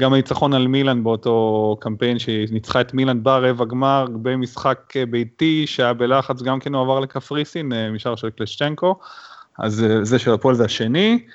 גם 0.00 0.12
הניצחון 0.12 0.52
על 0.54 0.66
מילאן 0.66 1.04
באותו 1.04 1.76
קמפיין 1.80 2.18
שניצחה 2.18 2.80
את 2.80 2.94
מילאן 2.94 3.22
ברבע 3.22 3.64
גמר 3.64 4.06
במשחק 4.22 4.78
אה, 4.96 5.06
ביתי 5.06 5.66
שהיה 5.66 5.92
בלחץ, 5.92 6.42
גם 6.42 6.60
כן 6.60 6.74
הוא 6.74 6.82
עבר 6.82 7.00
לקפריסין, 7.00 7.72
אה, 7.72 7.90
משאר 7.90 8.16
של 8.16 8.30
קלשצ'נקו, 8.30 8.98
אז 9.58 9.84
זה 10.02 10.18
של 10.18 10.32
הפועל 10.32 10.54
זה 10.54 10.64
השני. 10.64 11.26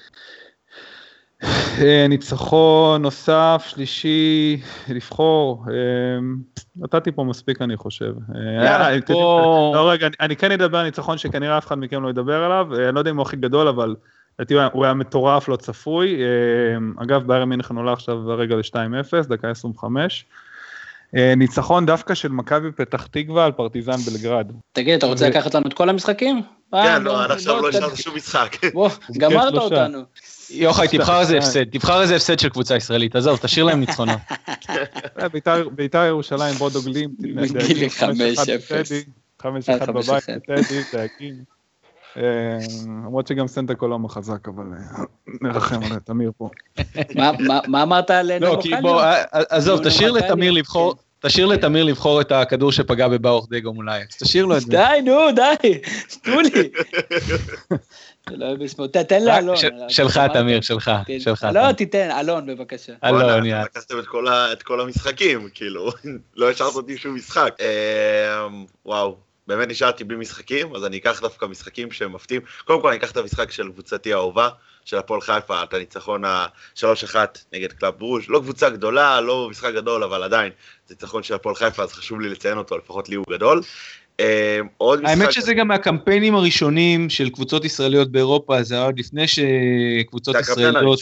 אה, 1.44 2.06
ניצחון 2.10 3.02
נוסף, 3.02 3.66
שלישי, 3.68 4.62
לבחור, 4.90 5.66
אה, 5.70 5.74
נתתי 6.76 7.12
פה 7.12 7.24
מספיק 7.24 7.62
אני 7.62 7.78
חושב. 7.78 8.14
אה, 8.36 8.92
לא 9.74 9.92
רגע, 9.92 10.08
אני 10.20 10.36
כן 10.36 10.52
אדבר 10.52 10.78
על 10.78 10.86
ניצחון 10.86 11.18
שכנראה 11.18 11.58
אף 11.58 11.68
אחד 11.68 11.78
מכם 11.78 12.04
לא 12.04 12.10
ידבר 12.10 12.44
עליו, 12.44 12.68
אני 12.76 12.96
לא 12.96 13.00
יודע 13.00 13.12
אם 13.12 13.18
הוא 13.18 13.22
הכי 13.22 13.38
גדול, 13.38 13.68
אבל 13.68 13.96
לדעתי 14.40 14.54
הוא 14.74 14.86
היה 14.86 14.94
מטורף, 14.94 15.48
לא 15.48 15.56
צפוי. 15.56 16.22
אגב, 16.98 17.28
ביירן 17.28 17.50
מינכן 17.50 17.76
עולה 17.76 17.94
עכשיו 17.94 18.32
הרגע 18.32 18.56
ל-2-0, 18.56 19.28
דקה 19.28 19.50
25. 19.50 20.26
ניצחון 21.14 21.86
דווקא 21.86 22.14
של 22.14 22.32
מכבי 22.32 22.72
פתח 22.72 23.08
תקווה 23.12 23.46
על 23.46 23.52
פרטיזן 23.52 23.98
בלגרד. 23.98 24.52
תגיד, 24.72 24.94
אתה 24.94 25.06
רוצה 25.06 25.30
לקחת 25.30 25.56
לנו 25.56 25.68
את 25.68 25.74
כל 25.74 25.90
המשחקים? 25.90 26.42
כן, 26.72 27.04
לא, 27.04 27.24
עד 27.24 27.32
עכשיו 27.32 27.62
לא 27.62 27.70
השארת 27.70 27.98
שום 27.98 28.16
משחק. 28.16 28.56
בוא, 28.74 28.90
גמרת 29.18 29.54
אותנו. 29.54 30.00
יוחאי, 30.50 30.88
תבחר 30.88 31.20
איזה 31.20 31.38
הפסד, 31.38 31.64
תבחר 31.64 32.02
איזה 32.02 32.16
הפסד 32.16 32.40
של 32.40 32.50
קבוצה 32.50 32.76
ישראלית, 32.76 33.16
עזוב, 33.16 33.40
תשאיר 33.42 33.66
להם 33.66 33.80
ניצחונות. 33.80 34.20
ביתר 35.76 36.06
ירושלים, 36.06 36.56
בודו 36.56 36.82
גלים, 36.82 37.10
גילי 37.68 37.90
חמש 37.90 38.40
אפס. 38.40 38.92
חמש 39.42 39.70
אחד 39.70 39.90
בבית, 39.90 40.24
טדי, 40.24 40.82
דאגים. 40.94 41.59
למרות 42.16 43.28
שגם 43.28 43.48
סנטה 43.48 43.76
קולומו 43.76 44.10
חזק, 44.10 44.48
אבל 44.48 44.64
נרחם 45.42 45.84
על 45.84 46.00
תמיר 46.00 46.32
פה. 46.38 46.50
מה 47.68 47.84
אמרת 47.84 48.10
על 48.10 48.38
לא, 48.38 48.60
כי 48.62 48.72
בוא, 48.82 49.04
עזוב, 49.32 49.88
תשאיר 49.88 50.12
לתמיר 50.12 50.52
לבחור. 50.52 50.96
תשאיר 51.22 51.46
לתמיר 51.46 51.84
לבחור 51.84 52.22
את 52.22 52.32
הכדור 52.32 52.72
שפגע 52.72 53.08
בבאוך 53.08 53.48
דגו 53.50 53.74
מול 53.74 53.90
אייקס, 53.90 54.24
תשאיר 54.24 54.46
לו 54.46 54.58
את 54.58 54.62
זה. 54.62 54.72
די, 54.72 55.02
נו, 55.06 55.32
די, 55.36 55.80
תנו 56.22 56.42
לי. 56.42 56.70
תן 59.08 59.24
לאלון. 59.24 59.56
שלך, 59.90 60.22
תמיר, 60.34 60.62
שלך, 60.62 60.92
שלך. 61.20 61.48
לא, 61.54 61.72
תיתן, 61.72 62.12
אלון, 62.20 62.46
בבקשה. 62.46 62.94
אלון, 63.04 63.46
יאללה. 63.46 63.64
לקחתם 63.64 63.96
את 64.52 64.64
כל 64.64 64.82
המשחקים, 64.82 65.50
כאילו, 65.54 65.92
לא 66.38 66.50
השארת 66.50 66.76
אותי 66.76 66.98
שום 66.98 67.16
משחק. 67.16 67.56
אמ, 67.60 68.66
וואו, 68.86 69.18
באמת 69.50 69.68
נשארתי 69.68 70.04
בלי 70.04 70.18
משחקים, 70.18 70.76
אז 70.76 70.86
אני 70.86 70.98
אקח 70.98 71.22
דווקא 71.22 71.46
משחקים 71.46 71.92
שהם 71.92 72.14
מפתיעים. 72.14 72.42
קודם 72.66 72.82
כל 72.82 72.88
אני 72.88 72.98
אקח 72.98 73.12
את 73.12 73.18
המשחק 73.18 73.52
של 73.52 73.72
קבוצתי 73.72 74.14
האהובה, 74.14 74.50
של 74.86 74.98
הפועל 74.98 75.22
חיפה, 75.22 75.64
את 75.64 75.74
הניצחון 75.74 76.26
ה-3-1 76.26 77.16
נגד 77.54 77.72
קלאב 77.72 77.94
ברוז'. 77.98 78.24
לא 78.28 78.40
קבוצה 78.40 78.70
גדולה, 78.70 79.22
לא 79.22 79.48
משחק 79.50 79.74
גדול, 79.74 80.04
אבל 80.04 80.24
עדיין, 80.24 80.52
זה 80.88 80.96
ניצחון 80.96 81.24
של 81.24 81.34
הפועל 81.34 81.56
חיפה, 81.56 81.84
אז 81.84 81.94
חשוב 81.94 82.22
לי 82.22 82.30
לציין 82.30 82.58
אותו, 82.58 82.78
לפחות 82.78 83.10
לי 83.10 83.16
הוא 83.16 83.26
גדול. 83.30 83.62
אה, 84.20 84.60
עוד 84.78 85.02
משחק... 85.02 85.18
האמת 85.18 85.34
שזה 85.34 85.54
גם 85.54 85.68
מהקמפיינים 85.68 86.36
הראשונים 86.36 87.10
של 87.10 87.30
קבוצות 87.30 87.66
ישראליות 87.66 88.12
באירופה, 88.12 88.64
זה 88.64 88.76
היה 88.76 88.84
עוד 88.84 89.00
לפני 89.00 89.26
שקבוצות 89.28 90.36
ישראליות 90.40 91.00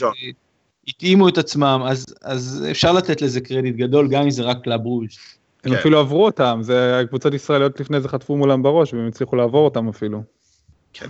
התאימו 0.87 1.29
את 1.29 1.37
עצמם, 1.37 1.81
אז, 1.87 2.05
אז 2.21 2.65
אפשר 2.71 2.91
לתת 2.93 3.21
לזה 3.21 3.41
קרדיט 3.41 3.75
גדול, 3.75 4.07
גם 4.07 4.23
אם 4.23 4.29
זה 4.29 4.43
רק 4.43 4.57
קלאב 4.63 4.85
ברוז'. 4.85 5.36
הם 5.67 5.73
כן. 5.73 5.79
אפילו 5.79 5.99
עברו 5.99 6.25
אותם, 6.25 6.59
זה 6.61 7.03
קבוצות 7.07 7.33
ישראליות 7.33 7.79
לפני 7.79 8.01
זה 8.01 8.09
חטפו 8.09 8.37
מהם 8.37 8.63
בראש 8.63 8.93
והם 8.93 9.07
הצליחו 9.07 9.35
לעבור 9.35 9.65
אותם 9.65 9.89
אפילו. 9.89 10.23
כן. 10.93 11.09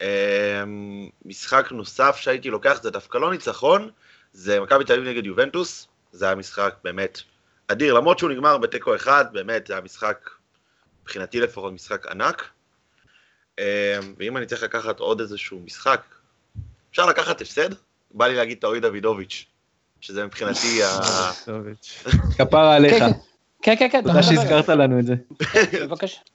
אמ, 0.00 1.08
משחק 1.24 1.68
נוסף 1.72 2.16
שהייתי 2.16 2.50
לוקח 2.50 2.82
זה 2.82 2.90
דווקא 2.90 3.18
לא 3.18 3.30
ניצחון, 3.30 3.90
זה 4.32 4.60
מכבי 4.60 4.84
תל 4.84 4.92
אביב 4.92 5.08
נגד 5.08 5.26
יובנטוס, 5.26 5.88
זה 6.12 6.26
היה 6.26 6.34
משחק 6.34 6.74
באמת 6.84 7.20
אדיר, 7.68 7.94
למרות 7.94 8.18
שהוא 8.18 8.30
נגמר 8.30 8.58
בתיקו 8.58 8.94
אחד, 8.94 9.24
באמת 9.32 9.66
זה 9.66 9.72
היה 9.72 9.82
משחק, 9.82 10.30
מבחינתי 11.02 11.40
לפחות 11.40 11.72
משחק 11.72 12.06
ענק. 12.06 12.48
אמ, 13.58 13.64
ואם 14.18 14.36
אני 14.36 14.46
צריך 14.46 14.62
לקחת 14.62 15.00
עוד 15.00 15.20
איזשהו 15.20 15.60
משחק, 15.64 16.00
אפשר 16.90 17.06
לקחת 17.06 17.40
הפסד? 17.40 17.70
בא 18.10 18.26
לי 18.26 18.34
להגיד 18.34 18.58
טאוי 18.58 18.80
דוידוביץ', 18.80 19.46
שזה 20.00 20.24
מבחינתי 20.24 20.82
ה... 20.82 21.00
כפרה 22.38 22.76
עליך. 22.76 23.04
כן, 23.62 23.74
כן, 23.78 23.88
כן. 23.92 24.02
תודה 24.02 24.22
שהזכרת 24.22 24.68
לנו 24.68 24.98
את 24.98 25.06
זה. 25.06 25.14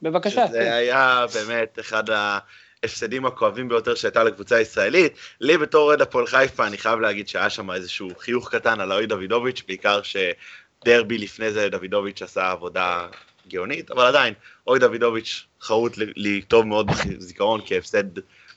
בבקשה. 0.02 0.46
זה 0.46 0.74
היה 0.74 1.24
באמת 1.34 1.78
אחד 1.80 2.10
ה... 2.10 2.38
ההפסדים 2.82 3.26
הכואבים 3.26 3.68
ביותר 3.68 3.94
שהייתה 3.94 4.24
לקבוצה 4.24 4.56
הישראלית. 4.56 5.12
לי 5.40 5.58
בתור 5.58 5.82
אוהד 5.82 6.00
הפועל 6.02 6.26
חיפה, 6.26 6.66
אני 6.66 6.78
חייב 6.78 7.00
להגיד 7.00 7.28
שהיה 7.28 7.50
שם 7.50 7.70
איזשהו 7.70 8.08
חיוך 8.18 8.54
קטן 8.54 8.80
על 8.80 8.92
אוהד 8.92 9.08
דוידוביץ', 9.08 9.62
בעיקר 9.68 10.00
שדרבי 10.02 11.18
לפני 11.18 11.50
זה 11.50 11.68
דוידוביץ' 11.68 12.22
עשה 12.22 12.50
עבודה 12.50 13.06
גאונית, 13.48 13.90
אבל 13.90 14.06
עדיין, 14.06 14.34
אוהד 14.66 14.84
דוידוביץ' 14.84 15.46
חרוט 15.60 15.92
לי 15.96 16.42
טוב 16.42 16.66
מאוד 16.66 16.86
בזיכרון 17.18 17.60
כהפסד 17.66 18.04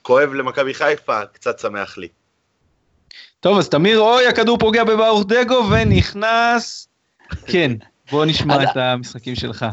כואב 0.02 0.34
למכבי 0.34 0.74
חיפה, 0.74 1.26
קצת 1.26 1.58
שמח 1.58 1.98
לי. 1.98 2.08
טוב, 3.40 3.58
אז 3.58 3.68
תמיר, 3.68 3.98
אוי, 3.98 4.26
הכדור 4.26 4.58
פוגע 4.58 4.84
בברוך 4.84 5.24
דגו 5.26 5.70
ונכנס... 5.70 6.88
כן, 7.46 7.72
בוא 8.10 8.24
נשמע 8.24 8.62
את 8.62 8.76
המשחקים 8.76 9.34
שלך. 9.34 9.66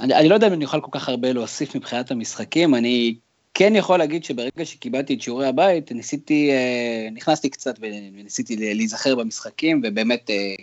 אני, 0.00 0.14
אני 0.14 0.28
לא 0.28 0.34
יודע 0.34 0.46
אם 0.46 0.52
אני 0.52 0.64
אוכל 0.64 0.80
כל 0.80 0.90
כך 0.90 1.08
הרבה 1.08 1.32
להוסיף 1.32 1.76
מבחינת 1.76 2.10
המשחקים, 2.10 2.74
אני 2.74 3.14
כן 3.54 3.76
יכול 3.76 3.98
להגיד 3.98 4.24
שברגע 4.24 4.64
שקיבלתי 4.64 5.14
את 5.14 5.20
שיעורי 5.20 5.46
הבית, 5.46 5.92
ניסיתי, 5.92 6.50
אה, 6.50 7.08
נכנסתי 7.12 7.50
קצת 7.50 7.74
וניסיתי 7.80 8.74
להיזכר 8.74 9.14
במשחקים, 9.14 9.82
ובאמת 9.84 10.30
אה, 10.30 10.54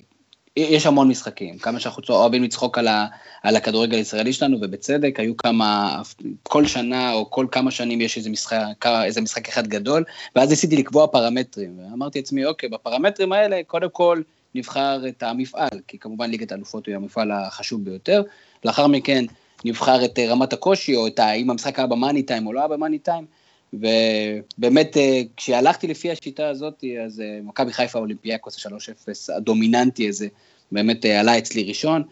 יש 0.57 0.85
המון 0.85 1.07
משחקים, 1.07 1.57
כמה 1.57 1.79
שאנחנו 1.79 2.03
אוהבים 2.09 2.43
לצחוק 2.43 2.77
על, 2.77 2.87
ה, 2.87 3.05
על 3.43 3.55
הכדורגל 3.55 3.97
הישראלי 3.97 4.33
שלנו, 4.33 4.57
ובצדק, 4.61 5.19
היו 5.19 5.37
כמה, 5.37 6.01
כל 6.43 6.65
שנה 6.65 7.13
או 7.13 7.29
כל 7.29 7.45
כמה 7.51 7.71
שנים 7.71 8.01
יש 8.01 8.17
איזה 8.17 8.29
משחק, 8.29 8.85
איזה 9.03 9.21
משחק 9.21 9.49
אחד 9.49 9.67
גדול, 9.67 10.03
ואז 10.35 10.49
ניסיתי 10.49 10.75
לקבוע 10.75 11.07
פרמטרים, 11.07 11.79
ואמרתי 11.79 12.19
לעצמי, 12.19 12.45
אוקיי, 12.45 12.69
בפרמטרים 12.69 13.33
האלה, 13.33 13.61
קודם 13.67 13.89
כל 13.91 14.21
נבחר 14.55 15.07
את 15.07 15.23
המפעל, 15.23 15.79
כי 15.87 15.97
כמובן 15.99 16.29
ליגת 16.29 16.51
האלופות 16.51 16.85
היא 16.85 16.95
המפעל 16.95 17.31
החשוב 17.31 17.85
ביותר, 17.85 18.23
לאחר 18.65 18.87
מכן 18.87 19.25
נבחר 19.65 20.05
את 20.05 20.19
רמת 20.19 20.53
הקושי, 20.53 20.95
או 20.95 21.07
את 21.07 21.19
האם 21.19 21.49
המשחק 21.49 21.79
היה 21.79 21.87
במאני 21.87 22.23
טיים 22.23 22.47
או 22.47 22.53
לא 22.53 22.59
היה 22.59 22.67
במאני 22.67 22.99
טיים, 22.99 23.25
ובאמת, 23.73 24.97
אה, 24.97 25.21
כשהלכתי 25.37 25.87
לפי 25.87 26.11
השיטה 26.11 26.49
הזאת, 26.49 26.83
אז 27.05 27.21
אה, 27.21 27.39
מכבי 27.43 27.73
חיפה 27.73 27.99
אולימפיאקוס 27.99 28.65
ה-3-0 28.65 29.35
הדומיננטי 29.35 30.09
הזה, 30.09 30.27
באמת 30.71 31.05
אה, 31.05 31.19
עלה 31.19 31.37
אצלי 31.37 31.63
ראשון. 31.63 32.03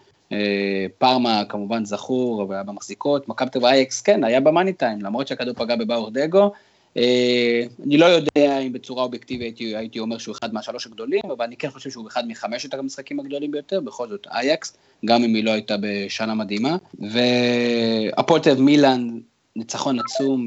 פארמה 0.98 1.44
כמובן 1.50 1.86
זכור 1.86 2.46
והיה 2.50 2.64
במחזיקות, 2.64 3.30
מכבי 3.30 3.50
תל 3.50 3.66
אייקס 3.66 4.02
כן, 4.02 4.24
היה 4.24 4.40
במאני 4.40 4.74
טיים, 4.74 5.02
למרות 5.02 5.28
שהכדור 5.28 5.54
פגע 5.54 5.76
בבאור 5.76 6.12
דגו. 6.12 6.52
אני 6.96 7.98
לא 7.98 8.06
יודע 8.06 8.60
אם 8.60 8.74
בצורה 8.74 9.04
אובייקטיבית 9.04 9.58
הייתי, 9.58 10.00
אומר 10.00 10.18
שהוא 10.18 10.36
אחד 10.40 10.54
מהשלוש 10.54 10.86
הגדולים, 10.86 11.22
אבל 11.38 11.46
אני 11.46 11.58
כן 11.58 11.70
חושב 11.70 11.90
שהוא 11.90 12.08
אחד 12.08 12.28
מחמשת 12.28 12.74
המשחקים 12.74 13.20
הגדולים 13.20 13.52
ביותר, 13.52 13.80
בכל 13.80 14.10
זאת 14.10 14.28
אייקס, 14.32 14.78
גם 15.06 15.24
אם 15.24 15.36
היא 15.36 15.44
לא 15.44 15.52
הייתה 15.52 15.76
בשנה 15.82 16.34
מדהימה. 16.34 16.78
והפועל 17.00 18.42
תל 18.42 18.62
מילאן, 18.62 19.20
ניצחון 19.56 20.00
עצום, 20.00 20.46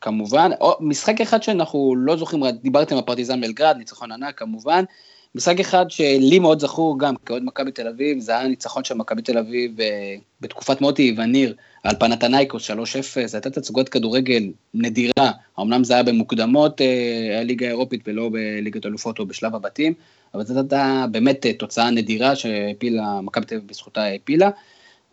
כמובן, 0.00 0.50
או, 0.60 0.76
משחק 0.80 1.20
אחד 1.20 1.42
שאנחנו 1.42 1.94
לא 1.96 2.16
זוכרים, 2.16 2.44
דיברתם 2.62 2.96
על 2.96 3.02
פרטיזן 3.02 3.40
בלגרד, 3.40 3.76
ניצחון 3.76 4.12
ענק 4.12 4.38
כמובן, 4.38 4.84
משחק 5.34 5.60
אחד 5.60 5.90
שלי 5.90 6.38
מאוד 6.38 6.60
זכור 6.60 6.98
גם 6.98 7.14
כאוהד 7.26 7.42
מכבי 7.44 7.72
תל 7.72 7.88
אביב, 7.88 8.20
זה 8.20 8.38
היה 8.38 8.48
ניצחון 8.48 8.84
של 8.84 8.94
מכבי 8.94 9.22
תל 9.22 9.38
אביב 9.38 9.80
אה, 9.80 10.16
בתקופת 10.40 10.80
מוטי 10.80 11.14
וניר 11.18 11.54
על 11.82 11.96
פנתנייקוס 11.98 12.70
3-0, 12.70 12.74
הייתה 13.32 13.50
תצוגת 13.50 13.88
כדורגל 13.88 14.42
נדירה, 14.74 15.30
אמנם 15.60 15.84
זה 15.84 15.94
היה 15.94 16.02
במוקדמות 16.02 16.80
אה, 16.80 17.40
הליגה 17.40 17.66
האירופית 17.66 18.00
ולא 18.06 18.30
בליגת 18.32 18.86
אלופות 18.86 19.18
או 19.18 19.26
בשלב 19.26 19.54
הבתים, 19.54 19.94
אבל 20.34 20.44
זו 20.44 20.58
הייתה 20.58 21.06
באמת 21.10 21.46
אה, 21.46 21.52
תוצאה 21.52 21.90
נדירה 21.90 22.36
שהפילה, 22.36 23.20
מכבי 23.20 23.46
תל 23.46 23.54
אביב 23.54 23.68
בזכותה 23.68 24.02
העפילה. 24.02 24.50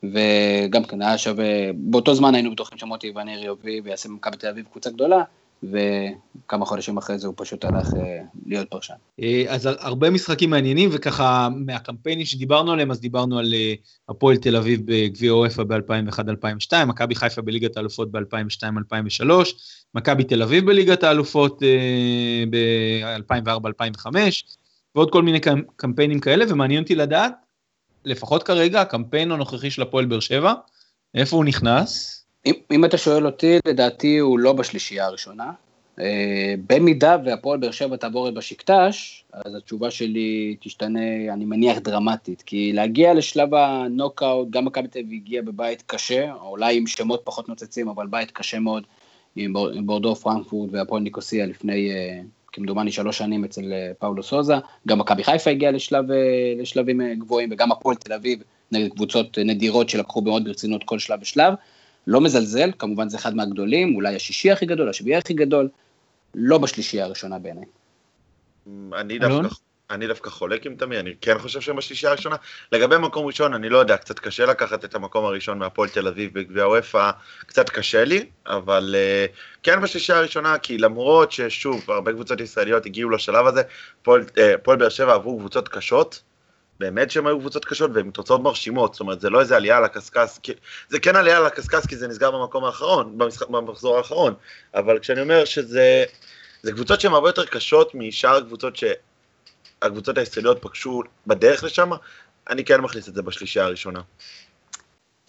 וגם 0.03 0.84
כן 0.84 1.01
היה 1.01 1.18
שווה, 1.18 1.45
באותו 1.76 2.15
זמן 2.15 2.36
היינו 2.36 2.51
בטוחים 2.51 2.78
שמוטי 2.78 3.11
ונר 3.15 3.43
יביא 3.43 3.82
ויעשה 3.84 4.09
במכבי 4.09 4.38
תל 4.38 4.47
אביב 4.47 4.65
קבוצה 4.72 4.89
גדולה, 4.89 5.24
וכמה 5.64 6.66
חודשים 6.66 6.97
אחרי 6.97 7.20
זה 7.20 7.28
הוא 7.28 7.34
פשוט 7.38 7.66
הלך 7.66 7.93
אה, 7.93 8.22
להיות 8.45 8.70
פרשן. 8.70 8.93
אה, 9.22 9.43
אז 9.47 9.70
הרבה 9.80 10.10
משחקים 10.10 10.49
מעניינים, 10.49 10.89
וככה 10.93 11.49
מהקמפיינים 11.55 12.26
שדיברנו 12.26 12.72
עליהם, 12.72 12.91
אז 12.91 12.99
דיברנו 12.99 13.39
על 13.39 13.53
אה, 13.53 13.74
הפועל 14.10 14.38
תל 14.38 14.55
אביב 14.55 14.82
בגביע 14.86 15.32
אופה 15.32 15.64
ב-2001-2002, 15.64 16.86
מכבי 16.86 17.16
חיפה 17.16 17.41
בליגת 17.41 17.78
האלופות 17.78 18.12
ב-2002-2003, 18.12 19.30
מכבי 19.95 20.24
תל 20.24 20.43
אביב 20.43 20.66
בליגת 20.66 21.03
האלופות 21.03 21.62
ב-2004-2005, 22.49 24.05
ועוד 24.95 25.12
כל 25.12 25.24
מיני 25.24 25.39
קמפיינים 25.76 26.20
כאלה, 26.20 26.45
ומעניין 26.49 26.84
אותי 26.84 26.95
לדעת 26.95 27.34
לפחות 28.05 28.43
כרגע, 28.43 28.82
הקמפיין 28.82 29.32
הנוכחי 29.32 29.72
של 29.72 29.82
הפועל 29.82 30.05
באר 30.05 30.20
שבע, 30.20 30.53
איפה 31.16 31.36
הוא 31.36 31.45
נכנס? 31.45 32.16
אם, 32.45 32.53
אם 32.71 32.85
אתה 32.85 32.97
שואל 32.97 33.25
אותי, 33.25 33.59
לדעתי 33.67 34.17
הוא 34.17 34.39
לא 34.39 34.53
בשלישייה 34.53 35.05
הראשונה. 35.05 35.51
Uh, 35.97 35.99
במידה 36.67 37.17
והפועל 37.25 37.59
באר 37.59 37.71
שבע 37.71 37.95
תעבור 37.95 38.29
את 38.29 38.33
בשקטש, 38.33 39.23
אז 39.33 39.55
התשובה 39.55 39.91
שלי 39.91 40.55
תשתנה, 40.59 41.33
אני 41.33 41.45
מניח, 41.45 41.77
דרמטית. 41.77 42.41
כי 42.41 42.73
להגיע 42.73 43.13
לשלב 43.13 43.53
הנוקאוט, 43.53 44.47
גם 44.49 44.65
מכבי 44.65 44.88
תל 44.88 44.99
אביב 44.99 45.21
הגיע 45.21 45.41
בבית 45.41 45.83
קשה, 45.88 46.33
אולי 46.33 46.77
עם 46.77 46.88
שמות 46.88 47.21
פחות 47.23 47.49
נוצצים, 47.49 47.89
אבל 47.89 48.07
בית 48.07 48.31
קשה 48.31 48.59
מאוד, 48.59 48.83
עם 49.35 49.53
בורדו 49.85 50.15
פרנקפורט 50.15 50.69
והפועל 50.73 51.01
ניקוסיה 51.01 51.45
לפני 51.45 51.91
uh, 51.91 52.25
כמדומני 52.57 52.91
שלוש 52.91 53.17
שנים 53.17 53.43
אצל 53.43 53.73
אה, 53.73 53.91
פאולו 53.99 54.23
סוזה, 54.23 54.53
גם 54.88 54.99
מכבי 54.99 55.23
חיפה 55.23 55.49
הגיעה 55.49 55.71
לשלב, 55.71 56.11
אה, 56.11 56.53
לשלבים 56.57 57.01
אה, 57.01 57.15
גבוהים, 57.15 57.49
וגם 57.51 57.71
הפועל 57.71 57.95
תל 57.95 58.13
אביב 58.13 58.43
נגד 58.71 58.89
קבוצות 58.89 59.38
נדירות 59.38 59.89
שלקחו 59.89 60.21
מאוד 60.21 60.43
ברצינות 60.43 60.83
כל 60.83 60.99
שלב 60.99 61.19
ושלב. 61.21 61.53
לא 62.08 62.22
מזלזל, 62.22 62.72
כמובן 62.80 63.10
זה 63.10 63.18
אחד 63.18 63.36
מהגדולים, 63.36 63.95
אולי 63.95 64.16
השישי 64.16 64.51
הכי 64.51 64.66
גדול, 64.66 64.89
השביעי 64.89 65.16
הכי 65.16 65.34
גדול, 65.34 65.70
לא 66.36 66.58
בשלישייה 66.58 67.05
הראשונה 67.05 67.39
בעיניי. 67.39 67.66
אני 68.93 69.20
דווקא 69.20 69.47
אני 69.89 70.08
דווקא 70.08 70.30
חולק 70.30 70.66
עם 70.66 70.76
תמי, 70.76 70.99
אני 70.99 71.14
כן 71.22 71.38
חושב 71.39 71.62
שהם 71.62 71.76
בשלישייה 71.76 72.12
הראשונה. 72.12 72.36
לגבי 72.72 72.97
מקום 72.97 73.26
ראשון, 73.26 73.53
אני 73.53 73.70
לא 73.70 73.78
יודע, 73.78 73.97
קצת 73.97 74.20
קשה 74.20 74.45
לקחת 74.45 74.86
את 74.86 74.95
המקום 74.95 75.26
הראשון 75.26 75.60
מהפועל 75.60 75.89
תל 75.89 76.08
אביב 76.08 76.34
בגביע 76.34 76.64
הוופא, 76.64 77.12
קצת 77.39 77.70
קשה 77.70 78.05
לי, 78.05 78.26
אבל 78.47 78.95
uh, 78.95 79.36
כן 79.64 79.82
בשלישייה 79.82 80.18
הראשונה, 80.18 80.58
כי 80.58 80.78
למרות 80.78 81.32
ששוב, 81.32 81.91
הרבה 81.91 82.14
קבוצות 82.14 82.41
ישראליות 82.41 82.86
הגיעו 82.86 83.10
לשלב 83.10 83.47
הזה, 83.47 83.62
פועל 84.03 84.22
uh, 84.22 84.76
באר 84.76 84.89
שבע 84.89 85.14
עברו 85.14 85.39
קבוצות 85.39 85.70
קשות, 85.70 86.22
באמת 86.80 87.11
שהן 87.11 87.28
היו 87.28 87.39
קבוצות 87.39 87.65
קשות 87.65 87.91
והן 87.93 88.11
תוצאות 88.11 88.41
מרשימות, 88.41 88.93
זאת 88.93 88.99
אומרת 88.99 89.21
זה 89.21 89.30
לא 89.30 89.39
איזה 89.39 89.55
עלייה 89.55 89.78
על 89.78 89.84
הקשקש, 89.84 90.30
זה 90.89 90.99
כן 90.99 91.15
עלייה 91.15 91.38
על 91.38 91.45
הקשקש 91.45 91.86
כי 91.86 91.97
זה 91.97 92.07
נסגר 92.07 92.32
במקום 92.32 92.63
האחרון, 92.63 93.17
במשחק, 93.17 93.49
במחזור 93.49 93.97
האחרון, 93.97 94.34
אבל 94.75 94.99
כשאני 94.99 95.21
אומר 95.21 95.45
שזה, 95.45 96.03
זה 96.63 96.71
קבוצות 96.71 97.01
שהן 97.01 97.13
הרבה 97.13 97.30
יותר 97.30 97.45
קשות 97.45 97.95
משאר 97.95 98.36
הקבוצות 98.36 98.75
ש... 98.75 98.84
הקבוצות 99.82 100.17
הישראליות 100.17 100.61
פגשו 100.61 101.01
בדרך 101.28 101.63
לשם, 101.63 101.89
אני 102.49 102.65
כן 102.65 102.82
מכניס 102.82 103.09
את 103.09 103.15
זה 103.15 103.21
בשלישייה 103.21 103.65
הראשונה. 103.65 104.01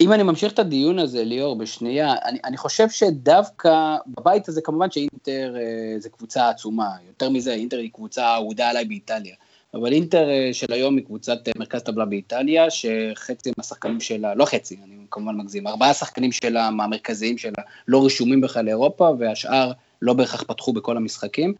אם 0.01 0.13
אני 0.13 0.23
ממשיך 0.23 0.53
את 0.53 0.59
הדיון 0.59 0.99
הזה, 0.99 1.23
ליאור, 1.23 1.57
בשנייה, 1.57 2.13
אני, 2.25 2.39
אני 2.45 2.57
חושב 2.57 2.89
שדווקא 2.89 3.95
בבית 4.07 4.49
הזה, 4.49 4.61
כמובן 4.61 4.91
שאינטר 4.91 5.55
אה, 5.55 5.99
זה 5.99 6.09
קבוצה 6.09 6.49
עצומה, 6.49 6.89
יותר 7.07 7.29
מזה, 7.29 7.53
אינטר 7.53 7.77
היא 7.77 7.89
קבוצה 7.93 8.33
אהודה 8.33 8.69
עליי 8.69 8.85
באיטליה, 8.85 9.35
אבל 9.73 9.93
אינטר 9.93 10.29
אה, 10.29 10.49
של 10.53 10.73
היום 10.73 10.95
היא 10.95 11.05
קבוצת 11.05 11.47
אה, 11.47 11.53
מרכז 11.57 11.83
טבלה 11.83 12.05
באיטליה, 12.05 12.69
שחצי 12.69 13.51
מהשחקנים 13.57 13.99
שלה, 13.99 14.35
לא 14.35 14.45
חצי, 14.45 14.77
אני 14.83 14.95
כמובן 15.11 15.37
מגזים, 15.37 15.67
ארבעה 15.67 15.93
שחקנים 15.93 16.31
שלה, 16.31 16.69
מהמרכזיים 16.69 17.37
שלה, 17.37 17.63
לא 17.87 18.05
רשומים 18.05 18.41
בכלל 18.41 18.65
לאירופה, 18.65 19.11
והשאר 19.19 19.71
לא 20.01 20.13
בהכרח 20.13 20.43
פתחו 20.43 20.73
בכל 20.73 20.97
המשחקים. 20.97 21.53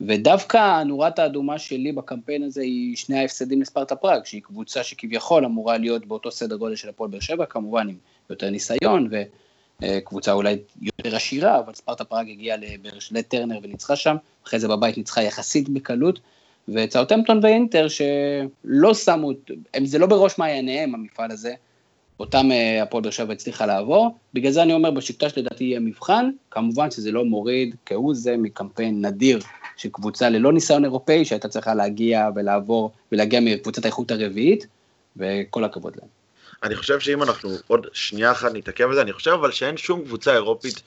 ודווקא 0.00 0.58
הנורת 0.58 1.18
האדומה 1.18 1.58
שלי 1.58 1.92
בקמפיין 1.92 2.42
הזה 2.42 2.60
היא 2.60 2.96
שני 2.96 3.18
ההפסדים 3.18 3.60
לספרטה 3.60 3.96
פראג, 3.96 4.24
שהיא 4.24 4.42
קבוצה 4.42 4.82
שכביכול 4.82 5.44
אמורה 5.44 5.78
להיות 5.78 6.06
באותו 6.06 6.30
סדר 6.30 6.56
גודל 6.56 6.76
של 6.76 6.88
הפועל 6.88 7.10
באר 7.10 7.20
שבע, 7.20 7.46
כמובן 7.46 7.88
עם 7.88 7.96
יותר 8.30 8.50
ניסיון 8.50 9.08
וקבוצה 9.82 10.32
אולי 10.32 10.58
יותר 10.82 11.16
עשירה, 11.16 11.58
אבל 11.58 11.74
ספרטה 11.74 12.04
פראג 12.04 12.30
הגיעה 12.30 12.56
לטרנר 13.10 13.58
וניצחה 13.62 13.96
שם, 13.96 14.16
אחרי 14.46 14.60
זה 14.60 14.68
בבית 14.68 14.96
ניצחה 14.96 15.22
יחסית 15.22 15.68
בקלות, 15.68 16.20
וצאוטמפטון 16.74 17.40
ואינטר 17.42 17.86
שלא 17.88 18.94
שמו, 18.94 19.30
זה 19.84 19.98
לא 19.98 20.06
בראש 20.06 20.38
מעייניהם 20.38 20.94
המפעל 20.94 21.30
הזה, 21.30 21.54
אותם 22.20 22.52
אה, 22.52 22.82
הפועל 22.82 23.02
באר 23.02 23.10
שבע 23.10 23.32
הצליחה 23.32 23.66
לעבור, 23.66 24.18
בגלל 24.34 24.52
זה 24.52 24.62
אני 24.62 24.72
אומר 24.72 24.90
בשיטה 24.90 25.28
שלדעתי 25.28 25.64
יהיה 25.64 25.80
מבחן, 25.80 26.30
כמובן 26.50 26.90
שזה 26.90 27.12
לא 27.12 27.24
מוריד 27.24 27.74
כהוא 27.86 28.14
זה 28.14 28.36
מקמפיין 28.36 29.06
נדיר 29.06 29.38
של 29.76 29.88
קבוצה 29.92 30.28
ללא 30.28 30.52
ניסיון 30.52 30.84
אירופאי, 30.84 31.24
שהייתה 31.24 31.48
צריכה 31.48 31.74
להגיע 31.74 32.28
ולעבור 32.34 32.90
ולהגיע 33.12 33.40
מקבוצת 33.40 33.84
האיכות 33.84 34.10
הרביעית, 34.10 34.66
וכל 35.16 35.64
הכבוד 35.64 35.96
להם. 35.96 36.08
אני 36.62 36.76
חושב 36.76 37.00
שאם 37.00 37.22
אנחנו 37.22 37.50
עוד 37.66 37.86
שנייה 37.92 38.32
אחת 38.32 38.52
נתעכב 38.54 38.84
על 38.84 38.94
זה, 38.94 39.02
אני 39.02 39.12
חושב 39.12 39.30
אבל 39.30 39.50
שאין 39.50 39.76
שום 39.76 40.04
קבוצה 40.04 40.34
אירופית 40.34 40.82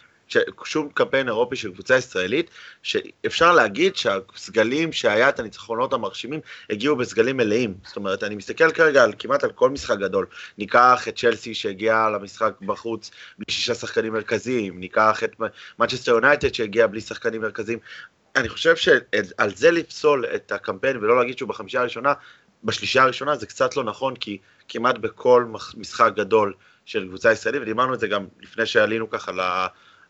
שום 0.66 0.90
קמפיין 0.94 1.28
אירופי 1.28 1.56
של 1.56 1.72
קבוצה 1.72 1.98
ישראלית, 1.98 2.50
שאפשר 2.84 3.52
להגיד 3.52 3.96
שהסגלים 3.96 4.92
שהיה 4.92 5.30
את 5.30 5.40
הניצחונות 5.40 5.94
המרשימים, 5.94 6.40
הגיעו 6.70 6.96
בסגלים 6.96 7.38
מלאים. 7.38 7.74
זאת 7.86 7.96
אומרת, 7.96 8.24
אני 8.24 8.36
מסתכל 8.36 8.72
כרגע 8.72 9.04
על 9.04 9.14
כמעט 9.20 9.44
על 9.44 9.52
כל 9.52 9.70
משחק 9.70 9.98
גדול. 9.98 10.26
ניקח 10.58 11.08
את 11.08 11.20
צ'לסי 11.20 11.54
שהגיע 11.54 12.10
למשחק 12.10 12.54
בחוץ 12.62 13.12
בלי 13.38 13.46
שישה 13.50 13.76
שחקנים 13.76 14.14
מרכזיים, 14.14 14.80
ניקח 14.80 15.24
את 15.24 15.36
מנצ'סטר 15.80 16.12
יונייטד 16.12 16.54
שהגיע 16.54 16.88
בלי 16.88 17.02
שחקנים 17.02 17.42
מרכזיים. 17.42 17.80
אני 18.36 18.50
חושב 18.50 18.76
שעל 18.76 19.56
זה 19.56 19.72
לפסול 19.72 20.26
את 20.36 20.52
הקמפיין 20.52 20.98
ולא 20.98 21.18
להגיד 21.18 21.38
שהוא 21.38 21.50
בחמישה 21.50 21.80
הראשונה, 21.80 22.14
בשלישייה 22.64 23.04
הראשונה 23.04 23.36
זה 23.36 23.46
קצת 23.46 23.76
לא 23.78 23.84
נכון, 23.84 24.16
כי 24.16 24.38
כמעט 24.68 24.98
בכל 24.98 25.46
משחק 25.78 26.12
גדול 26.16 26.54
של 26.86 27.08
קבוצה 27.08 27.32
ישראלית, 27.32 27.62
ודיברנו 27.62 27.94
את 27.94 28.00
זה 28.00 28.08
גם 28.08 28.26
לפני 28.42 28.66
שעלינו 28.66 29.10
ככה 29.10 29.32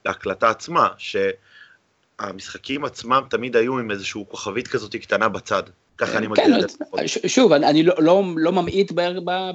להקלטה 0.05 0.49
עצמה, 0.49 0.87
שהמשחקים 2.17 2.85
עצמם 2.85 3.21
תמיד 3.29 3.55
היו 3.55 3.79
עם 3.79 3.91
איזושהי 3.91 4.21
כוכבית 4.29 4.67
כזאת 4.67 4.95
קטנה 4.95 5.29
בצד. 5.29 5.63
ככה 5.97 6.17
אני 6.17 6.27
כן, 6.27 6.31
מגדיר 6.31 6.65
את 6.65 6.69
זה. 6.69 6.77
שוב, 7.27 7.53
אני 7.53 7.83
לא, 7.83 7.93
לא, 7.99 8.23
לא 8.35 8.51
ממעיט 8.51 8.91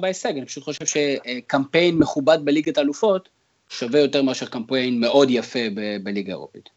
בהישג, 0.01 0.31
אני 0.37 0.45
פשוט 0.45 0.63
חושב 0.63 0.85
שקמפיין 0.85 1.95
מכובד 1.95 2.37
בליגת 2.43 2.77
האלופות 2.77 3.29
שווה 3.69 3.99
יותר 3.99 4.21
מאשר 4.21 4.45
קמפיין 4.45 4.99
מאוד 4.99 5.27
יפה 5.31 5.59
בליגה 6.03 6.33
האירופית. 6.33 6.69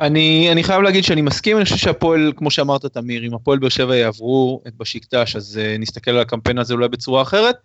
אני, 0.00 0.48
אני 0.52 0.64
חייב 0.64 0.82
להגיד 0.82 1.04
שאני 1.04 1.22
מסכים, 1.22 1.56
אני 1.56 1.64
חושב 1.64 1.76
שהפועל, 1.76 2.32
כמו 2.36 2.50
שאמרת 2.50 2.86
תמיר, 2.86 3.26
אם 3.26 3.34
הפועל 3.34 3.58
באר 3.58 3.68
שבע 3.68 3.96
יעברו 3.96 4.62
את 4.66 4.74
בשיקטש, 4.74 5.36
אז 5.36 5.60
uh, 5.60 5.80
נסתכל 5.80 6.10
על 6.10 6.20
הקמפיין 6.20 6.58
הזה 6.58 6.74
אולי 6.74 6.88
בצורה 6.88 7.22
אחרת. 7.22 7.56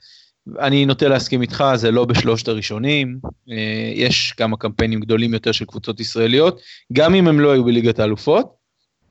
אני 0.59 0.85
נוטה 0.85 1.07
להסכים 1.07 1.41
איתך, 1.41 1.63
זה 1.75 1.91
לא 1.91 2.05
בשלושת 2.05 2.47
הראשונים, 2.47 3.19
uh, 3.25 3.51
יש 3.93 4.31
כמה 4.31 4.57
קמפיינים 4.57 4.99
גדולים 4.99 5.33
יותר 5.33 5.51
של 5.51 5.65
קבוצות 5.65 5.99
ישראליות, 5.99 6.61
גם 6.93 7.15
אם 7.15 7.27
הם 7.27 7.39
לא 7.39 7.51
היו 7.51 7.63
בליגת 7.63 7.99
האלופות, 7.99 8.53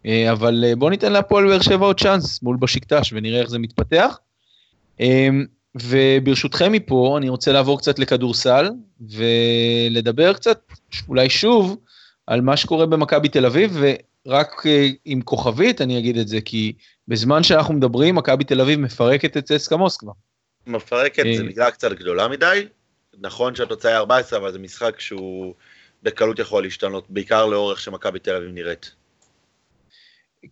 uh, 0.06 0.08
אבל 0.32 0.64
uh, 0.72 0.76
בוא 0.76 0.90
ניתן 0.90 1.12
להפועל 1.12 1.48
באר 1.48 1.60
שבע 1.60 1.86
עוד 1.86 2.00
צ'אנס 2.00 2.42
מול 2.42 2.56
בשיקטש 2.56 3.12
ונראה 3.12 3.40
איך 3.40 3.50
זה 3.50 3.58
מתפתח. 3.58 4.18
וברשותכם 5.74 6.72
מפה, 6.72 7.14
אני 7.18 7.28
רוצה 7.28 7.52
לעבור 7.52 7.78
קצת 7.78 7.98
לכדורסל, 7.98 8.70
ולדבר 9.00 10.32
קצת, 10.32 10.60
אולי 11.08 11.30
שוב, 11.30 11.76
על 12.26 12.40
מה 12.40 12.56
שקורה 12.56 12.86
במכבי 12.86 13.28
תל 13.28 13.46
אביב, 13.46 13.76
ורק 14.26 14.66
אה, 14.66 14.88
עם 15.04 15.22
כוכבית 15.22 15.80
אני 15.80 15.98
אגיד 15.98 16.18
את 16.18 16.28
זה, 16.28 16.40
כי 16.40 16.72
בזמן 17.08 17.42
שאנחנו 17.42 17.74
מדברים, 17.74 18.14
מכבי 18.14 18.44
תל 18.44 18.60
אביב 18.60 18.80
מפרקת 18.80 19.36
את 19.36 19.44
צסקה 19.44 19.76
מוסקבה. 19.76 20.12
מפרקת 20.66 21.24
זה 21.36 21.42
מילה 21.42 21.70
קצת 21.70 21.92
גדולה 21.92 22.28
מדי, 22.28 22.66
נכון 23.20 23.54
שהתוצאה 23.54 23.90
היא 23.90 23.98
14, 23.98 24.38
אבל 24.38 24.52
זה 24.52 24.58
משחק 24.58 25.00
שהוא 25.00 25.54
בקלות 26.02 26.38
יכול 26.38 26.62
להשתנות, 26.62 27.10
בעיקר 27.10 27.46
לאורך 27.46 27.80
שמכבי 27.80 28.18
תל 28.18 28.36
אביב 28.36 28.50
נראית. 28.50 28.94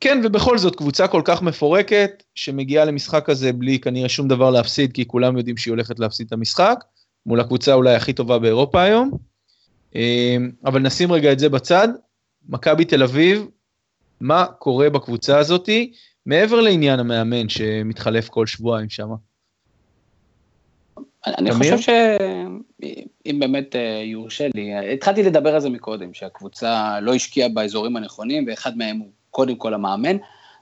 כן, 0.00 0.20
ובכל 0.24 0.58
זאת, 0.58 0.76
קבוצה 0.76 1.08
כל 1.08 1.22
כך 1.24 1.42
מפורקת, 1.42 2.22
שמגיעה 2.34 2.84
למשחק 2.84 3.28
הזה 3.28 3.52
בלי 3.52 3.78
כנראה 3.78 4.08
שום 4.08 4.28
דבר 4.28 4.50
להפסיד, 4.50 4.92
כי 4.92 5.06
כולם 5.06 5.38
יודעים 5.38 5.56
שהיא 5.56 5.72
הולכת 5.72 5.98
להפסיד 5.98 6.26
את 6.26 6.32
המשחק, 6.32 6.84
מול 7.26 7.40
הקבוצה 7.40 7.74
אולי 7.74 7.94
הכי 7.94 8.12
טובה 8.12 8.38
באירופה 8.38 8.82
היום. 8.82 9.10
אמ, 9.94 10.50
אבל 10.64 10.80
נשים 10.80 11.12
רגע 11.12 11.32
את 11.32 11.38
זה 11.38 11.48
בצד. 11.48 11.88
מכבי 12.48 12.84
תל 12.84 13.02
אביב, 13.02 13.46
מה 14.20 14.46
קורה 14.58 14.90
בקבוצה 14.90 15.38
הזאתי, 15.38 15.92
מעבר 16.26 16.60
לעניין 16.60 17.00
המאמן 17.00 17.48
שמתחלף 17.48 18.28
כל 18.28 18.46
שבועיים 18.46 18.90
שם? 18.90 19.08
אני 21.26 21.52
חושב 21.52 21.78
שאם 21.78 23.38
באמת 23.38 23.76
אה, 23.76 24.02
יורשה 24.04 24.48
לי, 24.54 24.74
התחלתי 24.92 25.22
לדבר 25.22 25.54
על 25.54 25.60
זה 25.60 25.70
מקודם, 25.70 26.14
שהקבוצה 26.14 27.00
לא 27.00 27.14
השקיעה 27.14 27.48
באזורים 27.48 27.96
הנכונים, 27.96 28.44
ואחד 28.48 28.78
מהם 28.78 28.98
הוא 28.98 29.08
קודם 29.30 29.56
כל 29.56 29.74
המאמן, 29.74 30.16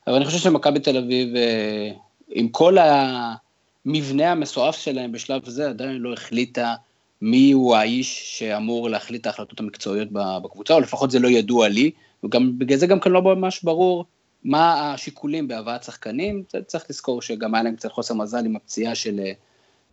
אבל 0.07 0.17
אני 0.17 0.25
חושב 0.25 0.39
שמכבי 0.39 0.81
תל 0.81 0.97
אביב, 0.97 1.37
אה, 1.37 1.91
עם 2.31 2.49
כל 2.49 2.77
המבנה 2.79 4.33
המסועף 4.33 4.77
שלהם 4.77 5.13
בשלב 5.13 5.49
זה, 5.49 5.69
עדיין 5.69 5.97
לא 5.97 6.13
החליטה 6.13 6.75
מי 7.23 7.53
הוא 7.53 7.77
האיש 7.77 8.39
שאמור 8.39 8.91
להחליט 8.91 9.21
את 9.21 9.27
ההחלטות 9.27 9.61
המקצועיות 9.61 10.09
בקבוצה, 10.13 10.75
או 10.75 10.81
לפחות 10.81 11.11
זה 11.11 11.19
לא 11.19 11.29
ידוע 11.29 11.69
לי, 11.69 11.91
וגם 12.25 12.59
בגלל 12.59 12.79
זה 12.79 12.87
גם 12.87 13.01
כאן 13.01 13.13
לא 13.13 13.23
ממש 13.23 13.63
ברור 13.63 14.05
מה 14.45 14.93
השיקולים 14.93 15.49
בהבאת 15.49 15.83
שחקנים, 15.83 16.43
צריך 16.67 16.87
לזכור 16.91 17.23
שגם 17.23 17.55
היה 17.55 17.65
להם 17.65 17.77
קצת 17.77 17.93
חוסר 17.93 18.15
מזל 18.15 18.45
עם 18.45 18.57
הפציעה 18.57 18.95
של, 18.95 19.21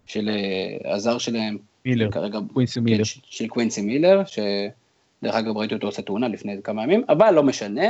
של 0.05 0.29
הזר 0.85 1.17
שלהם. 1.17 1.57
מילר, 1.85 2.11
כרגע, 2.11 2.39
קווינסי 2.53 2.79
מילר. 2.79 3.03
כן, 3.03 3.19
של 3.23 3.47
קווינסי 3.47 3.81
מילר, 3.81 4.21
שדרך 4.25 5.35
אגב 5.35 5.57
ראיתי 5.57 5.75
אותו 5.75 5.87
עושה 5.87 6.01
תאונה 6.01 6.27
לפני 6.27 6.57
כמה 6.63 6.83
ימים, 6.83 7.03
אבל 7.09 7.31
לא 7.31 7.43
משנה, 7.43 7.85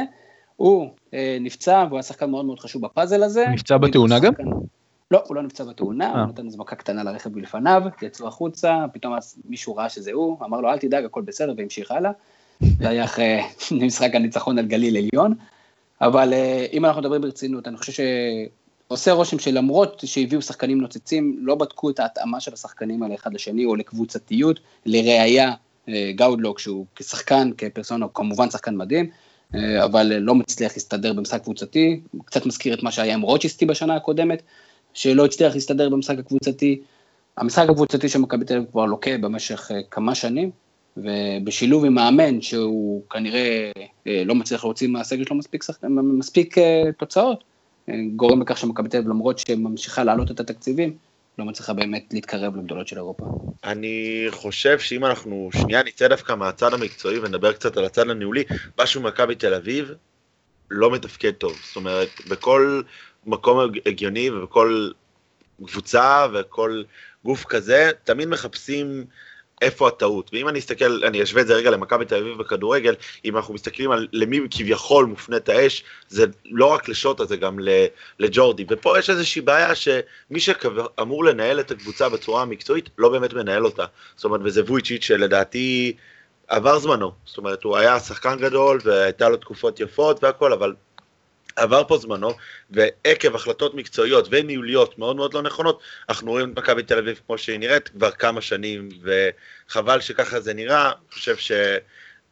הוא 0.55 0.89
אה, 1.13 1.37
נפצע 1.41 1.85
והוא 1.87 1.97
היה 1.97 2.03
שחקן 2.03 2.29
מאוד 2.29 2.45
מאוד 2.45 2.59
חשוב 2.59 2.81
בפאזל 2.81 3.23
הזה. 3.23 3.45
נפצע 3.53 3.77
בתאונה 3.77 4.19
גם? 4.19 4.33
לא, 5.11 5.23
הוא 5.27 5.35
לא 5.35 5.43
נפצע 5.43 5.63
בתאונה, 5.63 6.09
הוא 6.09 6.17
אה. 6.17 6.25
נתן 6.25 6.45
איזה 6.45 6.57
מכה 6.57 6.75
קטנה 6.75 7.03
לרכב 7.03 7.35
מלפניו, 7.35 7.81
יצאו 8.01 8.27
החוצה, 8.27 8.85
פתאום 8.93 9.15
מישהו 9.45 9.75
ראה 9.75 9.89
שזה 9.89 10.11
הוא, 10.11 10.37
אמר 10.45 10.61
לו 10.61 10.69
אל 10.69 10.77
תדאג, 10.77 11.05
הכל 11.05 11.21
בסדר, 11.21 11.53
והמשיך 11.57 11.91
הלאה. 11.91 12.11
זה 12.59 12.89
היה 12.89 13.03
אחרי 13.03 13.41
משחק 13.85 14.15
הניצחון 14.15 14.59
על 14.59 14.65
גליל 14.65 14.97
עליון. 14.97 15.33
אבל 16.01 16.33
אה, 16.33 16.65
אם 16.73 16.85
אנחנו 16.85 17.01
מדברים 17.01 17.21
ברצינות, 17.21 17.67
אני 17.67 17.77
חושב 17.77 18.03
שעושה 18.87 19.11
רושם 19.11 19.39
שלמרות 19.39 20.01
שהביאו 20.05 20.41
שחקנים 20.41 20.81
נוצצים, 20.81 21.37
לא 21.39 21.55
בדקו 21.55 21.89
את 21.89 21.99
ההתאמה 21.99 22.39
של 22.39 22.53
השחקנים 22.53 23.03
האלה 23.03 23.15
אחד 23.15 23.33
לשני 23.33 23.65
או 23.65 23.75
לקבוצתיות. 23.75 24.59
לראיה, 24.85 25.53
אה, 25.89 26.11
גאודלוק 26.15 26.59
שהוא 26.59 26.85
כשחקן, 26.95 27.51
כפרסונה, 27.57 28.05
כמובן 28.13 28.49
שחקן 28.49 28.75
מדהים, 28.77 29.09
אבל 29.83 30.13
לא 30.13 30.35
מצליח 30.35 30.73
להסתדר 30.73 31.13
במשחק 31.13 31.43
קבוצתי, 31.43 32.01
קצת 32.25 32.45
מזכיר 32.45 32.73
את 32.73 32.83
מה 32.83 32.91
שהיה 32.91 33.13
עם 33.13 33.21
רוצ'יסטי 33.21 33.65
בשנה 33.65 33.95
הקודמת, 33.95 34.41
שלא 34.93 35.25
הצליח 35.25 35.53
להסתדר 35.53 35.89
במשחק 35.89 36.19
הקבוצתי. 36.19 36.81
המשחק 37.37 37.69
הקבוצתי 37.69 38.09
של 38.09 38.19
מכבי 38.19 38.45
תל 38.45 38.55
אביב 38.55 38.71
כבר 38.71 38.85
לוקה 38.85 39.17
במשך 39.17 39.71
uh, 39.71 39.73
כמה 39.91 40.15
שנים, 40.15 40.51
ובשילוב 40.97 41.85
עם 41.85 41.93
מאמן 41.93 42.41
שהוא 42.41 43.01
כנראה 43.09 43.71
לא 44.05 44.35
מצליח 44.35 44.63
להוציא 44.63 44.87
מהסגל 44.87 45.25
שלו 45.25 45.35
מספיק, 45.35 45.63
שח... 45.63 45.77
מספיק 45.89 46.55
תוצאות, 46.97 47.43
גורם 48.15 48.41
לכך 48.41 48.57
שמכבי 48.57 48.89
תל 48.89 48.97
אביב 48.97 49.09
למרות 49.09 49.39
שממשיכה 49.39 50.03
להעלות 50.03 50.31
את 50.31 50.39
התקציבים, 50.39 50.97
לא 51.37 51.45
מצליחה 51.45 51.73
באמת 51.73 52.03
להתקרב 52.11 52.55
לגדולות 52.55 52.87
של 52.87 52.95
אירופה. 52.95 53.25
אני 53.63 54.27
חושב 54.29 54.79
שאם 54.79 55.05
אנחנו 55.05 55.49
שנייה 55.53 55.83
נצא 55.83 56.07
דווקא 56.07 56.35
מהצד 56.35 56.73
המקצועי 56.73 57.19
ונדבר 57.19 57.53
קצת 57.53 57.77
על 57.77 57.85
הצד 57.85 58.09
הניהולי, 58.09 58.43
משהו 58.79 59.01
מכבי 59.01 59.35
תל 59.35 59.53
אביב 59.53 59.91
לא 60.71 60.91
מתפקד 60.91 61.31
טוב. 61.31 61.59
זאת 61.67 61.75
אומרת, 61.75 62.09
בכל 62.29 62.81
מקום 63.25 63.71
הגיוני 63.85 64.29
ובכל 64.29 64.89
קבוצה 65.65 66.27
וכל 66.33 66.83
גוף 67.25 67.45
כזה, 67.45 67.91
תמיד 68.03 68.27
מחפשים 68.27 69.05
איפה 69.61 69.87
הטעות. 69.87 70.29
ואם 70.33 70.49
אני 70.49 70.59
אסתכל, 70.59 71.03
אני 71.03 71.23
אשווה 71.23 71.41
את 71.41 71.47
זה 71.47 71.53
רגע 71.53 71.71
למכבי 71.71 72.05
תל 72.05 72.15
אביב 72.15 72.37
בכדורגל, 72.37 72.95
אם 73.25 73.37
אנחנו 73.37 73.53
מסתכלים 73.53 73.91
על 73.91 74.07
למי 74.13 74.39
כביכול 74.51 75.05
מופנית 75.05 75.49
האש, 75.49 75.83
זה 76.09 76.25
לא 76.45 76.65
רק 76.65 76.89
לשוטה, 76.89 77.25
זה 77.25 77.37
גם 77.37 77.59
לג'ורדי. 78.19 78.65
ופה 78.69 78.99
יש 78.99 79.09
איזושהי 79.09 79.41
בעיה 79.41 79.75
שמי 79.75 80.39
שאמור 80.39 81.25
לנהל 81.25 81.59
את 81.59 81.71
הקבוצה 81.71 82.09
בצורה 82.09 82.41
המקצועית, 82.41 82.89
לא 82.97 83.09
באמת 83.09 83.33
מנהל 83.33 83.65
אותה. 83.65 83.85
זאת 84.15 84.25
אומרת, 84.25 84.41
וזה 84.43 84.63
וויצ'יץ' 84.63 85.03
שלדעתי 85.03 85.93
עבר 86.47 86.79
זמנו. 86.79 87.11
זאת 87.25 87.37
אומרת, 87.37 87.63
הוא 87.63 87.77
היה 87.77 87.99
שחקן 87.99 88.37
גדול 88.39 88.79
והייתה 88.83 89.29
לו 89.29 89.37
תקופות 89.37 89.79
יפות 89.79 90.23
והכל, 90.23 90.53
אבל 90.53 90.73
עבר 91.55 91.83
פה 91.87 91.97
זמנו, 91.97 92.31
ועקב 92.69 93.35
החלטות 93.35 93.73
מקצועיות 93.75 94.27
וניהוליות 94.31 94.97
מאוד 94.99 95.15
מאוד 95.15 95.33
לא 95.33 95.41
נכונות, 95.41 95.79
אנחנו 96.09 96.31
רואים 96.31 96.53
את 96.53 96.57
מכבי 96.57 96.83
תל 96.83 96.97
אביב 96.97 97.21
כמו 97.27 97.37
שהיא 97.37 97.59
נראית 97.59 97.89
כבר 97.89 98.11
כמה 98.11 98.41
שנים, 98.41 98.89
וחבל 99.01 100.01
שככה 100.01 100.39
זה 100.39 100.53
נראה, 100.53 100.85
אני 100.85 101.11
חושב 101.11 101.35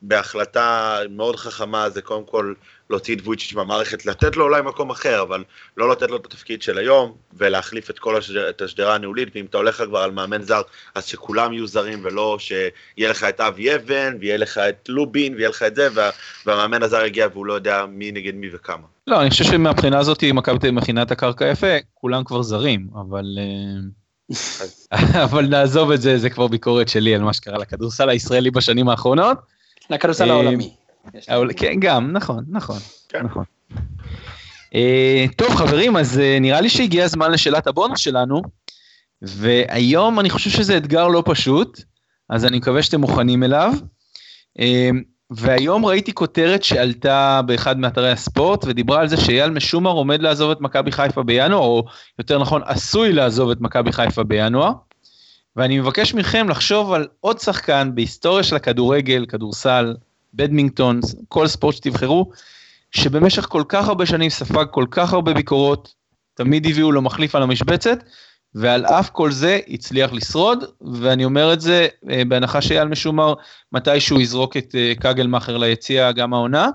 שבהחלטה 0.03 0.97
מאוד 1.09 1.35
חכמה 1.35 1.89
זה 1.89 2.01
קודם 2.01 2.23
כל 2.25 2.53
להוציא 2.89 3.15
את 3.15 3.21
וויצ'יץ' 3.21 3.53
מהמערכת, 3.53 4.05
לתת 4.05 4.35
לו 4.35 4.43
אולי 4.43 4.61
מקום 4.61 4.89
אחר, 4.89 5.21
אבל 5.21 5.43
לא 5.77 5.91
לתת 5.91 6.11
לו 6.11 6.17
את 6.17 6.25
התפקיד 6.25 6.61
של 6.61 6.77
היום, 6.77 7.15
ולהחליף 7.33 7.89
את 7.89 7.99
כל 7.99 8.17
השדר, 8.17 8.49
את 8.49 8.61
השדרה 8.61 8.95
הניהולית, 8.95 9.29
ואם 9.35 9.45
אתה 9.45 9.57
הולך 9.57 9.83
כבר 9.87 9.99
על 9.99 10.11
מאמן 10.11 10.41
זר, 10.41 10.61
אז 10.95 11.05
שכולם 11.05 11.53
יהיו 11.53 11.67
זרים, 11.67 11.99
ולא 12.03 12.37
שיהיה 12.39 13.09
לך 13.09 13.23
את 13.23 13.41
אבי 13.41 13.75
אבן, 13.75 14.17
ויהיה 14.19 14.37
לך 14.37 14.57
את 14.57 14.89
לובין, 14.89 15.35
ויהיה 15.35 15.49
לך 15.49 15.63
את 15.63 15.75
זה, 15.75 15.87
וה, 15.93 16.09
והמאמן 16.45 16.83
הזר 16.83 17.05
יגיע 17.05 17.27
והוא 17.33 17.45
לא 17.45 17.53
יודע 17.53 17.85
מי 17.89 18.11
נגד 18.11 18.35
מי 18.35 18.47
וכמה. 18.53 18.87
לא, 19.07 19.21
אני 19.21 19.29
חושב 19.29 19.43
שמבחינה 19.43 19.99
הזאת 19.99 20.23
מכבי 20.23 20.59
תל 20.59 20.71
מכינה 20.71 21.01
את 21.01 21.11
הקרקע 21.11 21.47
יפה, 21.47 21.77
כולם 21.93 22.23
כבר 22.23 22.41
זרים, 22.41 22.87
אבל... 22.95 23.25
אה, 23.37 24.03
אבל 25.25 25.45
נעזוב 25.47 25.91
את 25.91 26.01
זה, 26.01 26.17
זה 26.17 26.29
כבר 26.29 26.47
ביקורת 26.47 26.89
שלי 26.89 27.15
על 27.15 27.21
מה 27.21 27.33
שקרה 27.33 27.57
לכדורסל 27.57 28.09
הישראלי 28.09 28.51
בשנים 28.51 28.89
האחרונות. 28.89 29.52
לכדורסל 29.89 30.29
אה, 30.29 30.35
העולמי. 30.35 30.73
כן, 31.53 31.73
גם, 31.79 32.11
נכון, 32.11 32.43
נכון, 32.49 32.79
כן. 33.09 33.23
נכון. 33.23 33.43
אה, 34.75 35.25
טוב 35.37 35.55
חברים, 35.55 35.97
אז 35.97 36.21
נראה 36.41 36.61
לי 36.61 36.69
שהגיע 36.69 37.05
הזמן 37.05 37.31
לשאלת 37.31 37.67
הבונוס 37.67 37.99
שלנו, 37.99 38.41
והיום 39.21 40.19
אני 40.19 40.29
חושב 40.29 40.49
שזה 40.49 40.77
אתגר 40.77 41.07
לא 41.07 41.23
פשוט, 41.25 41.81
אז 42.29 42.45
אני 42.45 42.57
מקווה 42.57 42.83
שאתם 42.83 43.01
מוכנים 43.01 43.43
אליו. 43.43 43.73
והיום 45.35 45.85
ראיתי 45.85 46.13
כותרת 46.13 46.63
שעלתה 46.63 47.41
באחד 47.45 47.79
מאתרי 47.79 48.11
הספורט 48.11 48.65
ודיברה 48.65 49.01
על 49.01 49.07
זה 49.07 49.17
שאייל 49.17 49.49
משומר 49.49 49.91
עומד 49.91 50.21
לעזוב 50.21 50.51
את 50.51 50.61
מכבי 50.61 50.91
חיפה 50.91 51.23
בינואר, 51.23 51.59
או 51.59 51.85
יותר 52.19 52.39
נכון 52.39 52.61
עשוי 52.65 53.13
לעזוב 53.13 53.49
את 53.49 53.61
מכבי 53.61 53.91
חיפה 53.91 54.23
בינואר. 54.23 54.71
ואני 55.55 55.79
מבקש 55.79 56.13
מכם 56.13 56.49
לחשוב 56.49 56.93
על 56.93 57.07
עוד 57.19 57.39
שחקן 57.39 57.91
בהיסטוריה 57.95 58.43
של 58.43 58.55
הכדורגל, 58.55 59.25
כדורסל, 59.25 59.95
בדמינגטון, 60.33 60.99
כל 61.27 61.47
ספורט 61.47 61.75
שתבחרו, 61.75 62.31
שבמשך 62.91 63.45
כל 63.45 63.63
כך 63.69 63.87
הרבה 63.87 64.05
שנים 64.05 64.29
ספג 64.29 64.65
כל 64.71 64.85
כך 64.91 65.13
הרבה 65.13 65.33
ביקורות, 65.33 65.93
תמיד 66.33 66.65
הביאו 66.65 66.91
לו 66.91 67.01
מחליף 67.01 67.35
על 67.35 67.43
המשבצת, 67.43 68.03
ועל 68.55 68.85
אף 68.85 69.09
כל 69.09 69.31
זה 69.31 69.59
הצליח 69.67 70.13
לשרוד, 70.13 70.63
ואני 70.81 71.25
אומר 71.25 71.53
את 71.53 71.61
זה 71.61 71.87
אה, 72.09 72.21
בהנחה 72.27 72.61
שאייל 72.61 72.87
משומר 72.87 73.33
מתישהו 73.71 74.19
יזרוק 74.19 74.57
את 74.57 74.75
אה, 74.75 74.93
כגלמאכר 75.01 75.57
ליציע 75.57 76.11
גם 76.11 76.33
העונה. 76.33 76.69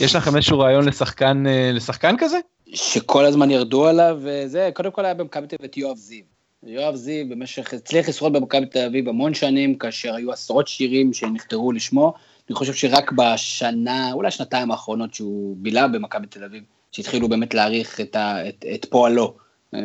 יש 0.00 0.14
לכם 0.14 0.36
איזשהו 0.36 0.58
רעיון 0.58 0.88
לשחקן, 0.88 1.46
אה, 1.46 1.70
לשחקן 1.72 2.14
כזה? 2.18 2.38
שכל 2.74 3.24
הזמן 3.24 3.50
ירדו 3.50 3.86
עליו 3.86 4.18
וזה, 4.22 4.70
קודם 4.74 4.90
כל 4.90 5.04
היה 5.04 5.14
במכבי 5.14 5.46
תל 5.46 5.56
אביב 5.58 5.70
את 5.70 5.76
יואב 5.76 5.96
זיו. 5.96 6.39
יואב 6.62 6.94
זיו 6.94 7.28
במשך, 7.28 7.74
הצליח 7.74 8.08
לשרוד 8.08 8.32
במכבי 8.32 8.66
תל 8.66 8.84
אביב 8.86 9.08
המון 9.08 9.34
שנים, 9.34 9.74
כאשר 9.74 10.14
היו 10.14 10.32
עשרות 10.32 10.68
שירים 10.68 11.12
שנכתרו 11.12 11.72
לשמו. 11.72 12.14
אני 12.48 12.56
חושב 12.56 12.74
שרק 12.74 13.12
בשנה, 13.12 14.12
אולי 14.12 14.30
שנתיים 14.30 14.70
האחרונות 14.70 15.14
שהוא 15.14 15.56
בילה 15.58 15.88
במכבי 15.88 16.26
תל 16.26 16.44
אביב, 16.44 16.62
שהתחילו 16.92 17.28
באמת 17.28 17.54
להעריך 17.54 18.00
את, 18.00 18.16
ה, 18.16 18.48
את, 18.48 18.64
את 18.74 18.84
פועלו. 18.84 19.34
אה, 19.74 19.80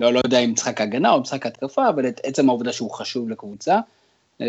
לא, 0.00 0.12
לא 0.12 0.20
יודע 0.24 0.38
אם 0.38 0.52
משחק 0.52 0.80
ההגנה 0.80 1.10
או 1.10 1.20
משחק 1.20 1.46
ההתקפה, 1.46 1.88
אבל 1.88 2.08
את 2.08 2.20
עצם 2.24 2.48
העובדה 2.48 2.72
שהוא 2.72 2.90
חשוב 2.90 3.30
לקבוצה. 3.30 3.78
אה, 4.40 4.46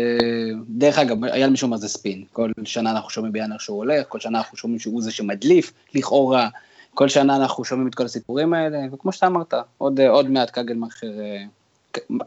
דרך 0.68 0.98
אגב, 0.98 1.24
היה 1.24 1.46
למישהו 1.46 1.68
מה 1.68 1.76
זה 1.76 1.88
ספין. 1.88 2.24
כל 2.32 2.50
שנה 2.64 2.90
אנחנו 2.90 3.10
שומעים 3.10 3.32
ביאנר 3.32 3.58
שהוא 3.58 3.76
הולך, 3.76 4.06
כל 4.08 4.20
שנה 4.20 4.38
אנחנו 4.38 4.56
שומעים 4.56 4.78
שהוא 4.78 5.02
זה 5.02 5.10
שמדליף, 5.10 5.72
לכאורה. 5.94 6.48
כל 6.94 7.08
שנה 7.08 7.36
אנחנו 7.36 7.64
שומעים 7.64 7.88
את 7.88 7.94
כל 7.94 8.04
הסיפורים 8.04 8.54
האלה, 8.54 8.78
וכמו 8.92 9.12
שאתה 9.12 9.26
אמרת, 9.26 9.54
עוד, 9.78 10.00
עוד 10.00 10.30
מעט 10.30 10.50
כגלמאכר, 10.50 11.10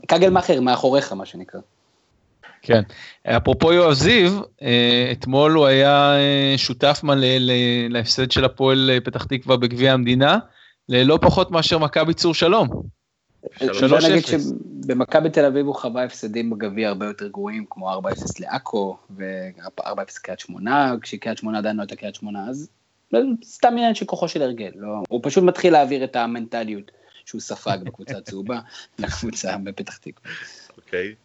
כגלמאכר 0.08 0.62
מאחוריך, 0.62 1.14
מה 1.14 1.26
שנקרא. 1.26 1.60
כן, 2.62 2.82
אפרופו 3.24 3.74
יואב 3.74 3.94
זיו, 3.94 4.42
אה, 4.62 5.10
אתמול 5.12 5.52
הוא 5.52 5.66
היה 5.66 6.16
שותף 6.58 7.00
מלא 7.04 7.28
להפסד 7.90 8.32
של 8.32 8.46
הפועל 8.46 8.90
פתח 9.04 9.24
תקווה 9.24 9.58
בגביע 9.58 9.94
המדינה, 9.94 10.40
ללא 10.90 11.20
פחות 11.22 11.52
מאשר 11.52 11.78
מכבי 11.78 12.14
צור 12.14 12.34
שלום. 12.34 12.68
שלוש 13.74 14.06
נגיד 14.06 14.26
שבמכבי 14.26 15.30
תל 15.30 15.46
אביב 15.46 15.66
הוא 15.66 15.76
חווה 15.76 16.04
הפסדים 16.04 16.50
בגביע 16.50 16.88
הרבה 16.88 17.06
יותר 17.06 17.28
גרועים, 17.28 17.66
כמו 17.70 17.94
4-0 17.94 18.06
לעכו 18.40 18.98
ו-4-0 19.10 20.20
קריית 20.22 20.40
שמונה, 20.40 20.96
כשקריית 21.02 21.38
שמונה 21.38 21.58
עדיין 21.58 21.76
לא 21.76 21.82
הייתה 21.82 21.96
קריית 21.96 22.16
שמונה, 22.16 22.50
אז 22.50 22.70
סתם 23.44 23.72
עניין 23.72 23.96
של 23.96 24.06
כוחו 24.06 24.28
של 24.28 24.42
הרגל, 24.42 24.72
לא, 24.76 25.04
הוא 25.10 25.20
פשוט 25.24 25.44
מתחיל 25.44 25.74
להעביר 25.74 26.04
את 26.04 26.16
המנטליות 26.16 26.92
שהוא 27.28 27.42
ספג 27.42 27.78
בקבוצה 27.84 28.18
הצהובה 28.18 28.60
לקבוצה 29.00 29.58
בפתח 29.64 29.98
תקווה. 29.98 30.32
אוקיי. 30.78 31.16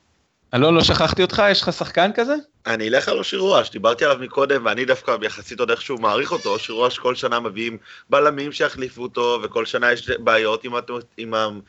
אלון, 0.54 0.74
לא 0.74 0.82
שכחתי 0.82 1.22
אותך, 1.22 1.42
יש 1.50 1.62
לך 1.62 1.72
שחקן 1.72 2.10
כזה? 2.14 2.34
אני 2.66 2.88
אלך 2.88 3.08
על 3.08 3.18
אושי 3.18 3.36
רואש, 3.36 3.70
דיברתי 3.70 4.04
עליו 4.04 4.18
מקודם, 4.18 4.66
ואני 4.66 4.84
דווקא 4.84 5.16
יחסית 5.22 5.60
עוד 5.60 5.70
איכשהו 5.70 5.98
מעריך 5.98 6.32
אותו, 6.32 6.50
אושי 6.50 6.72
רואש 6.72 6.98
כל 6.98 7.14
שנה 7.14 7.40
מביאים 7.40 7.78
בלמים 8.10 8.52
שיחליפו 8.52 9.02
אותו, 9.02 9.40
וכל 9.42 9.66
שנה 9.66 9.92
יש 9.92 10.10
בעיות 10.10 10.64
עם, 10.64 10.72
עם, 11.16 11.60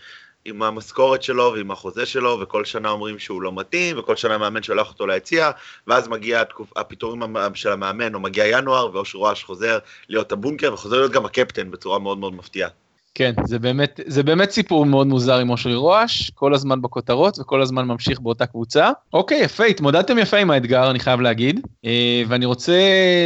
עם 0.46 0.64
המשכורת 0.64 1.24
שלו 1.24 1.52
ועם 1.56 1.72
החוזה 1.72 2.06
שלו, 2.06 2.40
וכל 2.42 2.66
שנה 2.66 2.90
אומרים 2.90 3.20
שהוא 3.20 3.42
לא 3.42 3.52
מתאים, 3.56 4.00
וכל 4.00 4.16
שנה 4.16 4.36
המאמן 4.36 4.64
שולח 4.64 4.90
אותו 4.90 5.08
ליציע, 5.08 5.52
ואז 5.88 6.08
מגיע 6.08 6.42
התקופ... 6.42 6.78
הפיטורים 6.78 7.22
של 7.54 7.72
המאמן, 7.72 8.16
או 8.16 8.20
מגיע 8.20 8.48
ינואר, 8.48 8.96
ואושי 8.96 9.18
רואש 9.18 9.44
חוזר 9.44 9.80
להיות 10.10 10.32
הבונקר, 10.32 10.74
וחוזר 10.74 10.98
להיות 10.98 11.12
גם 11.12 11.26
הקפטן 11.26 11.72
בצורה 11.72 12.00
מאוד 12.00 12.18
מאוד 12.18 12.34
מפתיעה. 12.36 12.70
כן, 13.16 13.34
זה 13.46 13.60
באמת, 13.60 14.00
זה 14.06 14.24
באמת 14.24 14.52
סיפור 14.52 14.86
מאוד 14.86 15.08
מוזר 15.08 15.38
עם 15.40 15.50
אושרי 15.50 15.76
רואש, 15.76 16.30
כל 16.30 16.54
הזמן 16.54 16.82
בכותרות 16.82 17.40
וכל 17.40 17.62
הזמן 17.62 17.86
ממשיך 17.86 18.20
באותה 18.20 18.46
קבוצה. 18.46 18.92
אוקיי, 19.14 19.42
יפה, 19.42 19.66
התמודדתם 19.66 20.18
יפה 20.18 20.38
עם 20.38 20.52
האתגר, 20.52 20.90
אני 20.90 21.00
חייב 21.00 21.22
להגיד. 21.22 21.60
אה, 21.86 22.24
ואני 22.28 22.46
רוצה 22.46 22.80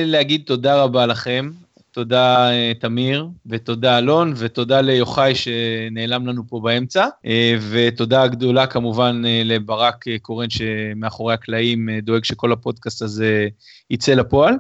להגיד 0.06 0.42
תודה 0.46 0.84
רבה 0.84 1.06
לכם, 1.06 1.50
תודה 1.92 2.52
אה, 2.52 2.72
תמיר, 2.80 3.28
ותודה 3.46 3.98
אלון, 3.98 4.34
ותודה 4.38 4.82
ליוחאי 4.82 5.36
שנעלם 5.36 6.28
לנו 6.28 6.44
פה 6.48 6.60
באמצע, 6.64 7.08
אה, 7.26 7.58
ותודה 7.70 8.28
גדולה 8.28 8.68
כמובן 8.68 9.22
לברק 9.46 10.06
קורן 10.22 10.50
שמאחורי 10.50 11.34
הקלעים 11.34 11.90
דואג 12.04 12.24
שכל 12.24 12.52
הפודקאסט 12.52 13.02
הזה 13.02 13.48
יצא 13.90 14.14
לפועל. 14.14 14.54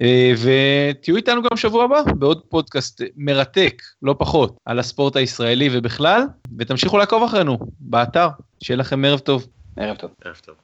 אה, 0.00 0.32
ותהיו 0.42 1.16
איתנו 1.16 1.42
גם 1.42 1.56
שבוע 1.56 1.84
הבא 1.84 2.02
בעוד 2.18 2.42
פודקאסט 2.48 3.00
מרתק, 3.16 3.82
לא 4.02 4.14
פחות, 4.18 4.56
על 4.64 4.78
הספורט 4.78 5.16
הישראלי 5.16 5.68
ובכלל, 5.72 6.22
ותמשיכו 6.58 6.98
לעקוב 6.98 7.22
אחרינו 7.22 7.58
באתר. 7.80 8.28
שיהיה 8.62 8.78
לכם 8.78 9.04
ערב 9.04 9.18
טוב. 9.18 9.46
ערב 9.76 9.96
טוב. 9.96 10.10
ערב 10.24 10.36
טוב. 10.44 10.54